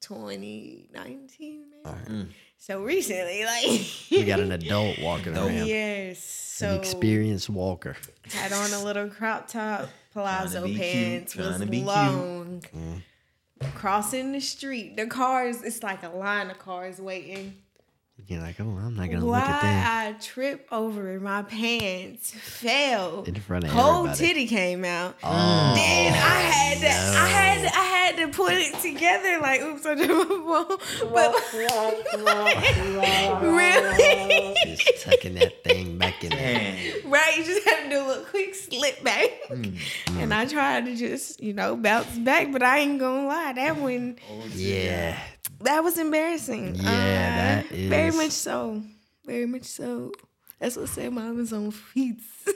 2019, 0.00 1.64
maybe. 1.70 1.82
All 1.84 1.92
right. 1.92 2.08
Mm. 2.08 2.28
So 2.58 2.82
recently, 2.82 3.44
like 3.44 3.80
We 4.10 4.24
got 4.24 4.40
an 4.40 4.52
adult 4.52 4.98
walking 5.02 5.36
around. 5.36 5.66
yes. 5.66 6.18
So 6.22 6.70
An 6.74 6.80
experienced 6.80 7.48
walker. 7.48 7.96
had 8.32 8.52
on 8.52 8.72
a 8.72 8.84
little 8.84 9.08
crop 9.08 9.48
top 9.48 9.88
palazzo 10.12 10.66
cute, 10.66 10.78
pants, 10.78 11.32
trying 11.34 11.48
was 11.48 11.60
to 11.60 11.66
long. 11.84 12.62
Mm. 12.76 13.02
Crossing 13.74 14.32
the 14.32 14.40
street, 14.40 14.96
the 14.96 15.06
cars. 15.06 15.62
It's 15.62 15.82
like 15.82 16.02
a 16.02 16.08
line 16.08 16.50
of 16.50 16.58
cars 16.58 17.00
waiting. 17.00 17.54
You're 18.26 18.40
like, 18.42 18.56
oh, 18.60 18.64
I'm 18.64 18.94
not 18.94 19.08
gonna 19.10 19.24
Why 19.24 19.38
look 19.40 19.48
at 19.48 19.62
them. 19.62 19.86
I 19.86 20.12
trip 20.20 20.66
over 20.70 21.18
my 21.18 21.42
pants, 21.42 22.30
fell 22.32 23.22
In 23.22 23.36
front 23.36 23.64
of 23.64 23.70
whole 23.70 24.06
everybody. 24.08 24.18
titty 24.18 24.46
came 24.48 24.84
out. 24.84 25.16
Oh, 25.22 25.72
Then 25.74 26.12
I 26.12 26.40
had 26.40 26.78
to, 26.80 26.88
I 26.88 27.26
had, 27.28 27.62
to, 27.70 27.78
I 27.78 27.82
had 27.84 28.16
to 28.18 28.28
put 28.36 28.52
it 28.52 28.74
together. 28.80 29.38
Like, 29.40 29.62
oops, 29.62 29.86
I 29.86 29.94
did 29.94 30.10
my 30.10 30.24
phone. 30.24 31.10
But 31.10 31.34
really, 33.42 34.54
just 34.76 35.04
tucking 35.04 35.34
that 35.36 35.64
thing 35.64 35.98
back 35.98 36.22
in 36.24 36.30
there. 36.30 36.76
Right? 37.08 37.38
You 37.38 37.44
just 37.44 37.66
had 37.66 37.84
to 37.84 37.88
do 37.90 38.04
a 38.04 38.06
little 38.06 38.24
quick 38.24 38.54
slip 38.54 39.02
back. 39.02 39.30
Mm, 39.50 39.78
And 40.18 40.34
I 40.34 40.44
tried 40.44 40.84
to 40.84 40.94
just, 40.94 41.42
you 41.42 41.54
know, 41.54 41.74
bounce 41.74 42.18
back, 42.18 42.52
but 42.52 42.62
I 42.62 42.80
ain't 42.80 42.98
gonna 43.00 43.26
lie, 43.26 43.54
that 43.54 43.78
one, 43.78 44.18
Yeah, 44.54 45.18
that 45.60 45.82
was 45.84 45.98
embarrassing. 45.98 46.74
Yeah, 46.76 47.62
that 47.62 47.64
Uh, 47.72 47.88
very 47.88 48.10
much 48.12 48.32
so, 48.32 48.82
very 49.24 49.46
much 49.46 49.64
so. 49.64 50.12
That's 50.58 50.76
what 50.76 50.88
said 50.88 51.12
mom 51.12 51.40
is 51.40 51.52
on 51.52 51.70
feet. 51.70 52.18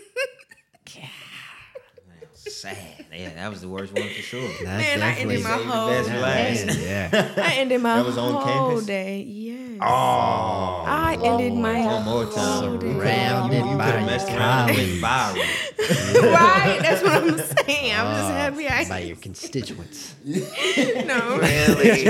sad. 2.48 2.76
Yeah, 3.14 3.30
that 3.34 3.50
was 3.50 3.60
the 3.60 3.68
worst 3.68 3.92
one 3.92 4.08
for 4.08 4.22
sure. 4.22 4.48
that's 4.48 4.62
Man, 4.62 5.02
I 5.02 5.14
ended 5.14 5.42
my 5.42 5.50
whole 5.50 5.88
best 5.88 6.08
for 6.08 6.14
day. 6.14 6.20
last. 6.20 6.78
yeah. 6.80 7.32
I 7.44 7.54
ended 7.54 7.80
my 7.80 7.96
That 7.96 8.06
was 8.06 8.18
on 8.18 8.32
whole 8.32 8.42
campus? 8.70 8.86
day. 8.86 9.22
Yes. 9.22 9.78
Oh, 9.80 10.84
I 10.86 11.18
ended 11.22 11.54
my 11.54 11.84
one 11.86 12.04
more 12.04 12.24
whole 12.24 12.32
time. 12.32 12.78
day. 12.78 12.92
Surrounded 12.92 13.56
You 13.58 13.62
could 13.70 13.78
by 13.78 14.04
messed 14.06 14.28
around 14.30 14.68
and 14.70 14.76
been 14.76 15.00
colleagues. 15.00 15.02
viral. 15.02 16.32
right, 16.32 16.78
that's 16.82 17.02
what 17.02 17.12
I'm 17.12 17.38
saying. 17.38 17.92
I'm 17.94 18.14
just 18.14 18.30
Oh, 18.30 18.34
happy 18.34 18.68
I 18.68 18.88
by 18.88 18.98
your 19.00 19.16
constituents. 19.16 20.14
no, 20.24 21.38
Really? 21.42 22.04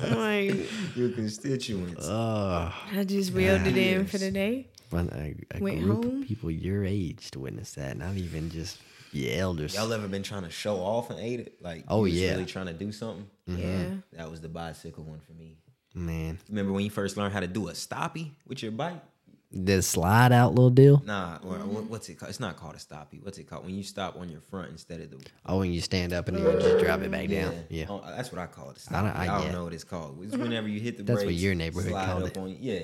Like, 0.00 0.70
Your 0.96 1.10
constituents. 1.10 2.06
Oh, 2.08 2.72
I 2.92 3.04
just 3.04 3.32
reeled 3.32 3.66
it 3.66 3.76
in 3.76 4.06
for 4.06 4.18
the 4.18 4.30
day. 4.30 4.68
When 4.90 5.08
a, 5.10 5.56
a 5.56 5.60
Went 5.60 5.82
group 5.82 6.04
home. 6.04 6.22
of 6.22 6.28
people 6.28 6.50
your 6.50 6.84
age 6.84 7.30
to 7.32 7.40
witness 7.40 7.72
that, 7.74 7.96
not 7.96 8.16
even 8.16 8.50
just 8.50 8.78
your 9.12 9.38
elders. 9.40 9.74
Y'all 9.74 9.92
ever 9.92 10.08
been 10.08 10.22
trying 10.22 10.42
to 10.44 10.50
show 10.50 10.76
off 10.76 11.10
and 11.10 11.18
ate 11.18 11.40
it? 11.40 11.62
Like, 11.62 11.84
Oh, 11.88 12.04
you 12.04 12.20
yeah. 12.20 12.30
really 12.32 12.46
trying 12.46 12.66
to 12.66 12.72
do 12.74 12.92
something. 12.92 13.26
Mm-hmm. 13.48 13.60
Yeah. 13.60 13.84
That 14.12 14.30
was 14.30 14.40
the 14.40 14.48
bicycle 14.48 15.04
one 15.04 15.20
for 15.20 15.32
me. 15.32 15.56
Man, 15.94 16.38
Remember 16.48 16.72
when 16.72 16.84
you 16.84 16.90
first 16.90 17.16
learned 17.16 17.32
how 17.32 17.40
to 17.40 17.46
do 17.46 17.68
a 17.68 17.72
stoppie 17.72 18.30
with 18.46 18.62
your 18.62 18.72
bike? 18.72 19.02
the 19.50 19.80
slide 19.80 20.30
out 20.30 20.54
little 20.54 20.68
deal. 20.68 21.02
Nah, 21.06 21.38
or 21.42 21.56
what, 21.60 21.84
what's 21.84 22.06
it 22.10 22.18
called? 22.18 22.28
It's 22.28 22.38
not 22.38 22.58
called 22.58 22.74
a 22.74 22.76
stoppie. 22.76 23.24
What's 23.24 23.38
it 23.38 23.44
called? 23.48 23.64
When 23.64 23.74
you 23.74 23.82
stop 23.82 24.14
on 24.20 24.28
your 24.28 24.42
front 24.42 24.70
instead 24.70 25.00
of 25.00 25.10
the 25.10 25.24
Oh, 25.46 25.60
when 25.60 25.72
you 25.72 25.80
stand 25.80 26.12
up 26.12 26.28
and 26.28 26.36
then 26.36 26.44
you 26.44 26.60
just 26.60 26.84
drop 26.84 27.00
it 27.00 27.10
back 27.10 27.30
down. 27.30 27.54
Yeah. 27.70 27.86
Oh, 27.88 28.02
that's 28.14 28.30
what 28.30 28.42
I 28.42 28.46
call 28.46 28.68
it. 28.70 28.86
a 28.90 28.94
I 28.94 29.00
don't- 29.02 29.16
I- 29.16 29.22
I, 29.22 29.26
don't 29.38 29.46
yeah. 29.46 29.52
know 29.52 29.64
what 29.64 29.72
it's 29.72 29.84
called. 29.84 30.22
It's 30.22 30.36
whenever 30.36 30.68
you 30.68 30.80
hit 30.80 30.98
the 30.98 31.02
That's 31.02 31.24
what 31.24 31.32
your 31.32 31.54
neighborhood 31.54 31.92
called 31.94 32.24
it. 32.24 32.36
On, 32.36 32.54
yeah, 32.60 32.80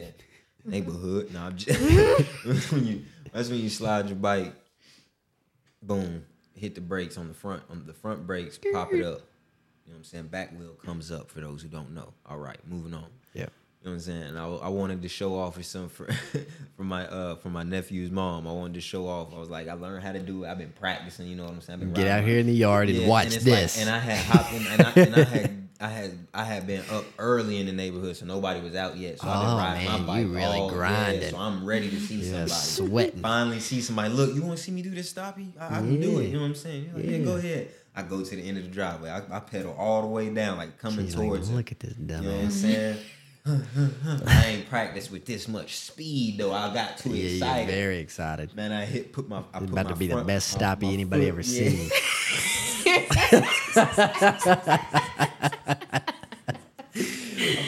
neighborhood. 0.64 1.32
No, 1.32 1.40
I'm 1.40 1.56
just 1.56 1.80
when 2.72 2.86
you. 2.86 3.02
That's 3.32 3.48
when 3.48 3.58
you 3.58 3.68
slide 3.68 4.06
your 4.06 4.16
bike. 4.16 4.54
Boom, 5.82 6.24
hit 6.54 6.74
the 6.74 6.80
brakes 6.80 7.18
on 7.18 7.28
the 7.28 7.34
front. 7.34 7.62
On 7.70 7.84
the 7.86 7.92
front 7.92 8.26
brakes, 8.26 8.58
pop 8.72 8.92
it 8.92 9.04
up. 9.04 9.20
You 9.86 9.92
know 9.92 9.96
what 9.96 9.96
I'm 9.98 10.04
saying? 10.04 10.28
Back 10.28 10.56
wheel 10.58 10.72
comes 10.74 11.10
up 11.12 11.30
for 11.30 11.40
those 11.40 11.62
who 11.62 11.68
don't 11.68 11.92
know. 11.92 12.14
All 12.26 12.38
right, 12.38 12.58
moving 12.66 12.94
on. 12.94 13.06
Yeah. 13.34 13.46
You 13.82 13.90
know 13.90 13.96
what 13.96 13.96
I'm 13.96 14.00
saying? 14.00 14.36
I, 14.38 14.46
I 14.46 14.68
wanted 14.68 15.02
to 15.02 15.08
show 15.08 15.38
off 15.38 15.56
for 15.56 15.62
some 15.62 15.90
for, 15.90 16.10
for 16.76 16.84
my 16.84 17.06
uh 17.06 17.36
for 17.36 17.50
my 17.50 17.64
nephew's 17.64 18.10
mom. 18.10 18.48
I 18.48 18.52
wanted 18.52 18.74
to 18.74 18.80
show 18.80 19.06
off. 19.06 19.34
I 19.34 19.38
was 19.38 19.50
like, 19.50 19.68
I 19.68 19.74
learned 19.74 20.02
how 20.02 20.12
to 20.12 20.20
do 20.20 20.44
it. 20.44 20.48
I've 20.48 20.56
been 20.56 20.72
practicing. 20.72 21.26
You 21.26 21.36
know 21.36 21.44
what 21.44 21.52
I'm 21.52 21.60
saying? 21.60 21.80
I've 21.80 21.92
been 21.92 22.02
Get 22.02 22.10
out 22.10 22.24
here 22.24 22.38
in 22.38 22.46
the 22.46 22.54
yard 22.54 22.88
and 22.88 22.96
Yeah, 22.98 23.08
watch 23.08 23.26
it's 23.34 23.44
this. 23.44 23.76
Like, 23.76 23.86
and 23.86 23.94
I 23.94 23.98
had 23.98 24.24
hopped 24.24 24.52
in, 24.54 24.66
and 24.66 24.82
I, 24.82 24.92
and 25.02 25.16
I 25.16 25.24
had 25.24 25.63
I 25.80 25.88
had 25.88 26.18
I 26.32 26.44
had 26.44 26.66
been 26.66 26.82
up 26.90 27.04
early 27.18 27.58
in 27.58 27.66
the 27.66 27.72
neighborhood, 27.72 28.16
so 28.16 28.24
nobody 28.26 28.60
was 28.60 28.74
out 28.74 28.96
yet. 28.96 29.18
So 29.20 29.28
I've 29.28 29.36
Oh, 29.36 29.48
been 29.48 29.56
riding 29.56 29.84
man, 29.88 30.06
my 30.06 30.18
you 30.20 30.26
bike. 30.26 30.34
really 30.36 30.58
all, 30.58 30.68
yeah, 30.70 30.74
grinding. 30.76 31.30
so 31.30 31.36
I'm 31.38 31.64
ready 31.66 31.90
to 31.90 32.00
see 32.00 32.14
Yeah, 32.16 32.30
somebody. 32.46 32.50
sweating. 32.50 33.20
Finally 33.20 33.60
see 33.60 33.80
somebody. 33.80 34.10
Look, 34.14 34.34
you 34.34 34.42
want 34.42 34.56
to 34.58 34.62
see 34.64 34.72
me 34.72 34.82
do 34.82 34.90
this 34.90 35.12
stoppie? 35.12 35.50
I, 35.58 35.66
I 35.66 35.78
can 35.80 36.00
do 36.00 36.20
it. 36.20 36.26
You 36.26 36.34
know 36.34 36.40
what 36.40 36.46
I'm 36.46 36.54
saying? 36.54 36.90
Like, 36.94 37.04
yeah. 37.04 37.10
Yeah. 37.12 37.24
go 37.24 37.36
ahead. 37.36 37.68
I 37.96 38.02
go 38.02 38.22
to 38.24 38.36
the 38.36 38.42
end 38.42 38.58
of 38.58 38.64
the 38.64 38.70
driveway. 38.70 39.10
I, 39.10 39.22
I 39.36 39.40
pedal 39.40 39.74
all 39.78 40.02
the 40.02 40.08
way 40.08 40.28
down, 40.32 40.58
like 40.58 40.78
coming 40.78 41.06
She's 41.06 41.14
towards 41.14 41.50
it. 41.50 41.54
look 41.54 41.70
at 41.72 41.80
this 41.80 41.94
dumbass. 41.94 42.22
You 42.22 42.28
know 42.28 42.36
what 42.36 42.44
I'm 42.44 42.50
saying? 42.50 42.96
I 44.26 44.44
ain't 44.46 44.68
practiced 44.70 45.10
with 45.10 45.26
this 45.26 45.48
much 45.48 45.76
speed 45.76 46.38
though. 46.38 46.52
I 46.52 46.72
got 46.72 46.98
too 46.98 47.10
Yeah, 47.10 47.16
you're 47.24 47.32
excited. 47.34 47.66
very 47.68 47.98
excited. 47.98 48.54
Man, 48.54 48.72
I 48.72 48.84
hit 48.86 49.12
put 49.12 49.28
my. 49.28 49.40
I 49.52 49.58
put 49.60 49.70
about 49.70 49.84
my 49.86 49.90
to 49.92 49.96
be 49.96 50.06
the 50.06 50.12
front- 50.14 50.26
best 50.28 50.58
my- 50.58 50.66
stoppie 50.66 50.92
anybody 50.94 51.22
foot- 51.22 51.28
ever 51.28 51.40
yeah. 51.42 51.68
seen. 51.70 51.90
I 53.10 53.14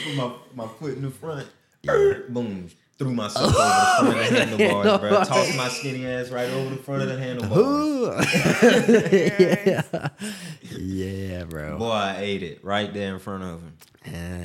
put 0.05 0.17
my, 0.17 0.33
my 0.55 0.67
foot 0.75 0.95
in 0.97 1.03
the 1.03 1.11
front. 1.11 1.49
Boom. 2.29 2.69
Threw 2.99 3.13
myself 3.13 3.55
over 3.55 3.55
the 3.55 3.59
front 3.59 4.09
of 4.09 4.15
the 4.59 4.69
handlebars, 4.69 5.01
bro. 5.01 5.11
Tossed 5.25 5.55
my 5.57 5.69
skinny 5.69 6.07
ass 6.07 6.31
right 6.31 6.49
over 6.49 6.71
the 6.71 6.77
front 6.83 7.03
of 7.03 7.09
the 7.09 7.19
handlebars. 7.19 8.27
Ooh. 10.73 10.81
yeah, 10.81 11.45
bro. 11.45 11.77
Boy, 11.79 11.91
I 11.91 12.17
ate 12.21 12.43
it 12.43 12.65
right 12.65 12.91
there 12.95 13.13
in 13.13 13.19
front 13.21 13.45
of 13.45 13.61
him. 13.63 13.77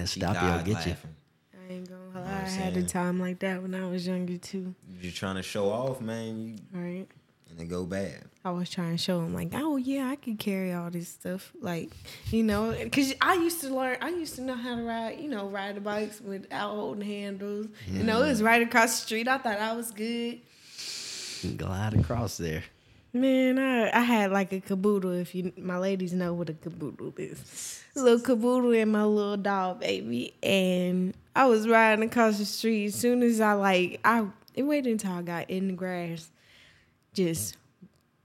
She 0.06 0.20
stop 0.20 0.36
will 0.36 0.42
died 0.50 0.66
get 0.66 0.86
you. 0.86 0.92
laughing. 0.92 1.16
I 1.54 1.74
ain't 1.74 1.88
gonna 1.90 2.02
lie. 2.14 2.20
what 2.20 2.30
I'm 2.30 2.46
I 2.46 2.50
had 2.50 2.76
a 2.76 2.84
time 2.84 3.22
like 3.22 3.40
that 3.40 3.62
when 3.62 3.74
I 3.74 3.88
was 3.90 4.06
younger 4.06 4.36
too. 4.38 4.76
You're 5.00 5.14
trying 5.14 5.38
to 5.38 5.44
show 5.44 5.70
off, 5.72 6.02
man, 6.02 6.38
you, 6.40 6.56
Right. 6.74 7.08
And 7.52 7.62
it 7.62 7.70
go 7.70 7.86
bad. 7.86 8.24
I 8.44 8.52
was 8.52 8.70
trying 8.70 8.92
to 8.92 8.98
show 8.98 9.20
him 9.20 9.34
like, 9.34 9.50
oh 9.54 9.78
yeah, 9.78 10.10
I 10.10 10.16
could 10.16 10.40
carry 10.40 10.74
all 10.74 10.90
this 10.90 11.10
stuff, 11.10 11.52
like 11.62 11.92
you 12.32 12.44
know, 12.44 12.76
because 12.82 13.14
I 13.22 13.36
used 13.36 13.62
to 13.62 13.74
learn, 13.74 13.98
I 14.02 14.10
used 14.10 14.36
to 14.36 14.42
know 14.42 14.56
how 14.56 14.76
to 14.76 14.82
ride, 14.82 15.20
you 15.20 15.30
know, 15.30 15.48
ride 15.48 15.76
the 15.76 15.82
bikes 15.82 16.20
without 16.22 16.72
holding 16.72 17.06
handles. 17.06 17.68
You 17.88 18.04
know, 18.04 18.24
it 18.24 18.30
was 18.30 18.42
mm. 18.42 18.46
right 18.46 18.62
across 18.62 19.00
the 19.00 19.06
street. 19.06 19.28
I 19.28 19.38
thought 19.38 19.60
I 19.60 19.74
was 19.74 19.92
good. 19.92 20.40
Glide 21.58 21.94
across 21.94 22.38
there. 22.38 22.64
Man, 23.14 23.60
I, 23.60 23.92
I 23.92 24.02
had 24.02 24.32
like 24.32 24.54
a 24.54 24.62
caboodle. 24.62 25.12
If 25.12 25.36
you 25.36 25.52
my 25.58 25.78
ladies 25.78 26.14
know 26.14 26.34
what 26.34 26.50
a 26.50 26.54
caboodle 26.54 27.14
is, 27.18 27.84
little 27.94 28.22
caboodle 28.22 28.74
and 28.74 28.92
my 28.92 29.04
little 29.04 29.38
dog 29.38 29.82
baby, 29.82 30.34
and 30.42 31.14
I 31.36 31.46
was 31.46 31.68
riding 31.68 32.06
across 32.06 32.38
the 32.38 32.46
street. 32.46 32.86
As 32.86 32.96
soon 32.96 33.22
as 33.22 33.42
I 33.42 33.54
like, 33.54 34.00
I 34.06 34.28
it 34.54 34.64
waited 34.64 34.92
until 34.92 35.12
I 35.12 35.22
got 35.24 35.50
in 35.50 35.68
the 35.68 35.74
grass, 35.74 36.30
just 37.14 37.58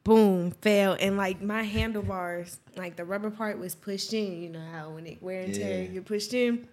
boom 0.04 0.52
fell, 0.62 0.96
and 1.00 1.16
like 1.16 1.42
my 1.42 1.62
handlebars, 1.62 2.58
like 2.76 2.96
the 2.96 3.04
rubber 3.04 3.30
part 3.30 3.58
was 3.58 3.74
pushed 3.74 4.12
in. 4.14 4.40
You 4.42 4.48
know 4.50 4.62
how 4.72 4.90
when 4.90 5.06
it 5.06 5.22
wear 5.22 5.42
and 5.42 5.54
tear, 5.54 5.78
Yeah. 5.78 5.82
you 5.82 5.88
get 5.88 6.04
pushed 6.04 6.32
in. 6.34 6.68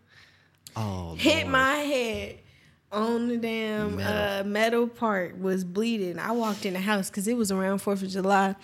Oh, 0.76 1.16
Hit 1.18 1.42
Lord. 1.44 1.48
my 1.52 1.74
head 1.76 2.40
on 2.92 3.28
the 3.28 3.38
damn 3.38 3.96
Metal. 3.98 4.42
uh, 4.42 4.44
metal 4.44 4.88
part 4.88 5.40
was 5.40 5.64
bleeding. 5.64 6.20
I 6.20 6.32
walked 6.32 6.66
in 6.66 6.74
the 6.74 6.80
house 6.80 7.10
because 7.10 7.28
it 7.28 7.36
was 7.36 7.52
around 7.52 7.80
Fourth 7.80 8.04
of 8.04 8.10
July, 8.10 8.56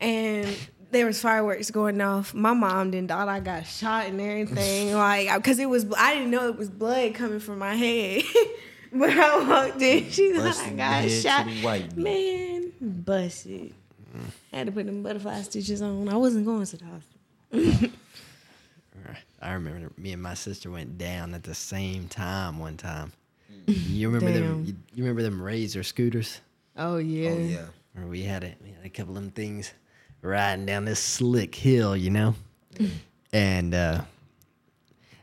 and 0.00 0.56
there 0.90 1.06
was 1.06 1.20
fireworks 1.20 1.70
going 1.70 2.00
off. 2.00 2.32
My 2.34 2.54
mom 2.54 2.92
then 2.92 3.08
thought 3.08 3.28
I 3.28 3.40
got 3.40 3.66
shot 3.66 4.06
and 4.06 4.20
everything, 4.20 4.94
like 4.94 5.32
because 5.34 5.58
it 5.58 5.68
was. 5.68 5.86
I 5.96 6.14
didn't 6.14 6.30
know 6.30 6.48
it 6.48 6.56
was 6.56 6.70
blood 6.70 7.14
coming 7.14 7.40
from 7.40 7.58
my 7.58 7.74
head. 7.74 8.22
but 8.92 9.10
I 9.10 9.48
walked 9.48 9.82
in, 9.82 10.10
she's 10.10 10.36
like, 10.36 10.56
I 10.56 10.70
got 10.72 11.10
shot. 11.10 11.46
white. 11.62 11.96
Man, 11.96 12.72
busted. 12.80 13.74
had 14.52 14.66
to 14.66 14.72
put 14.72 14.86
them 14.86 15.02
butterfly 15.02 15.42
stitches 15.42 15.82
on. 15.82 16.08
I 16.08 16.16
wasn't 16.16 16.46
going 16.46 16.64
to 16.66 16.76
the 16.76 16.84
hospital. 16.84 17.90
I 19.40 19.52
remember 19.52 19.92
me 19.96 20.12
and 20.12 20.22
my 20.22 20.34
sister 20.34 20.70
went 20.70 20.98
down 20.98 21.32
at 21.34 21.44
the 21.44 21.54
same 21.54 22.08
time 22.08 22.58
one 22.58 22.76
time. 22.76 23.12
You 23.66 24.08
remember 24.10 24.32
them? 24.32 24.64
You, 24.64 24.74
you 24.94 25.04
remember 25.04 25.22
them 25.22 25.40
Razor 25.40 25.82
scooters? 25.82 26.40
Oh 26.76 26.96
yeah. 26.96 27.30
Oh 27.30 27.38
yeah. 27.38 27.64
Where 27.92 28.06
we 28.06 28.22
had 28.22 28.44
it, 28.44 28.56
we 28.62 28.70
had 28.70 28.84
a 28.84 28.88
couple 28.88 29.16
of 29.16 29.22
them 29.22 29.30
things 29.30 29.72
riding 30.22 30.66
down 30.66 30.84
this 30.84 31.00
slick 31.00 31.54
hill, 31.54 31.96
you 31.96 32.10
know, 32.10 32.34
and 33.32 33.74
uh, 33.74 34.02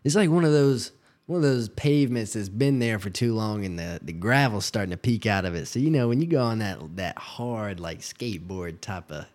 it's 0.04 0.16
like 0.16 0.30
one 0.30 0.46
of 0.46 0.52
those 0.52 0.92
one 1.28 1.38
of 1.38 1.44
those 1.44 1.70
pavements 1.70 2.34
that's 2.34 2.50
been 2.50 2.80
there 2.80 3.00
for 3.00 3.10
too 3.10 3.34
long 3.34 3.66
and 3.66 3.80
the, 3.80 4.00
the 4.02 4.14
gravel's 4.14 4.66
starting 4.66 4.92
to 4.92 4.98
peek 4.98 5.26
out 5.26 5.44
of 5.46 5.56
it. 5.56 5.66
So 5.68 5.80
you 5.80 5.90
know 5.90 6.08
when 6.08 6.22
you 6.22 6.28
go 6.28 6.44
on 6.44 6.60
that 6.60 6.78
that 6.98 7.18
hard 7.18 7.80
like 7.80 8.00
skateboard 8.02 8.80
type 8.82 9.12
of 9.12 9.26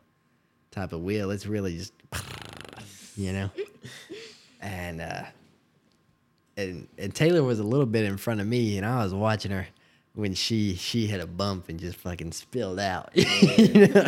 type 0.70 0.93
of 0.93 1.01
wheel, 1.03 1.30
it's 1.30 1.47
really 1.47 1.76
just 1.78 1.93
you 3.16 3.32
know. 3.32 3.51
And 4.61 5.01
uh 5.01 5.22
and 6.57 6.86
and 6.99 7.14
Taylor 7.14 7.43
was 7.43 7.59
a 7.59 7.64
little 7.64 7.86
bit 7.86 8.05
in 8.05 8.16
front 8.18 8.41
of 8.41 8.47
me 8.47 8.76
and 8.76 8.86
I 8.86 9.03
was 9.03 9.14
watching 9.14 9.51
her 9.51 9.66
when 10.14 10.34
she 10.34 10.74
she 10.74 11.07
hit 11.07 11.20
a 11.20 11.26
bump 11.26 11.68
and 11.68 11.78
just 11.80 11.97
fucking 11.99 12.32
spilled 12.32 12.78
out. 12.80 13.11
you 13.14 13.86
know, 13.88 14.05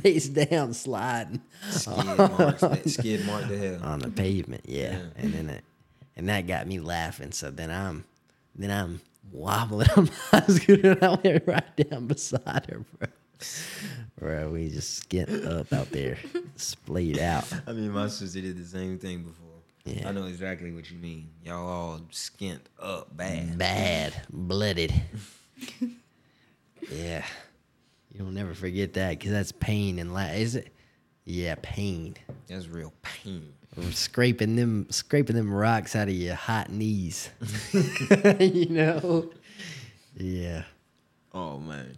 face 0.00 0.28
down 0.28 0.72
sliding 0.74 1.42
Skid 1.70 2.16
marks, 2.16 2.92
skid 2.92 3.26
mark 3.26 3.46
to 3.48 3.58
hell. 3.58 3.80
on 3.84 3.98
the 4.00 4.10
pavement. 4.10 4.64
Yeah, 4.66 4.92
Yeah. 4.92 4.98
and 5.16 5.32
then 5.34 5.50
it, 5.50 5.64
and 6.20 6.28
that 6.28 6.46
got 6.46 6.66
me 6.66 6.78
laughing. 6.78 7.32
So 7.32 7.50
then 7.50 7.70
I'm 7.70 8.04
then 8.54 8.70
I'm 8.70 9.00
wobbling 9.32 9.88
on 9.96 10.10
my 10.32 10.40
scooter 10.48 10.92
and 10.92 11.02
I 11.02 11.14
went 11.14 11.46
right 11.46 11.76
down 11.90 12.06
beside 12.08 12.66
her, 12.68 12.84
bro. 12.98 13.08
Bro, 14.18 14.50
we 14.50 14.68
just 14.68 15.08
skint 15.08 15.46
up 15.46 15.72
out 15.72 15.90
there, 15.90 16.18
splayed 16.56 17.18
out. 17.18 17.50
I 17.66 17.72
mean, 17.72 17.90
my 17.90 18.06
sister 18.08 18.42
did 18.42 18.58
the 18.58 18.66
same 18.66 18.98
thing 18.98 19.22
before. 19.22 19.46
Yeah. 19.86 20.10
I 20.10 20.12
know 20.12 20.26
exactly 20.26 20.72
what 20.72 20.90
you 20.90 20.98
mean. 20.98 21.30
Y'all 21.42 21.66
all 21.66 22.00
skint 22.12 22.60
up 22.78 23.16
bad. 23.16 23.56
Bad, 23.56 24.12
blooded. 24.28 24.92
yeah, 26.92 27.24
you 28.12 28.18
don't 28.18 28.34
never 28.34 28.52
forget 28.52 28.92
that 28.92 29.18
because 29.18 29.30
that's 29.30 29.52
pain 29.52 29.98
and 29.98 30.12
la- 30.12 30.20
is 30.32 30.54
it? 30.54 30.68
Yeah, 31.24 31.54
pain. 31.62 32.16
That's 32.46 32.68
real 32.68 32.92
pain. 33.00 33.54
Scraping 33.90 34.56
them 34.56 34.86
scraping 34.90 35.36
them 35.36 35.52
rocks 35.52 35.94
out 35.94 36.08
of 36.08 36.14
your 36.14 36.34
hot 36.34 36.70
knees. 36.70 37.30
you 38.40 38.66
know? 38.68 39.30
Yeah. 40.16 40.64
Oh 41.32 41.58
man. 41.58 41.96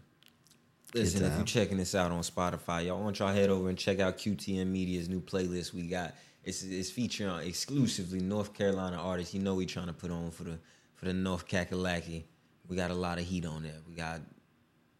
Listen, 0.94 1.24
if 1.24 1.34
you're 1.36 1.44
checking 1.44 1.78
this 1.78 1.94
out 1.94 2.10
on 2.10 2.20
Spotify, 2.20 2.86
y'all 2.86 3.02
want 3.02 3.18
y'all 3.18 3.32
head 3.32 3.48
over 3.48 3.70
and 3.70 3.78
check 3.78 3.98
out 3.98 4.18
QTM 4.18 4.66
Media's 4.66 5.08
new 5.08 5.20
playlist 5.20 5.72
we 5.72 5.82
got. 5.82 6.14
It's 6.44 6.62
it's 6.62 6.90
featuring 6.90 7.46
exclusively 7.46 8.20
North 8.20 8.52
Carolina 8.52 8.96
artists. 8.96 9.32
You 9.32 9.40
know 9.40 9.54
we 9.54 9.64
trying 9.64 9.86
to 9.86 9.92
put 9.92 10.10
on 10.10 10.30
for 10.30 10.44
the 10.44 10.58
for 10.94 11.06
the 11.06 11.14
North 11.14 11.48
Kakalaki. 11.48 12.24
We 12.68 12.76
got 12.76 12.90
a 12.90 12.94
lot 12.94 13.18
of 13.18 13.24
heat 13.24 13.46
on 13.46 13.62
there. 13.62 13.78
We 13.88 13.94
got 13.94 14.20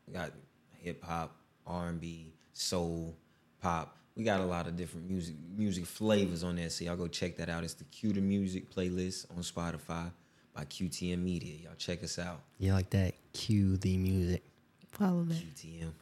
we 0.07 0.15
got 0.15 0.31
hip 0.79 1.05
hop, 1.05 1.37
R 1.67 1.89
and 1.89 2.01
B, 2.01 2.33
soul, 2.53 3.15
pop. 3.61 3.99
We 4.17 4.25
got 4.25 4.41
a 4.41 4.45
lot 4.45 4.67
of 4.67 4.77
different 4.77 5.09
music 5.09 5.35
music 5.57 5.87
flavors 5.87 6.45
on 6.45 6.57
there. 6.57 6.69
So 6.71 6.85
y'all 6.85 6.97
go 6.97 7.09
check 7.09 7.37
that 7.39 7.49
out. 7.49 7.65
It's 7.65 7.75
the 7.75 7.85
Q 7.85 8.13
to 8.13 8.21
Music 8.21 8.71
playlist 8.75 9.27
on 9.35 9.43
Spotify 9.43 10.11
by 10.55 10.65
QTM 10.65 11.19
Media. 11.23 11.55
Y'all 11.65 11.75
check 11.79 12.05
us 12.05 12.19
out. 12.19 12.41
You 12.59 12.73
like 12.75 12.91
that? 12.91 13.15
Cue 13.33 13.77
the 13.79 13.97
music. 13.97 14.43
Follow 14.91 15.25
that. 15.25 15.35
QTM. 15.35 15.93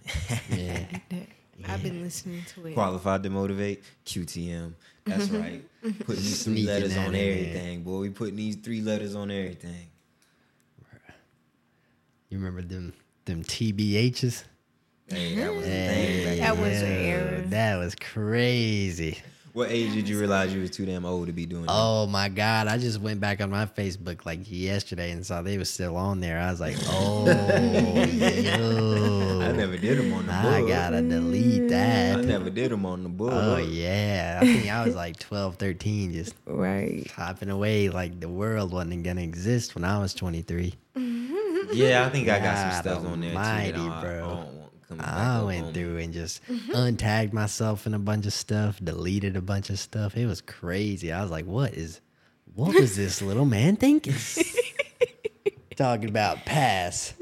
Yeah. 0.58 0.86
that. 1.10 1.26
I've 1.68 1.82
been 1.82 2.02
listening 2.02 2.42
to 2.54 2.66
it. 2.68 2.74
Qualified 2.74 3.22
to 3.22 3.30
motivate, 3.30 3.84
QTM. 4.06 4.72
That's 5.04 5.28
right. 5.30 5.62
Putting 5.82 6.06
these 6.16 6.42
three 6.42 6.54
Sneaking 6.64 6.66
letters 6.66 6.96
on 6.96 7.04
in 7.06 7.12
there. 7.12 7.32
everything, 7.32 7.82
boy. 7.82 7.98
We 8.00 8.10
putting 8.10 8.36
these 8.36 8.56
three 8.56 8.80
letters 8.80 9.14
on 9.14 9.30
everything. 9.30 9.88
you 12.30 12.38
remember 12.38 12.62
them 12.62 12.92
them 13.26 13.44
TBHs? 13.44 14.44
Hey, 15.10 15.34
that 15.36 15.54
was 15.54 15.66
a 15.66 15.68
thing 15.68 16.24
back 16.24 16.38
That 16.38 16.56
was 16.58 16.82
an 16.82 16.92
era. 16.92 17.42
That 17.46 17.76
was 17.78 17.94
crazy. 17.96 19.18
What 19.52 19.72
age 19.72 19.92
did 19.94 20.08
you 20.08 20.16
realize 20.20 20.54
you 20.54 20.60
was 20.60 20.70
too 20.70 20.86
damn 20.86 21.04
old 21.04 21.26
to 21.26 21.32
be 21.32 21.44
doing 21.44 21.62
that? 21.62 21.72
Oh 21.72 22.06
my 22.06 22.28
god! 22.28 22.68
I 22.68 22.78
just 22.78 23.00
went 23.00 23.18
back 23.18 23.40
on 23.40 23.50
my 23.50 23.66
Facebook 23.66 24.24
like 24.24 24.38
yesterday 24.44 25.10
and 25.10 25.26
saw 25.26 25.42
they 25.42 25.58
was 25.58 25.68
still 25.68 25.96
on 25.96 26.20
there. 26.20 26.38
I 26.38 26.52
was 26.52 26.60
like, 26.60 26.76
oh, 26.84 27.26
yo. 27.26 29.40
I 29.40 29.50
never 29.50 29.76
did 29.76 29.98
them 29.98 30.12
on 30.12 30.26
the 30.26 30.32
I 30.32 30.60
book. 30.60 30.68
gotta 30.68 31.02
delete 31.02 31.68
that. 31.70 32.18
I 32.18 32.22
never 32.22 32.48
did 32.48 32.70
them 32.70 32.86
on 32.86 33.02
the 33.02 33.08
book. 33.08 33.32
Oh 33.32 33.56
yeah, 33.56 34.38
I 34.40 34.44
think 34.46 34.70
I 34.70 34.84
was 34.86 34.94
like 34.94 35.18
12, 35.18 35.56
13, 35.56 36.12
just 36.12 36.36
Right. 36.46 37.10
hopping 37.10 37.50
away 37.50 37.88
like 37.88 38.20
the 38.20 38.28
world 38.28 38.72
wasn't 38.72 39.02
gonna 39.02 39.22
exist 39.22 39.74
when 39.74 39.84
I 39.84 39.98
was 39.98 40.14
23. 40.14 40.74
Yeah, 41.72 42.06
I 42.06 42.10
think 42.10 42.28
I 42.28 42.38
got 42.38 42.56
some 42.56 42.68
ah, 42.70 42.78
stuff 42.80 43.04
on 43.04 43.20
there 43.20 43.32
too. 43.32 43.36
almighty, 43.36 43.72
that 43.72 44.00
bro. 44.00 44.14
I 44.14 44.18
don't 44.28 44.54
want 44.54 44.59
coming 44.90 45.04
back 45.04 45.14
I 45.14 45.42
went 45.42 45.66
on 45.66 45.72
through 45.72 45.98
and 45.98 46.12
just 46.12 46.44
mm-hmm. 46.46 46.72
untagged 46.72 47.32
myself 47.32 47.86
in 47.86 47.94
a 47.94 47.98
bunch 47.98 48.26
of 48.26 48.32
stuff, 48.32 48.80
deleted 48.82 49.36
a 49.36 49.40
bunch 49.40 49.70
of 49.70 49.78
stuff. 49.78 50.16
It 50.16 50.26
was 50.26 50.40
crazy. 50.40 51.12
I 51.12 51.22
was 51.22 51.30
like, 51.30 51.46
what 51.46 51.74
is 51.74 52.00
what 52.54 52.74
was 52.74 52.96
this 52.96 53.22
little 53.22 53.44
man 53.44 53.76
thinking? 53.76 54.14
Talking 55.76 56.08
about 56.08 56.44
pass. 56.44 57.14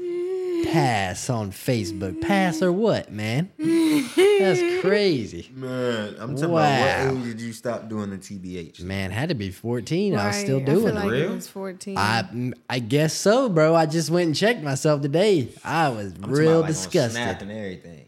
Pass 0.65 1.29
on 1.29 1.51
Facebook. 1.51 2.21
Pass 2.21 2.61
or 2.61 2.71
what, 2.71 3.11
man? 3.11 3.49
That's 3.57 4.81
crazy. 4.81 5.49
Man, 5.53 6.15
I'm 6.19 6.35
talking 6.35 6.51
Wow. 6.51 6.59
about 6.59 7.13
what 7.13 7.17
age 7.17 7.23
did 7.25 7.41
you 7.41 7.53
stop 7.53 7.89
doing 7.89 8.09
the 8.09 8.17
TBH? 8.17 8.81
Man, 8.81 9.11
had 9.11 9.29
to 9.29 9.35
be 9.35 9.51
14. 9.51 10.15
I 10.15 10.27
was 10.27 10.35
still 10.37 10.59
doing 10.59 10.69
I 10.69 10.89
it. 10.89 10.93
feel 10.93 10.95
like 10.95 11.11
Real? 11.11 11.31
it 11.31 11.35
was 11.35 11.47
14. 11.47 11.97
I 11.97 12.51
I 12.69 12.79
guess 12.79 13.13
so, 13.13 13.49
bro. 13.49 13.75
I 13.75 13.85
just 13.85 14.09
went 14.09 14.27
and 14.27 14.35
checked 14.35 14.61
myself 14.63 15.01
today. 15.01 15.49
I 15.63 15.89
was 15.89 16.13
I'm 16.21 16.31
real 16.31 16.49
about, 16.51 16.61
like, 16.61 16.63
on 16.63 16.67
disgusted. 16.67 17.11
Snap 17.13 17.41
and 17.41 17.51
everything. 17.51 18.05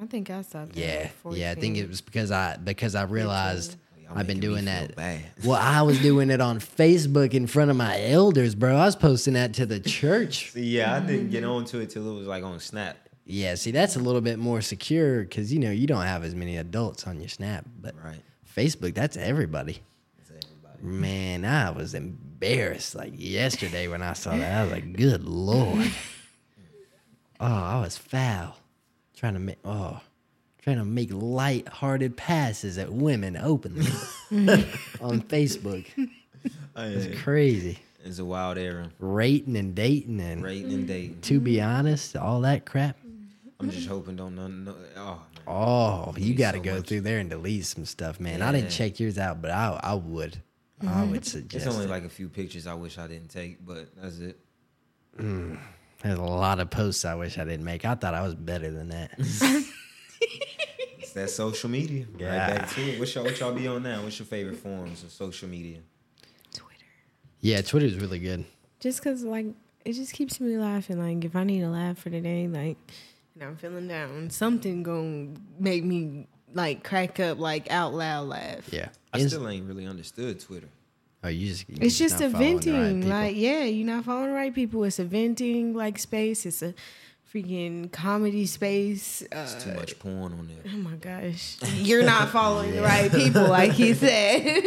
I 0.00 0.06
think 0.06 0.30
I 0.30 0.42
stopped. 0.42 0.76
Yeah, 0.76 0.86
it 0.86 1.12
at 1.26 1.32
yeah. 1.36 1.50
I 1.50 1.54
think 1.56 1.76
it 1.76 1.88
was 1.88 2.00
because 2.00 2.30
I 2.30 2.56
because 2.56 2.94
I 2.94 3.02
realized 3.02 3.76
Y'all 4.10 4.18
I've 4.18 4.26
been 4.26 4.40
doing 4.40 4.64
that. 4.64 4.92
Well, 5.44 5.58
I 5.60 5.82
was 5.82 6.00
doing 6.00 6.30
it 6.30 6.40
on 6.40 6.58
Facebook 6.58 7.32
in 7.32 7.46
front 7.46 7.70
of 7.70 7.76
my 7.76 8.04
elders, 8.08 8.54
bro. 8.54 8.76
I 8.76 8.84
was 8.84 8.96
posting 8.96 9.34
that 9.34 9.54
to 9.54 9.66
the 9.66 9.80
church. 9.80 10.50
See, 10.52 10.62
yeah, 10.62 10.94
I 10.96 11.00
didn't 11.00 11.30
get 11.30 11.44
onto 11.44 11.78
it 11.78 11.90
till 11.90 12.10
it 12.10 12.18
was 12.18 12.26
like 12.26 12.44
on 12.44 12.60
Snap. 12.60 12.96
Yeah, 13.24 13.54
see, 13.54 13.70
that's 13.70 13.94
a 13.94 14.00
little 14.00 14.20
bit 14.20 14.40
more 14.40 14.60
secure 14.60 15.22
because 15.22 15.52
you 15.52 15.60
know 15.60 15.70
you 15.70 15.86
don't 15.86 16.02
have 16.04 16.24
as 16.24 16.34
many 16.34 16.56
adults 16.56 17.06
on 17.06 17.20
your 17.20 17.28
Snap, 17.28 17.64
but 17.80 17.94
Right. 18.02 18.20
Facebook, 18.56 18.94
that's 18.94 19.16
everybody. 19.16 19.78
That's 20.18 20.44
everybody. 20.46 20.82
Man, 20.82 21.44
I 21.44 21.70
was 21.70 21.94
embarrassed 21.94 22.96
like 22.96 23.12
yesterday 23.16 23.86
when 23.86 24.02
I 24.02 24.14
saw 24.14 24.36
that. 24.36 24.58
I 24.60 24.62
was 24.64 24.72
like, 24.72 24.92
good 24.94 25.24
lord. 25.24 25.90
Oh, 27.42 27.46
I 27.46 27.80
was 27.80 27.96
foul. 27.96 28.58
Trying 29.16 29.32
to 29.32 29.40
make 29.40 29.56
oh 29.64 30.00
trying 30.62 30.78
to 30.78 30.84
make 30.84 31.10
light-hearted 31.12 32.16
passes 32.16 32.78
at 32.78 32.92
women 32.92 33.36
openly 33.36 33.86
on 35.00 35.22
Facebook. 35.22 35.86
It's 36.76 37.22
crazy. 37.22 37.78
It's 38.04 38.18
a 38.18 38.24
wild 38.24 38.58
era. 38.58 38.90
Rating 38.98 39.56
and 39.56 39.74
dating 39.74 40.20
and 40.20 40.42
Rating 40.42 40.72
and 40.72 40.86
dating. 40.86 41.20
to 41.22 41.40
be 41.40 41.60
honest, 41.60 42.16
all 42.16 42.40
that 42.42 42.64
crap. 42.64 42.96
I'm 43.58 43.70
just 43.70 43.88
hoping 43.88 44.16
don't 44.16 44.36
none. 44.36 44.64
No, 44.64 44.74
oh, 44.96 45.04
man. 45.04 45.18
Oh, 45.46 46.14
you 46.16 46.34
got 46.34 46.52
to 46.52 46.58
so 46.58 46.64
go 46.64 46.76
much. 46.76 46.88
through 46.88 47.02
there 47.02 47.18
and 47.18 47.28
delete 47.28 47.66
some 47.66 47.84
stuff, 47.84 48.18
man. 48.18 48.40
I 48.40 48.52
didn't 48.52 48.70
check 48.70 48.98
yours 48.98 49.18
out, 49.18 49.42
but 49.42 49.50
I 49.50 49.78
I 49.82 49.94
would. 49.94 50.40
I 50.80 50.84
mm-hmm. 50.86 51.10
would 51.10 51.26
suggest. 51.26 51.66
it's 51.66 51.74
only 51.74 51.86
it. 51.86 51.90
like 51.90 52.04
a 52.04 52.08
few 52.08 52.30
pictures 52.30 52.66
I 52.66 52.72
wish 52.72 52.96
I 52.96 53.06
didn't 53.06 53.28
take, 53.28 53.64
but 53.66 53.94
that's 53.96 54.18
it. 54.18 54.38
Mm. 55.18 55.58
There's 56.02 56.18
a 56.18 56.22
lot 56.22 56.60
of 56.60 56.70
posts 56.70 57.04
I 57.04 57.16
wish 57.16 57.36
I 57.36 57.44
didn't 57.44 57.64
make. 57.64 57.84
I 57.84 57.94
thought 57.96 58.14
I 58.14 58.22
was 58.22 58.34
better 58.34 58.70
than 58.70 58.88
that. 58.88 59.10
It's 61.10 61.14
that 61.14 61.30
social 61.30 61.68
media. 61.68 62.06
Yeah. 62.18 62.28
Right 62.48 62.58
back 62.58 62.70
to 62.70 62.80
it. 62.82 63.00
What's 63.00 63.12
y'all, 63.16 63.24
what 63.24 63.40
y'all 63.40 63.52
be 63.52 63.66
on 63.66 63.82
now? 63.82 64.00
What's 64.02 64.18
your 64.20 64.26
favorite 64.26 64.58
forms 64.58 65.02
of 65.02 65.10
social 65.10 65.48
media? 65.48 65.78
Twitter. 66.54 66.84
yeah, 67.40 67.62
Twitter 67.62 67.86
is 67.86 67.96
really 67.96 68.20
good. 68.20 68.44
Just 68.78 69.00
because, 69.00 69.24
like, 69.24 69.46
it 69.84 69.94
just 69.94 70.12
keeps 70.12 70.40
me 70.40 70.56
laughing. 70.56 71.00
Like, 71.02 71.24
if 71.24 71.34
I 71.34 71.42
need 71.42 71.62
a 71.62 71.68
laugh 71.68 71.98
for 71.98 72.10
the 72.10 72.20
day, 72.20 72.46
like, 72.46 72.76
and 73.34 73.42
I'm 73.42 73.56
feeling 73.56 73.88
down, 73.88 74.30
something 74.30 74.84
gonna 74.84 75.30
make 75.58 75.82
me, 75.82 76.28
like, 76.54 76.84
crack 76.84 77.18
up, 77.18 77.40
like, 77.40 77.68
out 77.72 77.92
loud 77.92 78.28
laugh. 78.28 78.72
Yeah. 78.72 78.90
I 79.12 79.18
Ins- 79.18 79.32
still 79.32 79.48
ain't 79.48 79.66
really 79.66 79.86
understood 79.86 80.38
Twitter. 80.38 80.68
oh, 81.24 81.28
you 81.28 81.48
just 81.48 81.68
you 81.68 81.76
It's 81.80 81.98
just 81.98 82.20
not 82.20 82.28
a 82.28 82.30
following 82.30 82.60
the 82.60 82.72
right 82.72 82.78
venting. 82.82 83.08
like, 83.10 83.36
yeah, 83.36 83.64
you're 83.64 83.84
not 83.86 84.04
following 84.04 84.28
the 84.28 84.34
right 84.34 84.54
people. 84.54 84.84
It's 84.84 85.00
a 85.00 85.04
venting, 85.04 85.74
like, 85.74 85.98
space. 85.98 86.46
It's 86.46 86.62
a 86.62 86.72
freaking 87.32 87.90
comedy 87.92 88.46
space. 88.46 89.22
Uh, 89.32 89.36
It's 89.52 89.62
too 89.64 89.72
much 89.74 89.98
porn 89.98 90.32
on 90.32 90.48
there. 90.48 90.72
Oh 90.72 90.76
my 90.78 90.96
gosh. 90.96 91.56
You're 91.76 92.04
not 92.04 92.28
following 92.32 92.72
the 92.72 92.82
right 92.82 93.10
people, 93.10 93.46
like 93.48 93.72
he 93.72 93.94
said. 93.94 94.62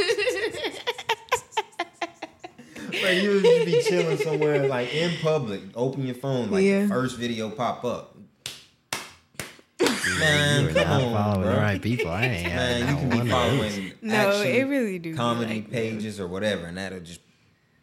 Like 3.04 3.22
you 3.24 3.30
would 3.32 3.44
just 3.44 3.66
be 3.66 3.82
chilling 3.82 4.18
somewhere 4.18 4.68
like 4.68 4.94
in 4.94 5.18
public, 5.22 5.62
open 5.76 6.06
your 6.06 6.16
phone, 6.16 6.52
like 6.52 6.64
Yeah. 6.64 6.84
the 6.84 6.88
first 6.90 7.18
video 7.18 7.50
pop 7.50 7.84
up. 7.84 8.16
you 9.82 10.20
Man, 10.20 10.66
are 10.66 10.74
come 10.74 10.76
not 10.76 11.02
on, 11.02 11.14
following 11.14 11.42
bro. 11.42 11.52
the 11.56 11.58
right 11.60 11.82
people. 11.82 12.12
I 12.12 12.24
ain't 12.26 12.44
Man, 12.48 12.80
you 12.80 12.86
having 12.86 13.10
can 13.10 13.10
not 13.10 13.12
be 13.12 13.18
one 13.18 13.20
of 13.22 13.28
those. 13.28 13.74
following 13.74 13.94
No, 14.04 14.42
it 14.42 14.64
really 14.68 15.00
do 15.00 15.16
comedy 15.16 15.56
like 15.56 15.64
that. 15.66 15.72
pages 15.72 16.20
or 16.20 16.28
whatever, 16.28 16.68
and 16.68 16.78
that'll 16.78 17.00
just 17.00 17.20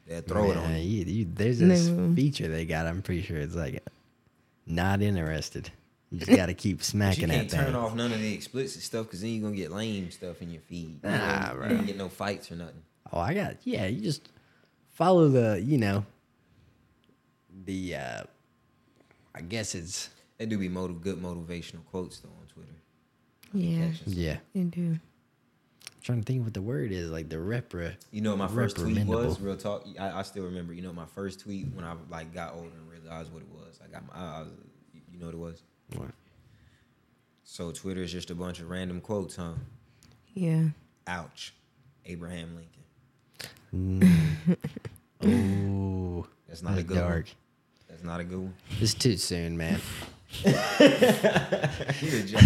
they'll 0.07 0.22
throw 0.22 0.51
it 0.53 0.57
on 0.57 0.70
you. 0.76 0.78
you- 0.81 1.05
you- 1.05 1.28
there's 1.35 1.59
this 1.59 1.87
No. 1.89 2.14
feature 2.14 2.49
they 2.49 2.64
got. 2.64 2.87
I'm 2.87 3.03
pretty 3.03 3.22
sure 3.22 3.37
it's 3.37 3.55
like 3.57 3.83
not 4.66 5.02
interested. 5.02 5.70
You 6.11 6.18
just 6.18 6.30
got 6.36 6.46
to 6.46 6.54
keep 6.54 6.82
smacking 6.82 7.28
But 7.28 7.34
you 7.34 7.40
smacking 7.42 7.48
can't 7.48 7.50
that 7.50 7.56
turn 7.56 7.66
thing. 7.74 7.74
off 7.76 7.94
none 7.94 8.12
of 8.12 8.20
the 8.20 8.32
explicit 8.34 8.82
stuff 8.82 9.06
because 9.06 9.20
then 9.20 9.30
you're 9.30 9.42
gonna 9.42 9.56
get 9.56 9.70
lame 9.72 10.11
stuff 10.11 10.42
in 10.42 10.50
your 10.50 10.62
feed. 10.62 11.00
You 11.04 11.11
Nah, 11.11 11.46
don't- 11.48 11.56
bro. 11.56 11.68
You 11.68 11.76
don't 11.76 11.86
get 11.86 11.96
no 11.98 12.08
fights 12.08 12.50
or 12.52 12.56
nothing. 12.56 12.82
Oh, 13.12 13.18
I 13.20 13.34
got 13.34 13.56
yeah. 13.64 13.86
You 13.86 14.00
just 14.00 14.28
follow 14.92 15.28
the 15.28 15.61
you 15.61 15.78
know 15.78 16.04
the 17.64 17.96
uh 17.96 18.22
I 19.34 19.40
guess 19.42 19.74
it's 19.74 20.11
They 20.38 20.46
do 20.46 20.58
be 20.58 20.68
motiv- 20.68 21.00
good 21.00 21.20
motivational 21.22 21.84
quotes 21.90 22.18
though 22.20 22.28
on 22.28 22.46
Twitter. 22.52 22.68
Yeah, 23.52 23.90
yeah. 24.06 24.36
they 24.54 24.62
do. 24.62 24.92
I'm 24.92 26.02
trying 26.02 26.20
to 26.20 26.24
think 26.24 26.44
what 26.44 26.54
the 26.54 26.62
word 26.62 26.92
is 26.92 27.11
like 27.11 27.28
the 27.28 27.36
repra. 27.36 27.94
You 28.11 28.20
know 28.22 28.30
what 28.30 28.38
my 28.38 28.48
first 28.48 28.76
tweet 28.76 29.04
was? 29.06 29.38
Real 29.40 29.56
talk. 29.56 29.86
I, 29.98 30.20
I 30.20 30.22
still 30.22 30.44
remember. 30.44 30.72
You 30.72 30.82
know 30.82 30.92
my 30.92 31.04
first 31.06 31.40
tweet 31.40 31.66
when 31.74 31.84
I 31.84 31.94
like 32.11 32.32
got 32.34 32.54
older 32.54 32.68
and 32.68 32.90
realized 33.04 33.32
what 33.32 33.42
it 33.42 33.48
was. 33.52 33.59
I 33.91 33.93
got 33.93 34.07
my. 34.07 34.14
I, 34.14 34.24
I 34.41 34.45
you 35.12 35.18
know 35.18 35.26
what 35.26 35.34
it 35.34 35.38
was? 35.38 35.62
What? 35.97 36.11
So 37.45 37.72
Twitter 37.72 38.03
is 38.03 38.12
just 38.12 38.30
a 38.30 38.34
bunch 38.34 38.61
of 38.61 38.70
random 38.70 39.01
quotes, 39.01 39.36
huh? 39.36 39.53
Yeah. 40.34 40.66
Ouch. 41.07 41.53
Abraham 42.07 42.57
Lincoln. 43.72 44.16
Oh, 45.22 46.26
That's 46.49 46.62
not 46.62 46.78
a 46.78 46.82
good 46.82 46.97
dark. 46.97 47.26
one. 47.26 47.34
That's 47.91 48.03
not 48.03 48.20
a 48.20 48.24
good 48.24 48.38
one. 48.38 48.55
It's 48.80 48.95
too 48.95 49.18
soon, 49.18 49.59
man. 49.59 49.78
You 50.43 50.53
a. 52.22 52.41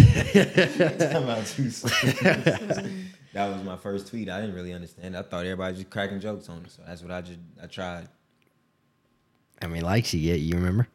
Talking 0.97 1.23
about 1.23 1.45
too 1.45 1.69
soon. 1.69 3.11
that 3.33 3.47
was 3.47 3.63
my 3.63 3.77
first 3.77 4.07
tweet. 4.07 4.27
I 4.29 4.41
didn't 4.41 4.55
really 4.55 4.73
understand. 4.73 5.15
I 5.15 5.21
thought 5.21 5.45
everybody 5.45 5.71
was 5.71 5.79
just 5.83 5.89
cracking 5.89 6.19
jokes 6.19 6.49
on 6.49 6.63
it. 6.65 6.71
So 6.71 6.81
that's 6.85 7.01
what 7.01 7.11
I 7.11 7.21
just 7.21 7.39
I 7.63 7.67
tried. 7.67 8.09
How 9.61 9.69
many 9.69 9.79
likes 9.81 10.13
you 10.13 10.21
get? 10.21 10.41
You 10.41 10.55
remember? 10.55 10.89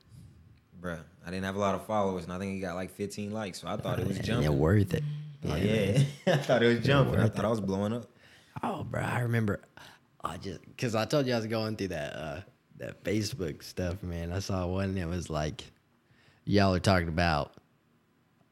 Bruh, 0.80 1.00
I 1.26 1.30
didn't 1.30 1.44
have 1.44 1.56
a 1.56 1.58
lot 1.60 1.74
of 1.74 1.84
followers, 1.86 2.24
and 2.24 2.32
I 2.32 2.38
think 2.38 2.54
he 2.54 2.60
got 2.60 2.74
like 2.74 2.90
15 2.90 3.32
likes. 3.32 3.60
So 3.60 3.68
I 3.68 3.76
thought 3.76 3.98
it 3.98 4.06
was 4.06 4.16
And 4.16 4.24
jumping. 4.26 4.44
You're 4.44 4.52
worth 4.52 4.94
it. 4.94 5.04
Oh, 5.46 5.56
yeah, 5.56 6.02
I 6.26 6.36
thought 6.36 6.62
it 6.62 6.66
was 6.76 6.84
jumping. 6.86 7.18
I 7.20 7.28
thought 7.28 7.44
I 7.44 7.48
was 7.48 7.60
blowing 7.60 7.92
up. 7.92 8.04
Oh, 8.62 8.84
bro, 8.84 9.00
I 9.02 9.20
remember. 9.20 9.60
I 10.22 10.36
just 10.36 10.60
because 10.66 10.94
I 10.94 11.04
told 11.06 11.26
you 11.26 11.32
I 11.34 11.36
was 11.36 11.46
going 11.46 11.76
through 11.76 11.88
that 11.88 12.14
uh 12.14 12.40
that 12.78 13.02
Facebook 13.04 13.62
stuff, 13.62 14.02
man. 14.02 14.32
I 14.32 14.38
saw 14.40 14.66
one 14.66 14.94
that 14.96 15.08
was 15.08 15.30
like, 15.30 15.64
y'all 16.44 16.74
are 16.74 16.78
talking 16.80 17.08
about 17.08 17.52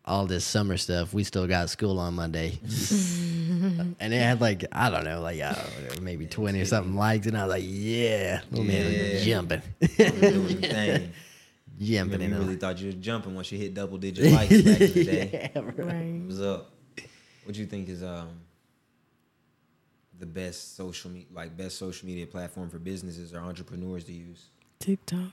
all 0.07 0.24
this 0.24 0.45
summer 0.47 0.79
stuff. 0.79 1.12
We 1.12 1.24
still 1.24 1.47
got 1.47 1.68
school 1.68 1.99
on 1.99 2.14
Monday, 2.14 2.59
and 2.62 3.97
it 4.01 4.12
had 4.22 4.41
like 4.41 4.64
I 4.72 4.89
don't 4.89 5.05
know, 5.05 5.20
like 5.20 5.41
I 5.43 5.55
maybe 6.01 6.24
twenty 6.26 6.61
or 6.61 6.64
something 6.64 6.95
likes, 6.95 7.26
and 7.26 7.37
I 7.37 7.45
was 7.45 7.51
like, 7.55 7.64
yeah, 7.66 8.41
little 8.51 8.64
man 8.64 8.91
Yeah. 8.91 9.12
was 9.12 9.24
jumping, 9.24 9.62
Doing 11.79 12.11
the 12.11 12.18
thing. 12.18 12.20
jumping, 12.20 12.20
You 12.20 12.26
and 12.37 12.45
really 12.47 12.57
thought 12.57 12.79
you 12.81 12.87
was 12.87 12.95
jumping 12.97 13.35
once 13.35 13.53
you 13.53 13.59
hit 13.59 13.74
double 13.74 13.99
digit 13.99 14.33
likes 14.33 14.51
back 14.62 14.81
in 14.81 14.93
the 14.93 15.05
day. 15.05 15.51
yeah, 15.55 15.61
bro. 15.61 15.87
Right. 15.87 16.20
What's 16.26 16.41
up? 16.41 16.70
What 17.45 17.55
do 17.55 17.61
you 17.61 17.66
think 17.66 17.89
is 17.89 18.03
um 18.03 18.29
the 20.18 20.26
best 20.26 20.76
social 20.76 21.11
me- 21.11 21.26
like 21.33 21.57
best 21.57 21.79
social 21.79 22.07
media 22.07 22.26
platform 22.26 22.68
for 22.70 22.79
businesses 22.79 23.33
or 23.33 23.39
entrepreneurs 23.39 24.05
to 24.05 24.12
use? 24.12 24.47
TikTok. 24.81 25.31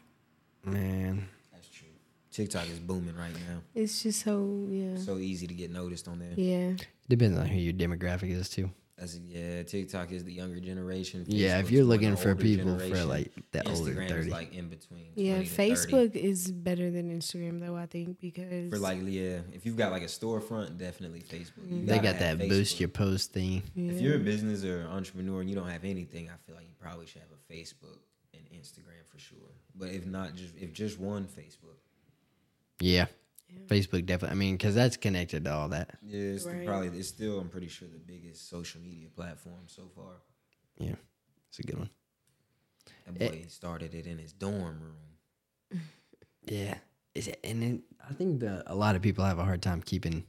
man. 0.63 1.27
That's 1.51 1.67
true. 1.69 1.87
TikTok 2.31 2.69
is 2.69 2.79
booming 2.79 3.15
right 3.15 3.33
now. 3.33 3.61
It's 3.73 4.03
just 4.03 4.21
so 4.23 4.67
yeah. 4.69 4.97
So 4.97 5.17
easy 5.17 5.47
to 5.47 5.53
get 5.53 5.71
noticed 5.71 6.07
on 6.07 6.19
there. 6.19 6.33
yeah. 6.35 6.73
Depends 7.09 7.37
on 7.37 7.45
who 7.47 7.57
your 7.59 7.73
demographic 7.73 8.31
is 8.31 8.49
too. 8.49 8.69
That's 8.97 9.19
yeah. 9.27 9.63
TikTok 9.63 10.13
is 10.13 10.23
the 10.23 10.31
younger 10.31 10.61
generation. 10.61 11.25
Yeah, 11.27 11.59
if 11.59 11.69
you're 11.69 11.83
looking 11.83 12.15
for 12.15 12.29
older 12.29 12.41
people 12.41 12.79
for 12.79 13.03
like 13.03 13.29
the 13.51 13.67
older 13.67 13.91
Instagram 13.91 14.09
thirty, 14.09 14.29
like 14.29 14.53
in 14.53 14.69
between. 14.69 15.07
Yeah, 15.15 15.33
20 15.35 15.45
30. 15.47 15.71
Facebook 15.71 16.15
is 16.15 16.49
better 16.49 16.89
than 16.89 17.11
Instagram 17.11 17.59
though, 17.59 17.75
I 17.75 17.87
think, 17.87 18.21
because 18.21 18.69
for 18.69 18.79
like 18.79 18.99
yeah, 19.03 19.39
if 19.51 19.65
you've 19.65 19.75
got 19.75 19.91
like 19.91 20.03
a 20.03 20.05
storefront, 20.05 20.77
definitely 20.77 21.19
Facebook. 21.19 21.69
You 21.69 21.77
mm-hmm. 21.77 21.85
they 21.87 21.95
gotta 21.97 22.19
that 22.19 22.39
have 22.39 22.39
boost 22.39 22.79
your 22.79 22.87
post 22.87 23.33
thing. 23.33 23.63
If 23.75 23.99
you're 23.99 24.15
a 24.15 24.19
business 24.19 24.63
or 24.63 24.81
an 24.81 24.87
entrepreneur 24.87 25.41
and 25.41 25.49
you 25.49 25.57
don't 25.57 25.69
have 25.69 25.83
anything, 25.83 26.29
I 26.29 26.37
feel 26.47 26.55
like 26.55 26.65
you 26.65 26.75
probably 26.79 27.05
should 27.05 27.21
have 27.21 27.31
a 27.31 27.53
Facebook 27.53 27.99
and 28.33 28.43
Instagram 28.57 29.05
for 29.09 29.19
sure. 29.19 29.37
But 29.75 29.89
if 29.89 30.05
not, 30.05 30.35
just 30.35 30.55
if 30.55 30.71
just 30.71 31.01
one 31.01 31.25
Facebook, 31.25 31.79
Yeah. 32.79 33.07
Facebook 33.67 34.05
definitely. 34.05 34.35
I 34.35 34.39
mean, 34.39 34.55
because 34.57 34.75
that's 34.75 34.97
connected 34.97 35.45
to 35.45 35.53
all 35.53 35.69
that. 35.69 35.97
yeah, 36.03 36.19
it's 36.19 36.43
the- 36.45 36.51
Right. 36.51 36.65
probably 36.67 36.99
it's 36.99 37.07
still 37.07 37.39
I'm 37.39 37.49
pretty 37.49 37.67
sure 37.67 37.87
the 37.87 37.97
biggest 37.99 38.49
social 38.49 38.81
media 38.81 39.09
platform 39.09 39.63
so 39.67 39.89
far. 39.95 40.21
Yeah, 40.77 40.95
it's 41.49 41.59
a 41.59 41.63
good 41.63 41.77
one. 41.79 41.89
That 43.07 43.21
Eh. 43.21 43.29
boy 43.29 43.45
started 43.47 43.93
it 43.93 44.07
in 44.07 44.17
his 44.19 44.33
dorm 44.33 44.79
room. 44.81 45.81
Yeah, 46.47 46.77
is 47.15 47.27
it, 47.27 47.39
and 47.43 47.61
then 47.63 47.83
I 48.07 48.13
think 48.13 48.39
the 48.41 48.63
a 48.71 48.75
lot 48.75 48.95
of 48.95 49.01
people 49.01 49.25
have 49.25 49.39
a 49.39 49.43
hard 49.45 49.63
time 49.63 49.81
keeping 49.81 50.25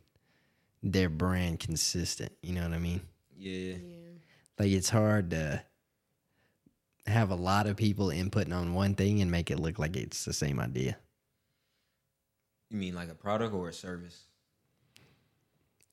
their 0.82 1.10
brand 1.10 1.60
consistent. 1.60 2.32
You 2.42 2.54
know 2.54 2.62
what 2.62 2.72
I 2.72 2.78
mean? 2.78 3.02
Yeah, 3.36 3.74
yeah. 3.76 4.08
Like 4.58 4.70
it's 4.70 4.88
hard 4.88 5.30
to 5.32 5.62
have 7.06 7.30
a 7.30 7.34
lot 7.34 7.66
of 7.66 7.76
people 7.76 8.06
inputting 8.08 8.54
on 8.56 8.72
one 8.72 8.94
thing 8.94 9.20
and 9.20 9.30
make 9.30 9.50
it 9.50 9.60
look 9.60 9.78
like 9.78 9.94
it's 9.96 10.24
the 10.24 10.32
same 10.32 10.58
idea. 10.58 10.96
You 12.70 12.78
mean 12.78 12.94
like 12.94 13.08
a 13.10 13.14
product 13.14 13.54
or 13.54 13.68
a 13.68 13.72
service? 13.72 14.24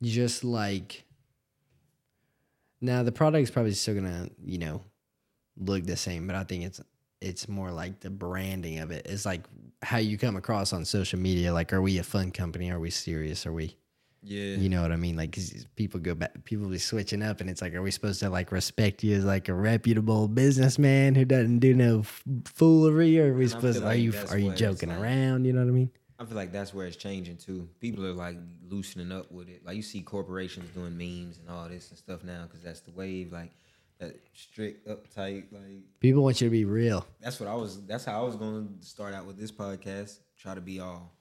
Just 0.01 0.43
like 0.43 1.05
now, 2.81 3.03
the 3.03 3.11
product's 3.11 3.51
probably 3.51 3.71
still 3.73 3.95
gonna 3.95 4.29
you 4.43 4.57
know 4.57 4.81
look 5.57 5.85
the 5.85 5.95
same, 5.97 6.27
but 6.27 6.35
I 6.35 6.43
think 6.43 6.63
it's 6.65 6.81
it's 7.21 7.47
more 7.47 7.71
like 7.71 8.01
the 8.01 8.09
branding 8.09 8.79
of 8.79 8.91
it. 8.91 9.05
It's 9.09 9.25
like 9.25 9.43
how 9.81 9.97
you 9.97 10.17
come 10.17 10.35
across 10.35 10.73
on 10.73 10.83
social 10.83 11.19
media. 11.19 11.53
Like, 11.53 11.71
are 11.71 11.81
we 11.81 11.97
a 11.99 12.03
fun 12.03 12.31
company? 12.31 12.69
Are 12.71 12.79
we 12.79 12.89
serious? 12.89 13.45
Are 13.45 13.53
we? 13.53 13.77
Yeah, 14.25 14.55
You 14.55 14.69
know 14.69 14.81
what 14.81 14.93
I 14.93 14.95
mean? 14.95 15.17
Like 15.17 15.33
'cause 15.33 15.65
people 15.75 15.99
go 15.99 16.15
back, 16.15 16.45
people 16.45 16.67
be 16.69 16.77
switching 16.77 17.21
up, 17.21 17.41
and 17.41 17.49
it's 17.49 17.61
like, 17.61 17.73
are 17.73 17.81
we 17.81 17.91
supposed 17.91 18.21
to 18.21 18.29
like 18.29 18.53
respect 18.53 19.03
you 19.03 19.17
as 19.17 19.25
like 19.25 19.49
a 19.49 19.53
reputable 19.53 20.29
businessman 20.29 21.13
who 21.15 21.25
doesn't 21.25 21.59
do 21.59 21.73
no 21.73 21.99
f- 21.99 22.23
foolery, 22.45 23.19
or 23.19 23.33
are 23.33 23.37
we 23.37 23.47
supposed? 23.49 23.79
feel 23.79 23.87
are 23.87 23.95
you 23.95 24.13
are 24.29 24.37
you 24.37 24.53
joking 24.53 24.89
like. 24.89 24.99
around? 24.99 25.43
You 25.45 25.51
know 25.53 25.59
what 25.61 25.67
I 25.67 25.71
mean? 25.71 25.91
I 26.23 26.25
feel 26.25 26.35
like 26.37 26.51
that's 26.51 26.73
where 26.73 26.87
it's 26.87 26.95
changing 26.95 27.37
too. 27.37 27.67
People 27.79 28.05
are 28.05 28.13
like 28.13 28.37
loosening 28.69 29.11
up 29.11 29.31
with 29.31 29.49
it. 29.49 29.65
Like 29.65 29.75
you 29.75 29.81
see 29.81 30.01
corporations 30.01 30.69
doing 30.71 30.97
memes 30.97 31.37
and 31.37 31.49
all 31.49 31.67
this 31.67 31.89
and 31.89 31.97
stuff 31.97 32.23
now 32.23 32.43
because 32.43 32.61
that's 32.61 32.79
the 32.79 32.91
wave. 32.91 33.33
Like 33.33 33.51
that 33.99 34.15
strict, 34.33 34.87
uptight. 34.87 35.45
Like 35.51 35.83
People 35.99 36.23
want 36.23 36.39
you 36.41 36.47
to 36.47 36.51
be 36.51 36.65
real. 36.65 37.05
that's 37.21 37.39
what 37.39 37.49
I 37.49 37.55
was. 37.55 37.85
That's 37.85 38.05
how 38.05 38.21
I 38.21 38.25
was 38.25 38.35
going 38.35 38.77
to 38.79 38.85
start 38.85 39.13
out 39.13 39.25
with 39.25 39.37
this 39.37 39.51
podcast. 39.51 40.19
Try 40.37 40.55
to 40.55 40.61
be 40.61 40.79
all. 40.79 41.11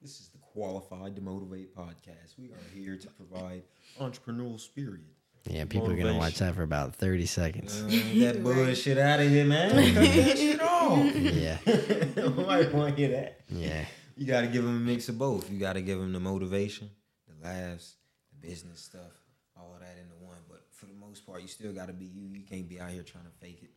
This 0.00 0.20
is 0.20 0.28
the 0.28 0.38
qualified 0.38 1.14
to 1.16 1.22
motivate 1.22 1.74
podcast. 1.76 2.36
We 2.36 2.46
are 2.50 2.74
here 2.74 2.96
to 2.96 3.08
provide 3.08 3.62
entrepreneurial 4.00 4.58
spirit. 4.58 5.00
Yeah, 5.48 5.64
people 5.64 5.90
are 5.90 5.96
gonna 5.96 6.16
watch 6.16 6.38
that 6.38 6.54
for 6.54 6.62
about 6.62 6.94
thirty 6.94 7.26
seconds. 7.26 7.82
Uh, 7.82 7.88
that 8.20 8.40
bullshit 8.44 8.96
out 8.98 9.18
of 9.20 9.28
here, 9.28 9.44
man. 9.44 9.70
Cut 9.70 10.04
that 10.04 10.38
shit 10.38 10.60
off. 10.62 11.14
yeah, 11.16 11.58
Nobody 12.16 12.68
want 12.68 12.96
to 12.96 13.02
hear 13.02 13.10
that. 13.10 13.40
yeah, 13.48 13.84
You 14.22 14.28
got 14.28 14.42
to 14.42 14.46
give 14.46 14.62
them 14.62 14.76
a 14.76 14.78
mix 14.78 15.08
of 15.08 15.18
both. 15.18 15.50
You 15.50 15.58
got 15.58 15.72
to 15.72 15.82
give 15.82 15.98
them 15.98 16.12
the 16.12 16.20
motivation, 16.20 16.88
the 17.26 17.34
laughs, 17.44 17.96
the 18.30 18.46
business 18.46 18.78
stuff, 18.80 19.10
all 19.58 19.74
of 19.74 19.80
that 19.80 19.96
into 20.00 20.14
one. 20.24 20.36
But 20.48 20.62
for 20.70 20.86
the 20.86 20.92
most 20.92 21.26
part, 21.26 21.42
you 21.42 21.48
still 21.48 21.72
got 21.72 21.88
to 21.88 21.92
be 21.92 22.04
you. 22.04 22.28
You 22.32 22.44
can't 22.48 22.68
be 22.68 22.80
out 22.80 22.90
here 22.92 23.02
trying 23.02 23.24
to 23.24 23.30
fake 23.40 23.58
it. 23.64 23.70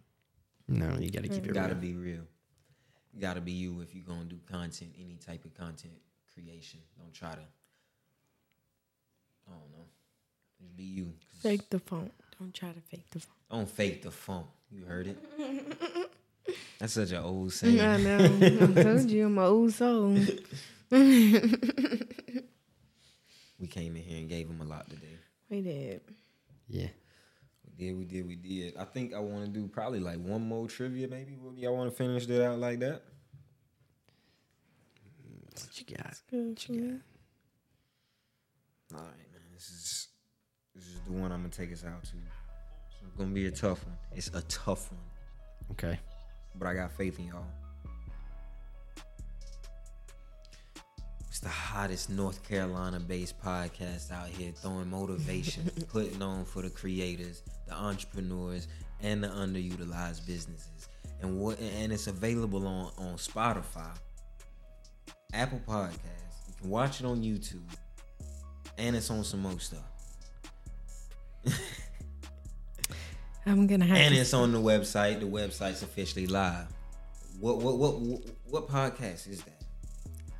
no, 0.68 0.98
you 1.00 1.10
got 1.10 1.24
to 1.24 1.30
keep 1.30 1.46
You 1.46 1.50
it 1.50 1.54
got 1.56 1.70
to 1.70 1.74
real. 1.74 1.82
be 1.82 1.96
real. 1.96 2.22
You 3.12 3.22
got 3.22 3.34
to 3.34 3.42
be 3.42 3.54
you 3.54 3.82
if 3.82 3.96
you're 3.96 4.04
going 4.06 4.20
to 4.30 4.36
do 4.36 4.40
content, 4.46 4.92
any 5.00 5.16
type 5.16 5.46
of 5.46 5.56
content 5.56 5.96
creation. 6.32 6.80
Don't 7.00 7.12
try 7.12 7.32
to, 7.32 7.40
I 9.48 9.52
don't 9.52 9.72
know, 9.72 9.86
just 10.62 10.78
be 10.78 10.84
you. 10.84 11.06
'Cause 11.06 11.42
Fake 11.42 11.70
the 11.72 11.80
phone. 11.80 12.12
Don't 12.40 12.54
try 12.54 12.70
to 12.72 12.82
fake 12.82 13.10
the 13.10 13.20
phone. 13.22 13.34
Don't 13.50 13.68
fake 13.70 14.04
the 14.04 14.12
funk. 14.12 14.46
You 14.70 14.86
heard 14.86 15.08
it? 15.08 15.18
That's 16.80 16.94
such 16.94 17.12
an 17.12 17.24
old 17.24 17.54
saying. 17.54 17.80
I 17.80 17.98
know. 17.98 18.26
I 18.42 18.84
told 18.84 19.10
you 19.10 19.26
I'm 19.26 19.38
an 19.38 19.44
old 19.44 19.74
soul. 19.74 20.18
We 23.58 23.68
came 23.68 23.96
in 23.96 24.04
here 24.04 24.20
and 24.20 24.30
gave 24.30 24.48
him 24.50 24.60
a 24.62 24.66
lot 24.66 24.90
today. 24.90 25.18
We 25.50 25.62
did. 25.62 26.02
Yeah, 26.68 26.88
We 27.66 27.86
did, 27.86 27.98
we 27.98 28.06
did, 28.06 28.28
we 28.28 28.36
did. 28.36 28.76
I 28.78 28.84
think 28.84 29.14
I 29.14 29.20
want 29.20 29.46
to 29.46 29.50
do 29.52 29.68
probably 29.68 30.00
like 30.00 30.20
one 30.20 30.48
more 30.48 30.68
trivia, 30.68 31.08
maybe. 31.08 31.38
Y'all 31.56 31.76
want 31.76 31.90
to 31.90 31.96
finish 31.96 32.26
that 32.26 32.46
out 32.46 32.60
like 32.60 32.80
that? 32.80 33.02
what 35.54 35.80
you 35.80 35.96
got? 35.96 36.16
Good 36.30 36.60
for 36.60 36.72
me. 36.74 37.00
All 38.94 39.00
right, 39.00 39.32
man. 39.32 39.42
This 39.54 39.70
is 39.70 40.08
this 40.76 40.86
is 40.86 41.00
the 41.08 41.14
one 41.14 41.32
I'm 41.32 41.40
gonna 41.42 41.50
take 41.50 41.72
us 41.72 41.86
out 41.86 42.04
to. 42.04 42.10
So 42.10 43.06
it's 43.08 43.16
gonna 43.18 43.30
be 43.32 43.46
a 43.46 43.52
tough 43.52 43.86
one. 43.86 43.96
It's 44.14 44.28
a 44.34 44.42
tough 44.44 44.92
one, 44.92 45.02
Okay. 45.72 46.00
But 46.58 46.68
I 46.68 46.74
got 46.74 46.92
faith 46.92 47.20
in 47.20 47.28
y'all. 47.28 47.46
It's 51.28 51.40
the 51.40 51.50
hottest 51.50 52.10
North 52.10 52.48
Carolina-based 52.48 53.42
podcast 53.42 54.12
out 54.12 54.30
here, 54.30 54.54
throwing 54.54 54.90
motivation, 54.90 55.70
putting 55.92 56.22
on 56.22 56.46
for 56.46 56.62
the 56.62 56.70
creators, 56.70 57.44
the 57.68 57.74
entrepreneurs, 57.74 58.68
and 59.02 59.24
the 59.24 59.28
underutilized 59.28 60.26
businesses. 60.26 60.88
And 61.22 61.38
what? 61.38 61.60
And 61.60 61.92
it's 61.92 62.08
available 62.08 62.66
on 62.68 62.92
on 62.98 63.16
Spotify, 63.16 63.92
Apple 65.34 65.62
Podcasts. 65.68 66.48
You 66.48 66.54
can 66.62 66.70
watch 66.70 67.02
it 67.02 67.06
on 67.06 67.22
YouTube, 67.22 67.68
and 68.78 68.96
it's 68.96 69.10
on 69.10 69.24
some 69.24 69.42
more 69.42 69.60
stuff. 69.60 69.82
I'm 73.46 73.68
gonna 73.68 73.86
have 73.86 73.98
and 73.98 74.14
to 74.16 74.22
it's 74.22 74.34
on 74.34 74.52
the 74.52 74.60
website. 74.60 75.20
The 75.20 75.28
website's 75.28 75.84
officially 75.84 76.28
live. 76.28 76.68
What 77.40 77.58
what 77.58 77.78
what 77.78 78.00
what, 78.00 78.22
what 78.50 78.68
podcast 78.68 79.28
is 79.30 79.44
that? 79.44 79.62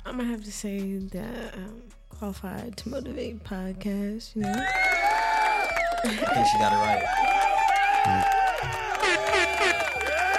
I'm 0.04 0.16
gonna 0.16 0.30
have 0.30 0.44
to 0.44 0.52
say 0.52 0.98
that 0.98 1.54
um, 1.54 1.82
qualified 2.08 2.76
to 2.78 2.88
motivate 2.88 3.44
podcast. 3.44 4.34
You 4.34 4.42
know, 4.42 4.54
I 4.54 6.06
think 6.34 6.46
she 6.46 6.58
got 6.58 6.72
it 6.72 6.76
right. 6.76 7.04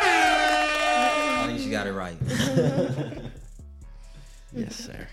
I 0.10 1.44
think 1.48 1.60
she 1.60 1.70
got 1.70 1.88
it 1.88 1.94
right. 1.94 2.18
Yes, 4.54 4.76
sir. 4.76 5.08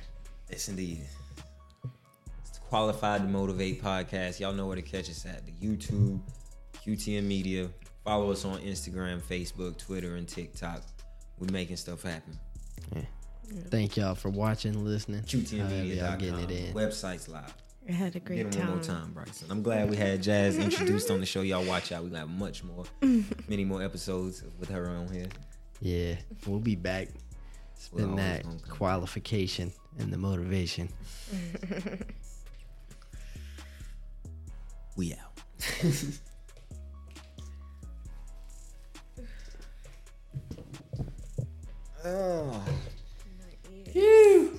Yes, 0.51 0.69
indeed. 0.69 1.01
It's 2.41 2.51
the 2.53 2.61
Qualified 2.69 3.23
to 3.23 3.29
Motivate 3.29 3.83
podcast. 3.83 4.41
Y'all 4.41 4.55
know 4.55 4.67
where 4.67 4.77
to 4.77 4.83
catch 4.83 5.11
us 5.11 5.27
at 5.27 5.45
the 5.45 5.53
YouTube, 5.53 6.21
QTM 6.87 7.25
Media. 7.25 7.69
Follow 8.05 8.31
us 8.31 8.45
on 8.45 8.59
Instagram, 8.61 9.21
Facebook, 9.23 9.79
Twitter, 9.79 10.17
and 10.17 10.29
TikTok. 10.29 10.83
We're 11.39 11.53
making 11.53 11.77
stuff 11.77 12.03
happen. 12.03 12.39
Thank 13.71 13.97
y'all 13.97 14.15
for 14.15 14.29
watching, 14.31 14.85
listening. 14.85 15.21
However 15.21 15.37
QTMmedia.com. 15.39 15.97
y'all 15.97 16.17
getting 16.19 16.41
it 16.41 16.51
in. 16.51 16.75
Website's 16.75 17.29
live. 17.29 17.55
I 17.89 17.93
had 17.93 18.17
a 18.17 18.21
great 18.21 18.37
Get 18.37 18.51
great 18.53 18.57
one 18.57 18.67
time. 18.67 18.75
more 18.77 18.83
time, 18.83 19.13
Bryson. 19.13 19.51
I'm 19.51 19.63
glad 19.63 19.91
we 19.91 19.97
had 19.97 20.23
Jazz 20.23 20.57
introduced 20.57 21.11
on 21.11 21.21
the 21.21 21.27
show. 21.27 21.43
Y'all 21.43 21.65
watch 21.65 21.93
out. 21.93 22.03
We 22.05 22.11
got 22.11 22.29
much 22.29 22.65
more, 22.65 22.85
many 23.49 23.65
more 23.65 23.83
episodes 23.83 24.43
with 24.59 24.71
her 24.71 24.89
on 24.89 25.09
here. 25.13 25.29
Yeah, 25.81 26.15
we'll 26.47 26.61
be 26.61 26.77
back. 26.77 27.09
We're 27.93 28.01
Spend 28.01 28.11
always 28.13 28.43
that 28.43 28.69
qualification 28.69 29.73
and 29.99 30.13
the 30.13 30.19
motivation. 30.19 30.89
We 34.97 35.13
out. 35.15 35.41
Oh. 42.07 42.63
Phew. 43.91 44.59